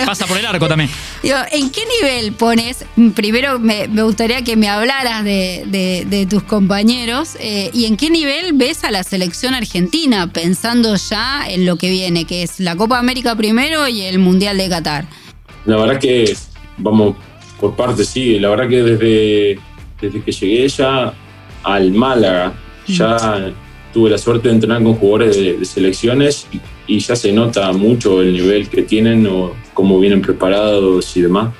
Pasa 0.06 0.26
por 0.26 0.38
el 0.38 0.46
arco 0.46 0.66
también. 0.66 0.90
¿en 1.22 1.70
qué 1.70 1.82
nivel 2.00 2.32
pones? 2.32 2.84
Primero 3.14 3.58
me, 3.58 3.86
gustaría 3.86 4.42
que 4.42 4.56
me 4.56 4.68
hablaras 4.68 5.24
de, 5.24 6.26
tus 6.28 6.42
compañeros 6.42 7.36
eh, 7.38 7.70
y 7.72 7.86
en 7.86 7.96
qué 7.96 8.10
nivel 8.10 8.29
ves 8.52 8.84
a 8.84 8.90
la 8.90 9.02
selección 9.02 9.54
argentina 9.54 10.32
pensando 10.32 10.94
ya 10.96 11.48
en 11.48 11.66
lo 11.66 11.76
que 11.76 11.90
viene, 11.90 12.24
que 12.24 12.42
es 12.42 12.60
la 12.60 12.76
Copa 12.76 12.98
América 12.98 13.34
primero 13.36 13.88
y 13.88 14.02
el 14.02 14.18
Mundial 14.18 14.58
de 14.58 14.68
Qatar? 14.68 15.04
La 15.66 15.76
verdad 15.76 15.98
que, 15.98 16.34
vamos, 16.78 17.16
por 17.58 17.74
parte 17.76 18.04
sí, 18.04 18.38
la 18.38 18.50
verdad 18.50 18.68
que 18.68 18.82
desde, 18.82 19.58
desde 20.00 20.22
que 20.22 20.32
llegué 20.32 20.68
ya 20.68 21.12
al 21.62 21.92
Málaga, 21.92 22.54
ya 22.86 23.52
tuve 23.92 24.10
la 24.10 24.18
suerte 24.18 24.48
de 24.48 24.54
entrenar 24.54 24.82
con 24.82 24.94
jugadores 24.94 25.36
de, 25.36 25.64
selecciones 25.64 26.46
y, 26.86 26.98
ya 26.98 27.14
se 27.14 27.32
nota 27.32 27.72
mucho 27.72 28.20
el 28.20 28.32
nivel 28.32 28.68
que 28.68 28.82
tienen 28.82 29.26
o 29.26 29.54
cómo 29.74 30.00
vienen 30.00 30.20
preparados 30.20 31.16
y 31.16 31.22
demás. 31.22 31.52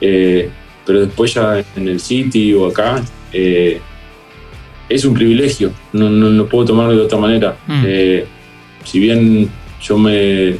Eh, 0.00 0.50
pero 0.84 1.00
después 1.00 1.34
ya 1.34 1.64
en 1.76 1.88
el 1.88 2.00
City 2.00 2.52
o 2.54 2.66
acá, 2.66 3.02
eh, 3.32 3.80
es 4.90 5.04
un 5.04 5.14
privilegio, 5.14 5.72
no, 5.92 6.10
no, 6.10 6.46
puedo 6.46 6.66
tomarlo 6.66 6.96
de 6.96 7.02
otra 7.02 7.16
manera. 7.16 7.56
Mm. 7.66 7.84
Eh, 7.86 8.24
si 8.84 8.98
bien 8.98 9.48
yo 9.80 9.96
me 9.96 10.56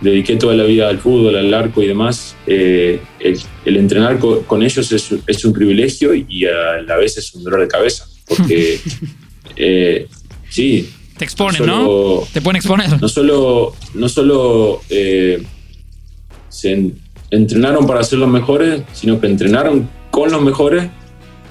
dediqué 0.00 0.36
toda 0.36 0.54
la 0.54 0.64
vida 0.64 0.88
al 0.88 0.98
fútbol, 0.98 1.36
al 1.36 1.54
arco 1.54 1.80
y 1.80 1.86
demás, 1.86 2.34
eh, 2.48 3.00
el, 3.20 3.76
entrenar 3.76 4.18
con, 4.18 4.62
ellos 4.62 4.92
es, 4.92 5.44
un 5.44 5.52
privilegio 5.52 6.14
y 6.14 6.46
a 6.46 6.82
la 6.82 6.96
vez 6.96 7.16
es 7.16 7.32
un 7.34 7.44
dolor 7.44 7.60
de 7.60 7.68
cabeza, 7.68 8.06
porque 8.26 8.80
eh, 9.56 10.08
sí. 10.50 10.90
Te 11.16 11.24
exponen, 11.24 11.64
¿no? 11.64 12.24
Te 12.32 12.42
pueden 12.42 12.56
exponer. 12.56 13.00
No 13.00 13.08
solo, 13.08 13.76
no 13.94 14.08
solo 14.08 14.82
se 16.48 16.92
entrenaron 17.30 17.86
para 17.86 18.02
ser 18.02 18.18
los 18.18 18.28
mejores, 18.28 18.82
sino 18.92 19.20
que 19.20 19.28
entrenaron 19.28 19.88
con 20.10 20.32
los 20.32 20.42
mejores 20.42 20.88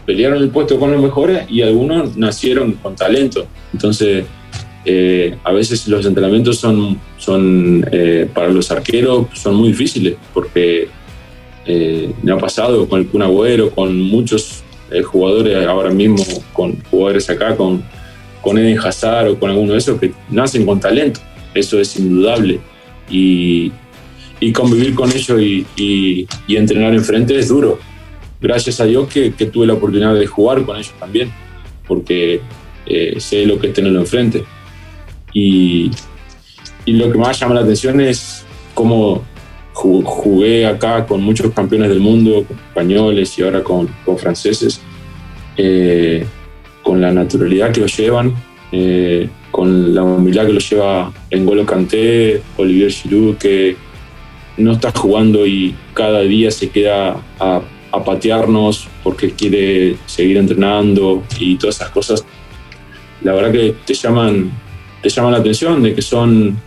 pelearon 0.05 0.41
el 0.41 0.49
puesto 0.49 0.79
con 0.79 0.91
los 0.91 1.01
mejores 1.01 1.49
y 1.49 1.61
algunos 1.61 2.15
nacieron 2.17 2.73
con 2.73 2.95
talento. 2.95 3.45
Entonces, 3.73 4.25
eh, 4.85 5.37
a 5.43 5.51
veces 5.51 5.87
los 5.87 6.05
entrenamientos 6.05 6.57
son, 6.57 6.99
son 7.17 7.85
eh, 7.91 8.29
para 8.33 8.49
los 8.49 8.69
arqueros 8.69 9.27
son 9.33 9.55
muy 9.55 9.69
difíciles 9.69 10.15
porque 10.33 10.89
eh, 11.65 12.11
me 12.21 12.33
ha 12.33 12.37
pasado 12.37 12.87
con 12.89 12.99
el 12.99 13.07
Kun 13.07 13.23
con 13.73 13.99
muchos 13.99 14.63
jugadores 15.05 15.65
ahora 15.65 15.89
mismo, 15.89 16.23
con 16.51 16.79
jugadores 16.91 17.27
acá, 17.29 17.55
con, 17.55 17.83
con 18.41 18.57
Eden 18.59 18.77
Hazard 18.77 19.29
o 19.29 19.39
con 19.39 19.49
alguno 19.49 19.71
de 19.71 19.79
esos 19.79 19.99
que 19.99 20.11
nacen 20.29 20.65
con 20.65 20.79
talento. 20.79 21.19
Eso 21.55 21.79
es 21.79 21.97
indudable. 21.97 22.59
Y, 23.09 23.71
y 24.39 24.51
convivir 24.51 24.93
con 24.93 25.09
ellos 25.09 25.41
y, 25.41 25.65
y, 25.75 26.27
y 26.45 26.55
entrenar 26.57 26.93
enfrente 26.93 27.39
es 27.39 27.47
duro 27.47 27.79
gracias 28.43 28.79
a 28.81 28.85
Dios 28.85 29.07
que, 29.07 29.31
tuve 29.31 29.65
la 29.65 29.73
oportunidad 29.73 30.13
de 30.13 30.27
jugar 30.27 30.63
con 30.65 30.77
ellos 30.77 30.93
también, 30.99 31.31
porque 31.87 32.41
eh, 32.85 33.15
sé 33.19 33.45
lo 33.45 33.57
que 33.57 33.67
es 33.67 33.73
tenerlo 33.73 34.01
enfrente. 34.01 34.43
Y, 35.33 35.89
y 36.85 36.93
lo 36.93 37.11
que 37.11 37.17
más 37.17 37.39
llama 37.39 37.55
la 37.55 37.61
atención 37.61 37.99
es 38.01 38.45
cómo 38.75 39.23
jugué 39.73 40.67
acá 40.67 41.05
con 41.05 41.23
muchos 41.23 41.51
campeones 41.53 41.89
del 41.89 41.99
mundo, 41.99 42.43
con 42.45 42.57
españoles 42.57 43.37
y 43.39 43.43
ahora 43.43 43.63
con, 43.63 43.87
con 44.05 44.17
franceses, 44.17 44.79
eh, 45.57 46.25
con 46.83 47.01
la 47.01 47.11
naturalidad 47.11 47.71
que 47.71 47.81
lo 47.81 47.87
llevan, 47.87 48.35
eh, 48.71 49.29
con 49.51 49.95
la 49.95 50.03
humildad 50.03 50.45
que 50.45 50.53
lo 50.53 50.59
lleva 50.59 51.13
Engolo 51.29 51.65
Kanté, 51.65 52.41
Olivier 52.57 52.91
Giroud, 52.91 53.37
que 53.37 53.75
no 54.57 54.73
está 54.73 54.91
jugando 54.91 55.47
y 55.47 55.73
cada 55.93 56.21
día 56.21 56.51
se 56.51 56.69
queda 56.69 57.17
a 57.39 57.61
a 57.93 58.03
patearnos 58.03 58.87
porque 59.03 59.31
quiere 59.31 59.95
seguir 60.07 60.37
entrenando 60.37 61.23
y 61.39 61.55
todas 61.57 61.75
esas 61.75 61.89
cosas, 61.89 62.25
la 63.21 63.33
verdad 63.33 63.51
que 63.51 63.75
te 63.85 63.93
llaman, 63.93 64.51
te 65.01 65.09
llaman 65.09 65.33
la 65.33 65.37
atención 65.37 65.83
de 65.83 65.93
que 65.93 66.01
son 66.01 66.57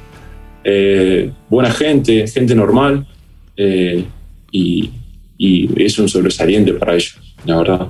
eh, 0.62 1.30
buena 1.50 1.70
gente, 1.72 2.28
gente 2.28 2.54
normal 2.54 3.04
eh, 3.56 4.04
y, 4.52 4.90
y 5.36 5.82
es 5.82 5.98
un 5.98 6.08
sobresaliente 6.08 6.72
para 6.74 6.94
ellos, 6.94 7.18
la 7.44 7.56
verdad. 7.58 7.88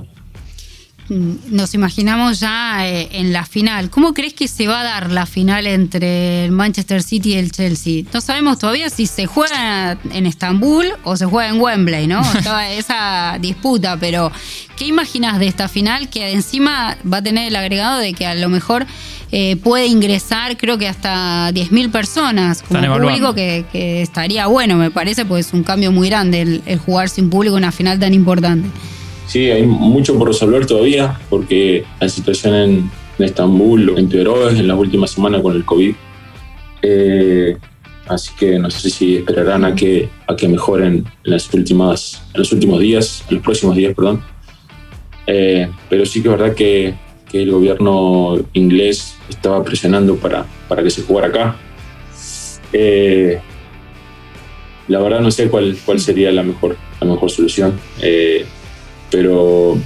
Mm, 1.09 1.55
nos 1.55 1.73
imaginamos 1.73 2.39
ya 2.39 2.87
eh, 2.87 3.07
en 3.13 3.31
la 3.31 3.45
final. 3.45 3.89
¿Cómo 3.89 4.13
crees 4.13 4.33
que 4.33 4.47
se 4.47 4.67
va 4.67 4.81
a 4.81 4.83
dar 4.83 5.11
la 5.11 5.25
final 5.25 5.65
entre 5.65 6.45
el 6.45 6.51
Manchester 6.51 7.01
City 7.01 7.33
y 7.33 7.37
el 7.37 7.51
Chelsea? 7.51 8.03
No 8.13 8.19
sabemos 8.19 8.59
todavía 8.59 8.89
si 8.89 9.07
se 9.07 9.25
juega 9.25 9.97
en 10.11 10.25
Estambul 10.25 10.87
o 11.03 11.15
se 11.15 11.25
juega 11.25 11.49
en 11.49 11.61
Wembley, 11.61 12.07
¿no? 12.07 12.21
Estaba 12.37 12.69
esa 12.69 13.37
disputa, 13.39 13.97
pero 13.97 14.31
¿qué 14.75 14.85
imaginas 14.85 15.39
de 15.39 15.47
esta 15.47 15.69
final 15.69 16.09
que 16.09 16.33
encima 16.33 16.97
va 17.11 17.17
a 17.17 17.23
tener 17.23 17.47
el 17.47 17.55
agregado 17.55 17.99
de 17.99 18.13
que 18.13 18.25
a 18.25 18.35
lo 18.35 18.49
mejor 18.49 18.85
eh, 19.31 19.57
puede 19.57 19.87
ingresar 19.87 20.55
creo 20.55 20.77
que 20.77 20.87
hasta 20.87 21.51
10.000 21.51 21.91
personas 21.91 22.61
como 22.61 22.79
público 22.97 23.33
que, 23.33 23.65
estaría 24.01 24.47
bueno, 24.47 24.77
me 24.77 24.89
parece, 24.89 25.25
pues 25.25 25.47
es 25.47 25.53
un 25.53 25.63
cambio 25.63 25.91
muy 25.91 26.07
grande 26.09 26.41
el, 26.41 26.79
jugar 26.79 27.09
sin 27.09 27.29
público 27.29 27.57
en 27.57 27.63
una 27.63 27.71
final 27.71 27.99
tan 27.99 28.13
importante. 28.13 28.69
Sí, 29.27 29.51
hay 29.51 29.63
mucho 29.63 30.17
por 30.17 30.29
resolver 30.29 30.65
todavía 30.65 31.19
porque 31.29 31.83
la 31.99 32.07
situación 32.07 32.55
en, 32.55 32.91
Estambul 33.19 33.97
empeoró 33.97 34.49
en 34.49 34.67
las 34.67 34.77
últimas 34.77 35.11
semanas 35.11 35.41
con 35.41 35.55
el 35.55 35.65
COVID. 35.65 35.95
Eh, 36.83 37.57
así 38.07 38.31
que 38.37 38.59
no 38.59 38.69
sé 38.69 38.89
si 38.89 39.17
esperarán 39.17 39.65
a 39.65 39.75
que, 39.75 40.07
a 40.27 40.35
que 40.35 40.47
mejoren 40.47 40.97
en, 40.97 41.05
las 41.23 41.51
últimas, 41.53 42.23
en 42.33 42.39
los 42.39 42.51
últimos 42.53 42.79
días, 42.79 43.23
en 43.27 43.35
los 43.35 43.43
próximos 43.43 43.75
días, 43.75 43.93
perdón. 43.95 44.23
Eh, 45.25 45.67
pero 45.89 46.05
sí 46.05 46.21
que 46.21 46.29
es 46.29 46.37
verdad 46.37 46.55
que, 46.55 46.93
que, 47.29 47.41
el 47.41 47.51
gobierno 47.51 48.37
inglés 48.53 49.17
estaba 49.27 49.63
presionando 49.63 50.15
para, 50.15 50.45
para 50.69 50.83
que 50.83 50.91
se 50.91 51.01
jugara 51.01 51.27
acá. 51.27 51.55
Eh, 52.71 53.39
la 54.87 54.99
verdad 54.99 55.19
no 55.19 55.31
sé 55.31 55.49
cuál, 55.49 55.75
cuál 55.85 55.99
sería 55.99 56.31
la 56.31 56.43
mejor, 56.43 56.77
la 57.01 57.07
mejor 57.07 57.31
solución 57.31 57.73
pero 59.09 59.77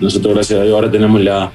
nosotros 0.00 0.34
gracias 0.34 0.60
a 0.60 0.62
Dios 0.62 0.74
ahora 0.74 0.90
tenemos 0.90 1.20
la, 1.20 1.52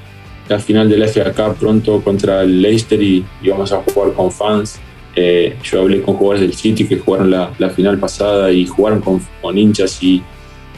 la 0.50 0.60
final 0.60 0.90
del 0.90 1.08
FA 1.08 1.32
Cup 1.32 1.58
pronto 1.60 2.02
contra 2.02 2.42
el 2.42 2.62
Leicester 2.62 3.02
y, 3.02 3.26
vamos 3.48 3.72
a 3.72 3.82
jugar 3.82 4.14
con 4.14 4.32
fans. 4.32 4.80
Eh, 5.16 5.58
yo 5.64 5.82
hablé 5.82 6.02
con 6.02 6.16
jugadores 6.16 6.42
del 6.42 6.54
City 6.54 6.86
que 6.86 6.98
jugaron 6.98 7.30
la, 7.30 7.54
la 7.60 7.70
final 7.70 8.00
pasada 8.00 8.52
y 8.52 8.66
jugaron 8.66 9.02
con, 9.02 9.22
con 9.42 9.58
hinchas 9.58 10.02
y, 10.02 10.22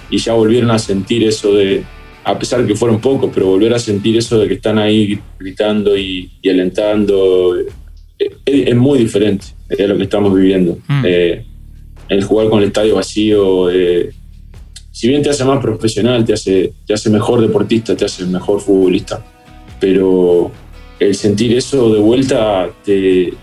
y, 0.09 0.17
ya 0.17 0.33
volvieron 0.33 0.71
a 0.71 0.79
sentir 0.79 1.23
eso 1.23 1.53
de, 1.53 1.83
a 2.23 2.37
pesar 2.37 2.61
de 2.61 2.67
que 2.67 2.75
fueron 2.75 2.99
pocos, 2.99 3.31
pero 3.33 3.47
volver 3.47 3.73
a 3.73 3.79
sentir 3.79 4.17
eso 4.17 4.39
de 4.39 4.47
que 4.47 4.55
están 4.55 4.77
ahí 4.77 5.19
gritando 5.39 5.97
y, 5.97 6.31
alentando, 6.49 7.55
eh, 8.19 8.35
es, 8.45 8.75
muy 8.75 8.99
diferente 8.99 9.47
de 9.69 9.87
lo 9.87 9.97
que 9.97 10.03
estamos 10.03 10.33
viviendo. 10.33 10.77
Mm. 10.87 11.03
Eh, 11.05 11.45
el 12.09 12.23
jugar 12.23 12.49
con 12.49 12.59
el 12.59 12.67
estadio 12.67 12.95
vacío, 12.95 13.69
si 14.93 15.07
bien 15.07 15.23
te 15.23 15.31
hace 15.31 15.43
más 15.43 15.59
profesional, 15.59 16.23
te 16.23 16.33
hace, 16.33 16.71
te 16.85 16.93
hace 16.93 17.09
mejor 17.09 17.41
deportista, 17.41 17.97
te 17.97 18.05
hace 18.05 18.25
mejor 18.25 18.61
futbolista, 18.61 19.25
pero 19.79 20.51
el 20.99 21.15
sentir 21.15 21.57
eso 21.57 21.91
de 21.91 21.99
vuelta 21.99 22.69
te, 22.85 23.33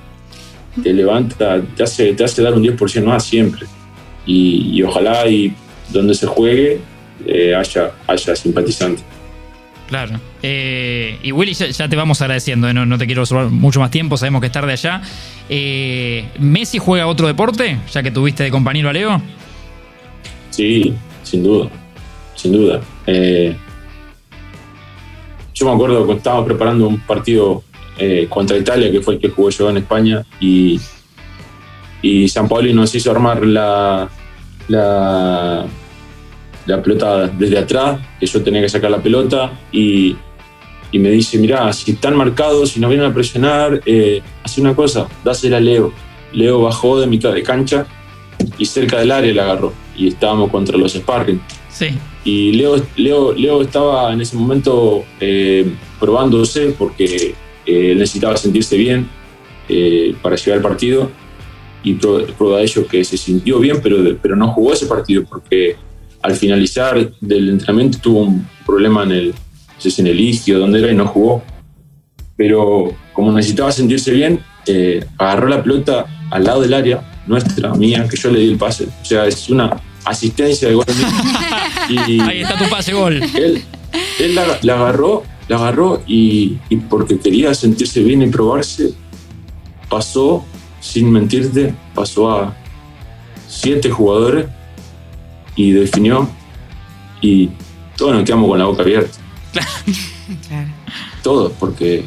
te 0.81 0.95
levanta, 0.95 1.61
te 1.77 1.83
hace, 1.83 2.15
te 2.15 2.23
hace 2.23 2.41
dar 2.43 2.55
un 2.55 2.63
10% 2.63 3.05
más 3.05 3.25
siempre. 3.25 3.67
Y, 4.27 4.81
ojalá 4.85 5.27
y 5.27 5.53
donde 5.93 6.15
se 6.15 6.29
juegue 6.29 6.79
eh, 7.27 7.53
haya, 7.53 7.91
haya 8.07 8.37
simpatizantes. 8.37 9.05
Claro. 9.89 10.21
Eh, 10.45 11.19
y 11.21 11.33
Willy, 11.33 11.53
ya, 11.53 11.89
te 11.89 11.97
vamos 11.97 12.23
agradeciendo, 12.23 12.69
eh, 12.69 12.75
no, 12.75 12.97
te 12.97 13.07
quiero 13.07 13.25
robar 13.25 13.51
mucho 13.51 13.81
más 13.81 13.91
tiempo, 13.91 14.17
sabemos 14.17 14.41
que 14.41 14.47
es 14.47 14.53
tarde 14.53 14.71
allá. 14.71 15.03
¿Messi 16.39 16.79
juega 16.79 17.09
otro 17.09 17.27
deporte, 17.27 17.77
ya 17.93 18.05
que 18.05 18.13
tuviste 18.13 18.45
de 18.45 18.53
compañero 18.53 18.89
a 18.89 18.93
Leo? 18.93 19.21
Sí, 20.51 20.95
sin 21.31 21.43
duda, 21.43 21.71
sin 22.35 22.53
duda. 22.53 22.81
yo 25.55 25.67
me 25.67 25.73
acuerdo 25.73 26.07
que 26.07 26.15
estábamos 26.15 26.47
preparando 26.47 26.89
un 26.89 27.01
partido 27.01 27.63
eh, 28.03 28.27
contra 28.31 28.57
Italia, 28.57 28.91
que 28.91 29.03
fue 29.03 29.15
el 29.15 29.21
que 29.21 29.29
jugó 29.29 29.51
yo 29.51 29.69
en 29.69 29.77
España, 29.77 30.25
y, 30.41 30.81
y 32.01 32.29
San 32.29 32.49
Paoli 32.49 32.73
nos 32.73 32.95
hizo 32.95 33.11
armar 33.11 33.45
la, 33.45 34.09
la, 34.69 35.67
la, 36.65 36.83
pelota 36.83 37.27
desde 37.27 37.59
atrás, 37.59 38.01
que 38.19 38.25
yo 38.25 38.43
tenía 38.43 38.63
que 38.63 38.71
sacar 38.71 38.91
la 38.91 39.03
pelota, 39.03 39.53
y, 39.71 40.17
y 40.91 40.99
me 40.99 41.11
dice, 41.11 41.37
mirá, 41.37 41.71
si 41.75 41.93
están 41.93 42.17
marcados, 42.17 42.71
si 42.71 42.81
no 42.81 42.89
vienen 42.89 43.11
a 43.11 43.13
presionar, 43.13 43.83
eh, 43.85 44.23
hace 44.43 44.63
una 44.63 44.75
cosa, 44.75 45.07
dásela 45.23 45.59
a 45.59 45.61
Leo. 45.61 45.93
Leo 46.33 46.63
bajó 46.63 46.99
de 46.99 47.07
mitad 47.07 47.35
de 47.35 47.43
cancha 47.43 47.87
y 48.57 48.65
cerca 48.65 48.99
del 48.99 49.13
área 49.13 49.35
la 49.35 49.43
agarró, 49.43 49.75
y 50.01 50.09
estábamos 50.09 50.51
contra 50.51 50.77
los 50.79 50.95
sparring. 50.95 51.41
Sí. 51.69 51.89
Y 52.25 52.53
Leo, 52.53 52.77
Leo, 52.97 53.33
Leo 53.35 53.63
estaba 53.63 54.13
en 54.13 54.21
ese 54.21 54.37
momento 54.37 55.05
eh, 55.21 55.71
probándose 55.99 56.75
porque 56.79 57.35
eh, 57.67 57.95
necesitaba 57.95 58.37
sentirse 58.37 58.77
bien 58.77 59.09
eh, 59.69 60.15
para 60.23 60.37
llegar 60.37 60.57
al 60.57 60.63
partido 60.63 61.11
y 61.83 61.95
prueba 61.95 62.59
de 62.59 62.65
ello 62.65 62.87
que 62.87 63.05
se 63.05 63.17
sintió 63.17 63.59
bien, 63.59 63.79
pero, 63.83 63.97
pero 64.21 64.37
no 64.37 64.49
jugó 64.49 64.73
ese 64.73 64.87
partido 64.87 65.25
porque 65.25 65.77
al 66.23 66.35
finalizar 66.35 67.13
del 67.21 67.51
entrenamiento 67.51 67.99
tuvo 67.99 68.23
un 68.23 68.47
problema 68.67 69.05
en 69.05 69.13
el, 69.13 69.35
en 69.85 70.07
el 70.07 70.21
isquio, 70.21 70.59
donde 70.59 70.81
era, 70.81 70.93
y 70.93 70.95
no 70.95 71.07
jugó. 71.07 71.43
Pero 72.37 72.95
como 73.13 73.33
necesitaba 73.33 73.73
sentirse 73.73 74.13
bien, 74.13 74.41
eh, 74.67 75.05
agarró 75.19 75.49
la 75.49 75.63
pelota 75.63 76.07
al 76.31 76.45
lado 76.45 76.61
del 76.61 76.75
área, 76.75 77.23
nuestra, 77.27 77.75
mía, 77.75 78.07
que 78.09 78.17
yo 78.17 78.31
le 78.31 78.41
di 78.41 78.49
el 78.49 78.59
pase. 78.59 78.89
O 79.03 79.05
sea, 79.05 79.27
es 79.27 79.49
una 79.49 79.81
asistencia 80.05 80.69
de 80.69 80.75
gol. 80.75 80.85
y 81.89 82.21
Ahí 82.21 82.43
está 82.43 82.57
tu 82.59 82.69
pase 82.69 82.93
gol. 82.93 83.23
Él, 83.23 83.63
él 84.19 84.35
la 84.35 84.75
agarró 84.75 85.25
la 85.51 85.57
agarró 85.57 86.01
y, 86.07 86.59
porque 86.89 87.19
quería 87.19 87.53
sentirse 87.55 88.05
bien 88.05 88.23
y 88.23 88.29
probarse, 88.29 88.95
pasó, 89.89 90.45
sin 90.81 91.11
mentirte, 91.11 91.75
pasó 91.93 92.31
a 92.31 92.57
siete 93.49 93.91
jugadores 93.91 94.47
y 95.57 95.73
definió 95.73 96.31
y 97.21 97.51
todos 97.97 98.15
nos 98.15 98.23
quedamos 98.23 98.49
con 98.49 98.61
la 98.61 98.67
boca 98.67 98.83
abierta. 98.83 99.19
Claro. 100.47 100.69
Todos, 101.25 101.53
porque 101.59 102.05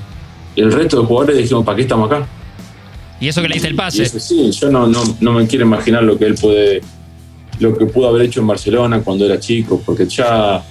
el 0.56 0.72
resto 0.72 1.02
de 1.02 1.06
jugadores 1.06 1.38
dijimos, 1.38 1.66
¿para 1.66 1.76
qué 1.76 1.82
estamos 1.82 2.10
acá? 2.10 2.26
Y 3.20 3.28
eso 3.28 3.42
que 3.42 3.50
le 3.50 3.56
dice 3.56 3.68
el 3.68 3.76
pase. 3.76 4.06
sí, 4.06 4.52
yo 4.52 4.72
no, 4.72 4.88
no, 4.88 5.04
no 5.20 5.34
me 5.34 5.46
quiero 5.48 5.66
imaginar 5.66 6.04
lo 6.04 6.18
que 6.18 6.28
él 6.28 6.36
puede, 6.36 6.82
lo 7.60 7.78
que 7.78 7.86
pudo 7.86 8.10
haber 8.10 8.24
hecho 8.24 8.42
en 8.42 8.48
Barcelona 8.48 9.02
cuando 9.02 9.26
era 9.26 9.40
chico, 9.40 9.82
porque 9.86 10.08
ya 10.08 10.64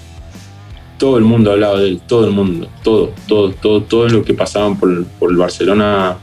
todo 0.99 1.19
el 1.19 1.25
mundo 1.25 1.51
hablaba 1.51 1.81
de 1.81 1.89
él, 1.89 2.01
todo 2.07 2.27
el 2.27 2.33
mundo, 2.33 2.69
todo, 2.83 3.13
todo, 3.27 3.51
todo, 3.53 3.83
todo 3.83 4.09
lo 4.09 4.25
que 4.25 4.35
pasaban 4.35 4.79
por, 4.79 4.89
el 4.91 5.37
Barcelona 5.37 6.17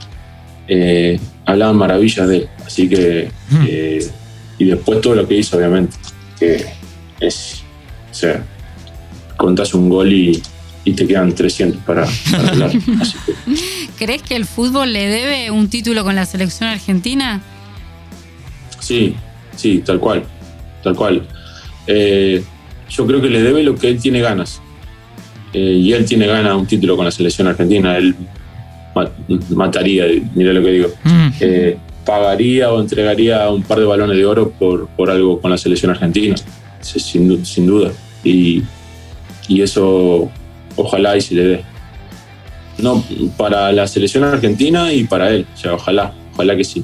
eh, 0.68 1.20
hablaban 1.46 1.76
maravillas 1.76 2.28
de 2.28 2.38
él. 2.38 2.50
Así 2.66 2.88
que, 2.88 3.30
hmm. 3.50 3.66
eh, 3.68 4.08
y 4.58 4.66
después 4.66 5.02
todo 5.02 5.16
lo 5.16 5.28
que 5.28 5.36
hizo, 5.36 5.58
obviamente, 5.58 5.98
que 6.40 6.66
es, 7.20 7.64
o 8.10 8.14
sea, 8.14 8.46
contás 9.36 9.74
un 9.74 9.90
gol 9.90 10.14
y, 10.14 10.42
te 10.96 11.06
quedan 11.06 11.36
300 11.36 11.84
para, 11.84 12.08
hablar. 12.50 12.72
¿Crees 13.98 14.24
que 14.24 14.36
el 14.36 14.46
fútbol 14.46 14.92
le 14.92 15.08
debe 15.08 15.52
un 15.52 15.70
título 15.70 16.04
con 16.04 16.16
la 16.16 16.26
selección 16.26 16.68
argentina? 16.68 17.44
Sí, 18.80 19.16
sí, 19.56 19.84
tal 19.86 20.00
cual, 20.00 20.24
tal 20.84 20.96
cual. 20.96 21.24
Eh, 21.88 22.44
yo 22.90 23.06
creo 23.06 23.22
que 23.22 23.30
le 23.30 23.42
debe 23.42 23.64
lo 23.64 23.76
que 23.76 23.90
él 23.90 24.00
tiene 24.00 24.22
ganas. 24.22 24.62
Eh, 25.54 25.60
y 25.60 25.94
él 25.94 26.06
tiene 26.06 26.28
ganas 26.28 26.54
de 26.54 26.60
un 26.60 26.68
título 26.68 26.96
con 26.96 27.06
la 27.06 27.12
selección 27.12 27.48
argentina. 27.48 27.98
Él 27.98 28.16
mataría, 29.50 30.06
mira 30.36 30.54
lo 30.54 30.62
que 30.64 30.72
digo. 30.72 30.90
Mm. 31.04 31.30
Eh, 31.40 31.78
pagaría 32.06 32.72
o 32.72 32.80
entregaría 32.80 33.50
un 33.50 33.64
par 33.64 33.80
de 33.80 33.86
balones 33.86 34.18
de 34.18 34.26
oro 34.26 34.50
por, 34.52 34.88
por 34.90 35.10
algo 35.12 35.40
con 35.40 35.52
la 35.52 35.58
selección 35.58 35.92
argentina, 35.92 36.36
sin, 36.82 37.46
sin 37.46 37.68
duda. 37.68 37.92
Y, 38.24 38.64
y, 39.48 39.62
eso 39.62 40.30
ojalá 40.76 41.18
y 41.18 41.22
se 41.22 41.36
le 41.36 41.44
dé. 41.44 41.64
No, 42.80 43.04
para 43.38 43.72
la 43.72 43.88
selección 43.88 44.24
argentina 44.24 44.92
y 44.94 45.04
para 45.04 45.30
él, 45.32 45.46
o 45.54 45.58
sea, 45.58 45.74
ojalá, 45.74 46.14
ojalá 46.34 46.56
que 46.56 46.64
sí. 46.64 46.84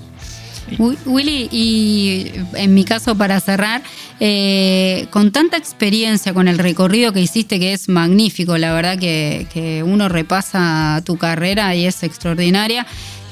Willy, 1.06 1.48
y 1.52 2.32
en 2.56 2.74
mi 2.74 2.84
caso 2.84 3.16
para 3.16 3.40
cerrar, 3.40 3.82
eh, 4.20 5.08
con 5.12 5.32
tanta 5.32 5.58
experiencia, 5.58 6.34
con 6.34 6.48
el 6.48 6.58
recorrido 6.58 7.14
que 7.14 7.22
hiciste, 7.22 7.60
que 7.60 7.74
es 7.74 7.90
magnífico, 7.90 8.58
la 8.58 8.74
verdad 8.74 8.98
que, 8.98 9.84
uno 9.86 10.10
repasa 10.10 11.02
tu 11.06 11.18
carrera 11.18 11.76
y 11.76 11.86
es 11.86 12.04
extraordinaria. 12.04 12.86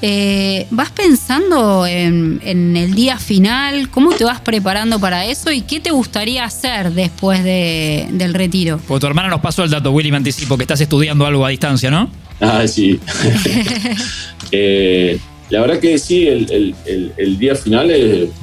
Eh, 0.06 0.68
¿Vas 0.70 0.92
pensando 0.92 1.88
en, 1.88 2.42
el 2.44 2.94
día 2.94 3.18
final? 3.18 3.90
¿Cómo 3.90 4.12
te 4.12 4.26
vas 4.26 4.42
preparando 4.42 5.00
para 5.00 5.26
eso? 5.26 5.52
¿Y 5.52 5.62
qué 5.62 5.80
te 5.80 5.92
gustaría 5.92 6.44
hacer 6.44 6.92
después 6.92 7.44
del 7.44 8.34
retiro? 8.34 8.80
Pues 8.86 9.00
tu 9.00 9.08
hermana 9.08 9.30
nos 9.30 9.40
pasó 9.40 9.64
el 9.64 9.70
dato, 9.70 9.92
Willy, 9.92 10.12
me 10.12 10.18
anticipo, 10.18 10.58
que 10.58 10.64
estás 10.64 10.82
estudiando 10.82 11.26
algo 11.26 11.46
a 11.46 11.50
distancia, 11.50 11.90
¿no? 11.90 12.12
Ah, 12.42 12.68
sí. 12.68 13.00
eh, 14.52 15.20
la 15.54 15.62
verdad 15.62 15.80
que 15.80 15.99
sí, 15.99 16.28
el, 16.28 17.38
día 17.38 17.54
final 17.54 17.88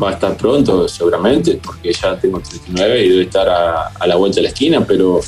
va 0.01 0.11
a 0.11 0.13
estar 0.13 0.37
pronto, 0.37 0.87
seguramente, 0.87 1.59
porque 1.61 1.93
ya 1.93 2.17
tengo 2.17 2.39
39 2.39 3.05
y 3.05 3.09
debe 3.09 3.23
estar 3.23 3.49
a, 3.49 4.07
la 4.07 4.15
vuelta 4.15 4.37
de 4.37 4.43
la 4.43 4.51
esquina, 4.51 4.87
pero, 4.87 5.19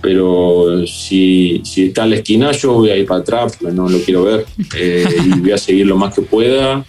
pero 0.00 0.86
si, 0.86 1.60
si, 1.62 1.88
está 1.88 2.04
en 2.04 2.10
la 2.10 2.16
esquina, 2.16 2.52
yo 2.52 2.72
voy 2.72 2.88
a 2.88 2.96
ir 2.96 3.04
para 3.04 3.20
atrás, 3.20 3.54
porque 3.60 3.74
no 3.74 3.86
lo 3.86 3.98
quiero 3.98 4.24
ver. 4.24 4.46
Eh, 4.78 5.04
y 5.26 5.40
voy 5.40 5.52
a 5.52 5.58
seguir 5.58 5.86
lo 5.86 5.98
más 5.98 6.14
que 6.14 6.22
pueda, 6.22 6.82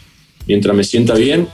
mientras 0.48 0.74
me 0.74 0.86
sienta 0.86 1.16
bien, 1.16 1.50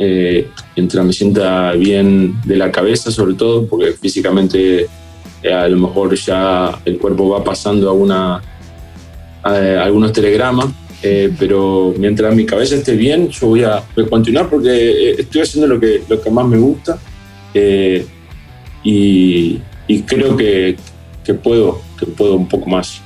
eh, 0.00 0.48
mientras 0.74 1.04
me 1.06 1.12
sienta 1.12 1.74
bien 1.74 2.40
de 2.44 2.56
la 2.56 2.72
cabeza, 2.72 3.12
sobre 3.12 3.34
todo, 3.34 3.68
porque 3.68 3.92
físicamente 3.92 4.88
eh, 5.44 5.52
a 5.52 5.68
lo 5.68 5.78
mejor 5.78 6.16
ya 6.16 6.76
el 6.84 6.98
cuerpo 6.98 7.28
va 7.28 7.44
pasando 7.44 7.88
a, 8.10 8.42
a 9.44 9.84
algunos 9.84 10.12
telegramas 10.12 10.70
eh, 11.06 11.30
pero 11.38 11.92
mientras 11.98 12.34
mi 12.34 12.46
cabeza 12.46 12.76
esté 12.76 12.96
bien, 12.96 13.28
yo 13.28 13.48
voy 13.48 13.62
a, 13.62 13.84
continuar 14.08 14.48
porque 14.48 14.70
eh, 14.70 15.16
estoy 15.18 15.42
haciendo 15.42 15.66
lo 15.66 15.78
que, 15.78 16.02
lo 16.08 16.18
que 16.18 16.30
más 16.30 16.46
me 16.46 16.56
gusta 16.56 16.98
eh, 17.52 18.06
y, 18.82 19.60
creo 20.06 20.34
que, 20.34 20.76
que, 21.22 21.34
puedo, 21.34 21.82
que 21.98 22.06
puedo 22.06 22.36
un 22.36 22.48
poco 22.48 22.70
más. 22.70 23.02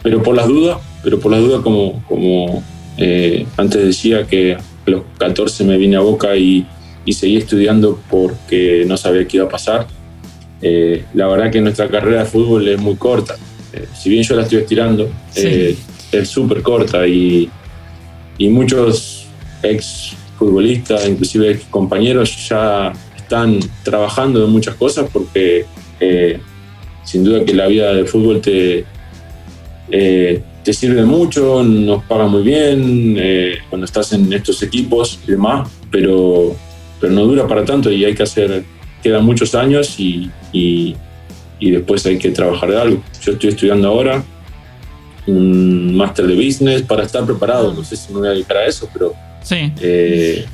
pero 0.00 0.22
por 0.22 0.36
las 0.36 0.46
dudas, 0.46 0.78
pero 1.02 1.18
por 1.18 1.32
las 1.32 1.40
dudas 1.40 1.60
como, 1.60 2.04
como 2.06 2.62
antes 3.56 3.84
decía 3.84 4.24
que 4.24 4.54
a 4.54 4.60
los 4.86 5.02
14 5.18 5.64
me 5.64 5.76
vine 5.76 5.96
a 5.96 6.00
Boca 6.00 6.36
y, 6.36 6.64
y 7.04 7.14
seguí 7.14 7.36
estudiando 7.36 8.00
porque 8.08 8.84
no 8.86 8.96
sabía 8.96 9.26
qué 9.26 9.38
iba 9.38 9.46
a 9.46 9.48
pasar. 9.48 9.88
la 10.62 11.26
verdad 11.26 11.50
que 11.50 11.60
nuestra 11.60 11.88
carrera 11.88 12.20
de 12.20 12.26
fútbol 12.26 12.68
es 12.68 12.78
muy 12.80 12.94
corta. 12.94 13.34
si 13.96 14.08
bien 14.08 14.22
yo 14.22 14.36
la 14.36 14.42
estoy 14.42 14.58
estirando, 14.58 15.10
es 16.12 16.28
súper 16.28 16.62
corta 16.62 17.06
y, 17.06 17.48
y 18.38 18.48
muchos 18.48 19.26
ex 19.62 20.14
futbolistas, 20.38 21.06
inclusive 21.08 21.50
ex 21.50 21.64
compañeros, 21.64 22.48
ya 22.48 22.92
están 23.16 23.58
trabajando 23.82 24.44
en 24.44 24.50
muchas 24.50 24.74
cosas 24.76 25.08
porque 25.12 25.66
eh, 26.00 26.40
sin 27.04 27.24
duda 27.24 27.44
que 27.44 27.54
la 27.54 27.66
vida 27.66 27.92
de 27.94 28.04
fútbol 28.04 28.40
te, 28.40 28.84
eh, 29.90 30.42
te 30.62 30.72
sirve 30.72 31.04
mucho, 31.04 31.62
nos 31.62 32.04
paga 32.04 32.26
muy 32.26 32.42
bien 32.42 33.16
eh, 33.18 33.58
cuando 33.68 33.86
estás 33.86 34.12
en 34.12 34.32
estos 34.32 34.62
equipos 34.62 35.18
y 35.26 35.32
demás, 35.32 35.68
pero, 35.90 36.54
pero 37.00 37.12
no 37.12 37.24
dura 37.24 37.46
para 37.46 37.64
tanto 37.64 37.90
y 37.90 38.04
hay 38.04 38.14
que 38.14 38.22
hacer, 38.22 38.64
quedan 39.02 39.24
muchos 39.24 39.54
años 39.54 39.98
y, 39.98 40.30
y, 40.52 40.94
y 41.58 41.70
después 41.70 42.04
hay 42.06 42.18
que 42.18 42.30
trabajar 42.30 42.70
de 42.70 42.80
algo. 42.80 43.02
Yo 43.22 43.32
estoy 43.32 43.50
estudiando 43.50 43.88
ahora, 43.88 44.22
un 45.28 45.96
máster 45.96 46.26
de 46.26 46.34
business 46.34 46.82
para 46.82 47.04
estar 47.04 47.24
preparado. 47.24 47.72
No 47.72 47.84
sé 47.84 47.96
si 47.96 48.12
me 48.12 48.20
voy 48.20 48.28
a 48.28 48.32
dedicar 48.32 48.56
a 48.58 48.66
eso, 48.66 48.88
pero 48.92 49.14
eh, 49.50 50.44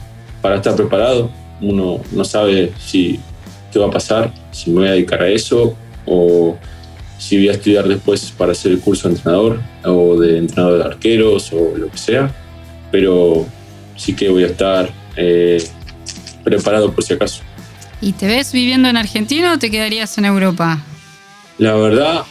para 0.42 0.56
estar 0.56 0.74
preparado, 0.74 1.30
uno 1.60 2.00
no 2.12 2.24
sabe 2.24 2.72
si 2.78 3.20
qué 3.72 3.78
va 3.78 3.86
a 3.86 3.90
pasar, 3.90 4.32
si 4.50 4.70
me 4.70 4.80
voy 4.80 4.88
a 4.88 4.92
dedicar 4.92 5.22
a 5.22 5.28
eso 5.28 5.76
o 6.06 6.56
si 7.18 7.36
voy 7.36 7.48
a 7.48 7.52
estudiar 7.52 7.88
después 7.88 8.32
para 8.36 8.52
hacer 8.52 8.72
el 8.72 8.80
curso 8.80 9.08
de 9.08 9.14
entrenador 9.14 9.60
o 9.84 10.18
de 10.18 10.38
entrenador 10.38 10.78
de 10.78 10.84
arqueros 10.84 11.52
o 11.52 11.76
lo 11.76 11.90
que 11.90 11.98
sea. 11.98 12.34
pero 12.90 13.46
sí 13.96 14.14
que 14.14 14.28
voy 14.28 14.44
a 14.44 14.48
estar 14.48 14.88
eh, 15.16 15.62
preparado 16.44 16.92
por 16.92 17.02
si 17.02 17.14
acaso. 17.14 17.42
¿Y 18.00 18.12
te 18.12 18.26
ves 18.26 18.52
viviendo 18.52 18.88
en 18.88 18.96
Argentina 18.96 19.52
o 19.54 19.58
te 19.58 19.70
quedarías 19.70 20.16
en 20.18 20.26
Europa? 20.26 20.84
La 21.58 21.74
verdad, 21.74 22.24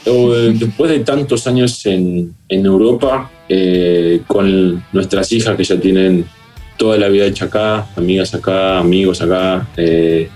después 0.53 0.91
de 0.91 0.99
tantos 0.99 1.47
años 1.47 1.85
en, 1.85 2.35
Europa, 2.49 3.31
eh, 3.47 4.21
con 4.27 4.83
nuestras 4.91 5.31
hijas 5.31 5.55
que 5.55 5.63
ya 5.63 5.79
tienen 5.79 6.25
toda 6.77 6.97
la 6.97 7.07
vida 7.07 7.25
hecha 7.25 7.45
acá, 7.45 7.87
amigas 7.95 8.33
acá, 8.33 8.79
amigos 8.79 9.21
acá, 9.21 9.65
eh, 9.77 10.27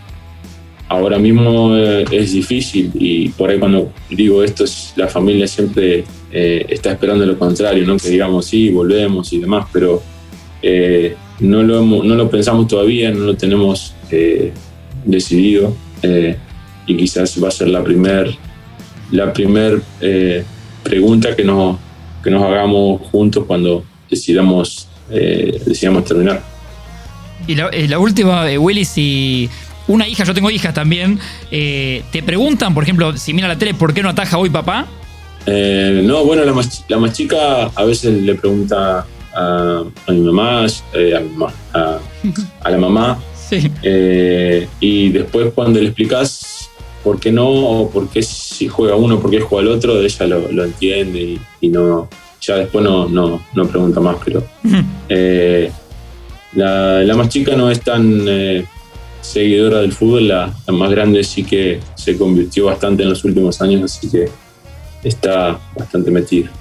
ahora 0.88 1.20
mismo 1.20 1.76
eh, 1.76 2.06
es 2.12 2.32
difícil 2.32 2.92
y 2.94 3.28
por 3.30 3.50
ahí 3.50 3.60
cuando 3.60 3.92
digo 4.10 4.42
esto, 4.42 4.64
es, 4.64 4.94
la 4.96 5.08
familia 5.08 5.48
siempre 5.48 6.06
está 6.32 6.92
esperando 6.92 7.26
lo 7.26 7.38
contrario, 7.38 7.86
¿no? 7.86 7.98
que 7.98 8.10
digamos 8.10 8.46
sí, 8.46 8.70
volvemos 8.70 9.34
y 9.34 9.40
demás, 9.40 9.68
pero 9.74 10.02
no, 11.40 11.64
lo 11.64 11.82
no 11.82 12.16
lo 12.16 12.30
pensamos 12.30 12.68
todavía, 12.68 13.12
no 13.12 13.26
lo 13.26 13.36
tenemos 13.36 13.96
decidido 15.04 15.76
y 16.86 16.96
quizás 16.96 17.42
va 17.44 17.48
a 17.48 17.52
ser 17.52 17.70
la 17.70 17.84
primera 17.84 18.30
la 19.12 19.32
primera 19.34 19.78
eh, 20.02 20.44
pregunta 20.84 21.36
que 21.36 21.44
nos, 21.44 21.78
que 22.24 22.30
nos 22.30 22.44
hagamos 22.44 23.02
juntos 23.12 23.46
cuando 23.46 23.84
decidamos, 24.10 24.88
eh, 25.10 25.62
decidamos 25.66 26.06
terminar. 26.06 26.42
Y 27.46 27.56
la, 27.56 27.70
eh, 27.72 27.98
última, 27.98 28.46
Willy, 28.58 28.86
si 28.86 29.50
una 29.88 30.08
hija, 30.08 30.24
yo 30.24 30.34
tengo 30.34 30.50
hijas 30.50 30.74
también, 30.74 31.20
te 31.50 32.24
preguntan, 32.26 32.74
por 32.74 32.84
ejemplo, 32.84 33.16
si 33.16 33.34
mira 33.34 33.48
la 33.48 33.58
tele, 33.58 33.74
¿por 33.74 33.94
qué 33.94 34.04
no 34.04 34.10
ataja 34.10 34.38
hoy 34.38 34.50
papá? 34.50 34.86
no, 35.46 36.26
bueno, 36.26 36.44
la 36.44 36.52
más, 36.52 36.84
la 36.90 36.98
más, 36.98 37.14
chica 37.14 37.72
a 37.74 37.84
veces 37.86 38.22
le 38.22 38.36
pregunta 38.36 39.06
a, 39.34 39.84
mi 40.10 40.20
mamá, 40.20 40.66
a, 41.74 42.00
a, 42.64 42.70
la 42.70 42.78
mamá, 42.78 43.18
sí. 43.50 43.72
y 44.82 45.10
después 45.10 45.54
cuando 45.56 45.80
le 45.80 45.86
explicas 45.86 46.57
por 47.08 47.22
qué 47.22 47.32
no 47.32 47.48
o 47.48 47.90
por 47.90 48.10
qué 48.10 48.22
si 48.22 48.68
juega 48.68 48.98
uno, 48.98 49.18
por 49.18 49.32
qué 49.32 49.40
juega 49.40 49.70
el 49.70 49.78
otro, 49.78 50.02
ella 50.02 50.26
lo, 50.26 50.66
entiende 50.66 51.40
y, 51.62 51.70
no 51.70 52.10
ya 52.42 52.58
después 52.58 52.84
no, 52.84 53.08
no, 53.08 53.42
no 53.54 53.66
pregunta 53.66 54.02
más, 54.02 54.18
pero 54.26 54.44
eh, 55.08 55.72
la, 56.52 57.14
más 57.16 57.30
chica 57.30 57.56
no 57.56 57.72
es 57.72 57.80
tan 57.80 58.26
eh, 58.28 58.66
seguidora 59.22 59.80
del 59.80 59.94
fútbol, 59.94 60.28
la, 60.28 60.54
más 60.68 60.92
grande 60.92 61.24
sí 61.24 61.46
que 61.46 61.80
se 61.96 62.18
convirtió 62.18 62.66
bastante 62.66 63.04
en 63.04 63.10
los 63.10 63.24
últimos 63.24 63.62
años, 63.62 63.84
así 63.86 64.12
que 64.12 64.30
está 65.02 65.58
bastante 65.78 66.12
metida. 66.12 66.52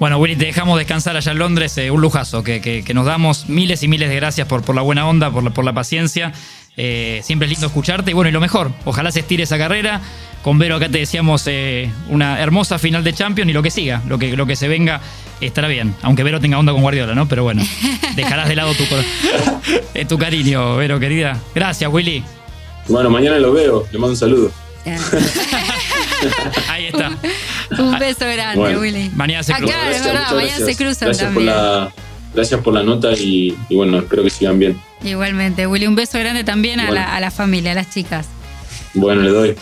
Bueno, 0.00 0.16
Willy, 0.16 0.36
te 0.36 0.46
dejamos 0.46 0.78
descansar 0.78 1.14
allá 1.14 1.32
en 1.32 1.38
Londres, 1.38 1.76
eh, 1.76 1.90
un 1.90 2.00
lujazo, 2.00 2.42
que, 2.42 2.82
nos 2.94 3.04
damos. 3.04 3.50
Miles 3.50 3.82
y 3.82 3.88
miles 3.88 4.08
de 4.08 4.16
gracias 4.16 4.48
por, 4.48 4.62
por 4.62 4.74
la 4.74 4.82
buena 4.82 5.06
onda, 5.06 5.30
por 5.30 5.52
por 5.52 5.64
la 5.64 5.74
paciencia 5.74 6.32
eh, 6.76 7.20
siempre 7.22 7.46
es 7.46 7.52
lindo 7.52 7.66
escucharte 7.66 8.10
y 8.10 8.14
bueno, 8.14 8.28
y 8.28 8.32
lo 8.32 8.40
mejor, 8.40 8.72
ojalá 8.84 9.12
se 9.12 9.20
estire 9.20 9.44
esa 9.44 9.58
carrera. 9.58 10.00
Con 10.42 10.58
Vero 10.58 10.76
acá 10.76 10.88
te 10.88 10.98
decíamos 10.98 11.44
eh, 11.46 11.90
una 12.10 12.40
hermosa 12.40 12.78
final 12.78 13.02
de 13.02 13.14
Champions 13.14 13.50
y 13.50 13.54
lo 13.54 13.62
que 13.62 13.70
siga, 13.70 14.02
lo 14.06 14.18
que, 14.18 14.36
lo 14.36 14.44
que 14.44 14.56
se 14.56 14.68
venga 14.68 15.00
estará 15.40 15.68
bien. 15.68 15.94
Aunque 16.02 16.22
Vero 16.22 16.40
tenga 16.40 16.58
onda 16.58 16.72
con 16.72 16.82
Guardiola, 16.82 17.14
¿no? 17.14 17.26
Pero 17.28 17.44
bueno, 17.44 17.62
dejarás 18.16 18.48
de 18.48 18.56
lado 18.56 18.74
tu, 18.74 18.84
eh, 19.94 20.04
tu 20.04 20.18
cariño, 20.18 20.76
Vero, 20.76 21.00
querida. 21.00 21.38
Gracias, 21.54 21.90
Willy. 21.90 22.22
Bueno, 22.88 23.08
mañana 23.08 23.38
lo 23.38 23.52
veo, 23.52 23.86
le 23.90 23.98
mando 23.98 24.12
un 24.12 24.18
saludo. 24.18 24.50
Ahí 26.68 26.86
está. 26.86 27.10
Un 27.78 27.98
beso 27.98 28.26
grande, 28.26 28.76
Willy. 28.76 29.10
Mañana 29.14 29.42
se 29.42 29.54
cruzan. 29.54 29.78
Acá, 29.78 29.90
es 29.90 30.04
verdad, 30.04 30.34
mañana 30.34 30.66
se 30.66 30.76
cruzan 30.76 31.08
gracias 31.08 31.18
también. 31.18 31.34
Por 31.34 31.42
la, 31.44 31.92
gracias 32.34 32.60
por 32.60 32.74
la 32.74 32.82
nota 32.82 33.12
y 33.12 33.56
bueno, 33.70 33.98
espero 33.98 34.22
que 34.22 34.30
sigan 34.30 34.58
bien. 34.58 34.80
Igualmente, 35.04 35.66
Willy, 35.66 35.86
un 35.86 35.94
beso 35.94 36.18
grande 36.18 36.44
también 36.44 36.80
a, 36.80 36.90
la, 36.90 37.14
a 37.14 37.20
la 37.20 37.30
familia, 37.30 37.72
a 37.72 37.74
las 37.74 37.90
chicas. 37.90 38.26
Bueno, 38.94 39.22
le 39.22 39.30
doy. 39.30 39.54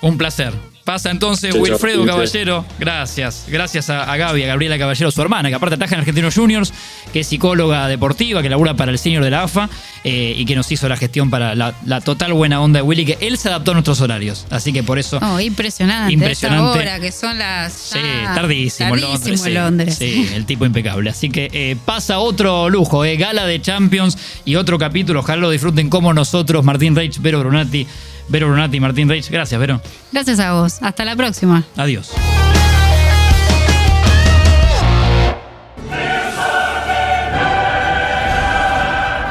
Un 0.00 0.16
placer. 0.16 0.52
Pasa 0.84 1.10
entonces 1.10 1.54
Wilfredo 1.54 2.04
Caballero. 2.04 2.64
Gracias. 2.78 3.46
Gracias 3.48 3.88
a, 3.88 4.14
Gaby, 4.16 4.42
a 4.42 4.46
Gabriela 4.48 4.78
Caballero, 4.78 5.10
su 5.10 5.22
hermana, 5.22 5.48
que 5.48 5.54
aparte 5.54 5.76
ataja 5.76 5.94
en 5.94 6.00
Argentinos 6.00 6.34
Juniors, 6.34 6.74
que 7.10 7.20
es 7.20 7.26
psicóloga 7.26 7.88
deportiva, 7.88 8.42
que 8.42 8.50
labura 8.50 8.74
para 8.74 8.92
el 8.92 8.98
senior 8.98 9.24
de 9.24 9.30
la 9.30 9.44
AFA 9.44 9.70
eh, 10.04 10.34
y 10.36 10.44
que 10.44 10.54
nos 10.54 10.70
hizo 10.70 10.86
la 10.86 10.98
gestión 10.98 11.30
para 11.30 11.54
la, 11.54 12.00
total 12.02 12.34
buena 12.34 12.60
onda 12.60 12.80
de 12.80 12.82
Willy, 12.82 13.06
que 13.06 13.18
él 13.22 13.38
se 13.38 13.48
adaptó 13.48 13.70
a 13.70 13.74
nuestros 13.74 14.02
horarios. 14.02 14.46
Así 14.50 14.74
que 14.74 14.82
por 14.82 14.98
eso. 14.98 15.18
Oh, 15.22 15.40
impresionante. 15.40 16.12
Impresionante. 16.12 16.80
Hora, 16.80 17.00
que 17.00 17.12
son 17.12 17.38
las. 17.38 17.72
Sí, 17.72 17.98
tardísimo, 18.34 18.94
Londres. 18.94 19.96
Sí, 19.96 20.28
el 20.34 20.44
tipo 20.44 20.66
impecable. 20.66 21.08
Así 21.08 21.30
que 21.30 21.48
eh, 21.50 21.76
pasa 21.82 22.18
otro 22.18 22.68
lujo, 22.68 23.06
eh, 23.06 23.16
gala 23.16 23.46
de 23.46 23.58
Champions 23.62 24.18
y 24.44 24.56
otro 24.56 24.78
capítulo. 24.78 25.20
Ojalá 25.20 25.40
lo 25.40 25.50
disfruten 25.50 25.88
como 25.88 26.12
nosotros, 26.12 26.62
Martín 26.62 26.94
Reich, 26.94 27.18
Vero 27.20 27.40
Brunati. 27.40 27.86
Vero 28.28 28.48
Brunati 28.48 28.76
y 28.76 28.80
Martín 28.80 29.08
Reich. 29.08 29.30
Gracias, 29.30 29.60
Vero. 29.60 29.80
Gracias 30.12 30.40
a 30.40 30.52
vos. 30.52 30.78
Hasta 30.82 31.04
la 31.04 31.16
próxima. 31.16 31.64
Adiós. 31.76 32.12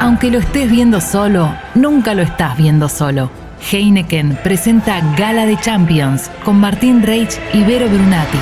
Aunque 0.00 0.30
lo 0.30 0.38
estés 0.38 0.70
viendo 0.70 1.00
solo, 1.00 1.54
nunca 1.74 2.14
lo 2.14 2.22
estás 2.22 2.58
viendo 2.58 2.88
solo. 2.90 3.30
Heineken 3.72 4.38
presenta 4.42 5.00
Gala 5.16 5.46
de 5.46 5.58
Champions 5.58 6.30
con 6.44 6.60
Martín 6.60 7.02
Reich 7.02 7.38
y 7.54 7.62
Vero 7.62 7.88
Brunati. 7.88 8.38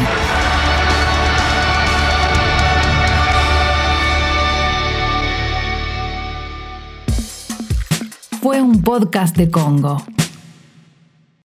Fue 8.41 8.61
un 8.61 8.83
podcast 8.83 9.37
de 9.37 9.49
Congo. 9.49 10.05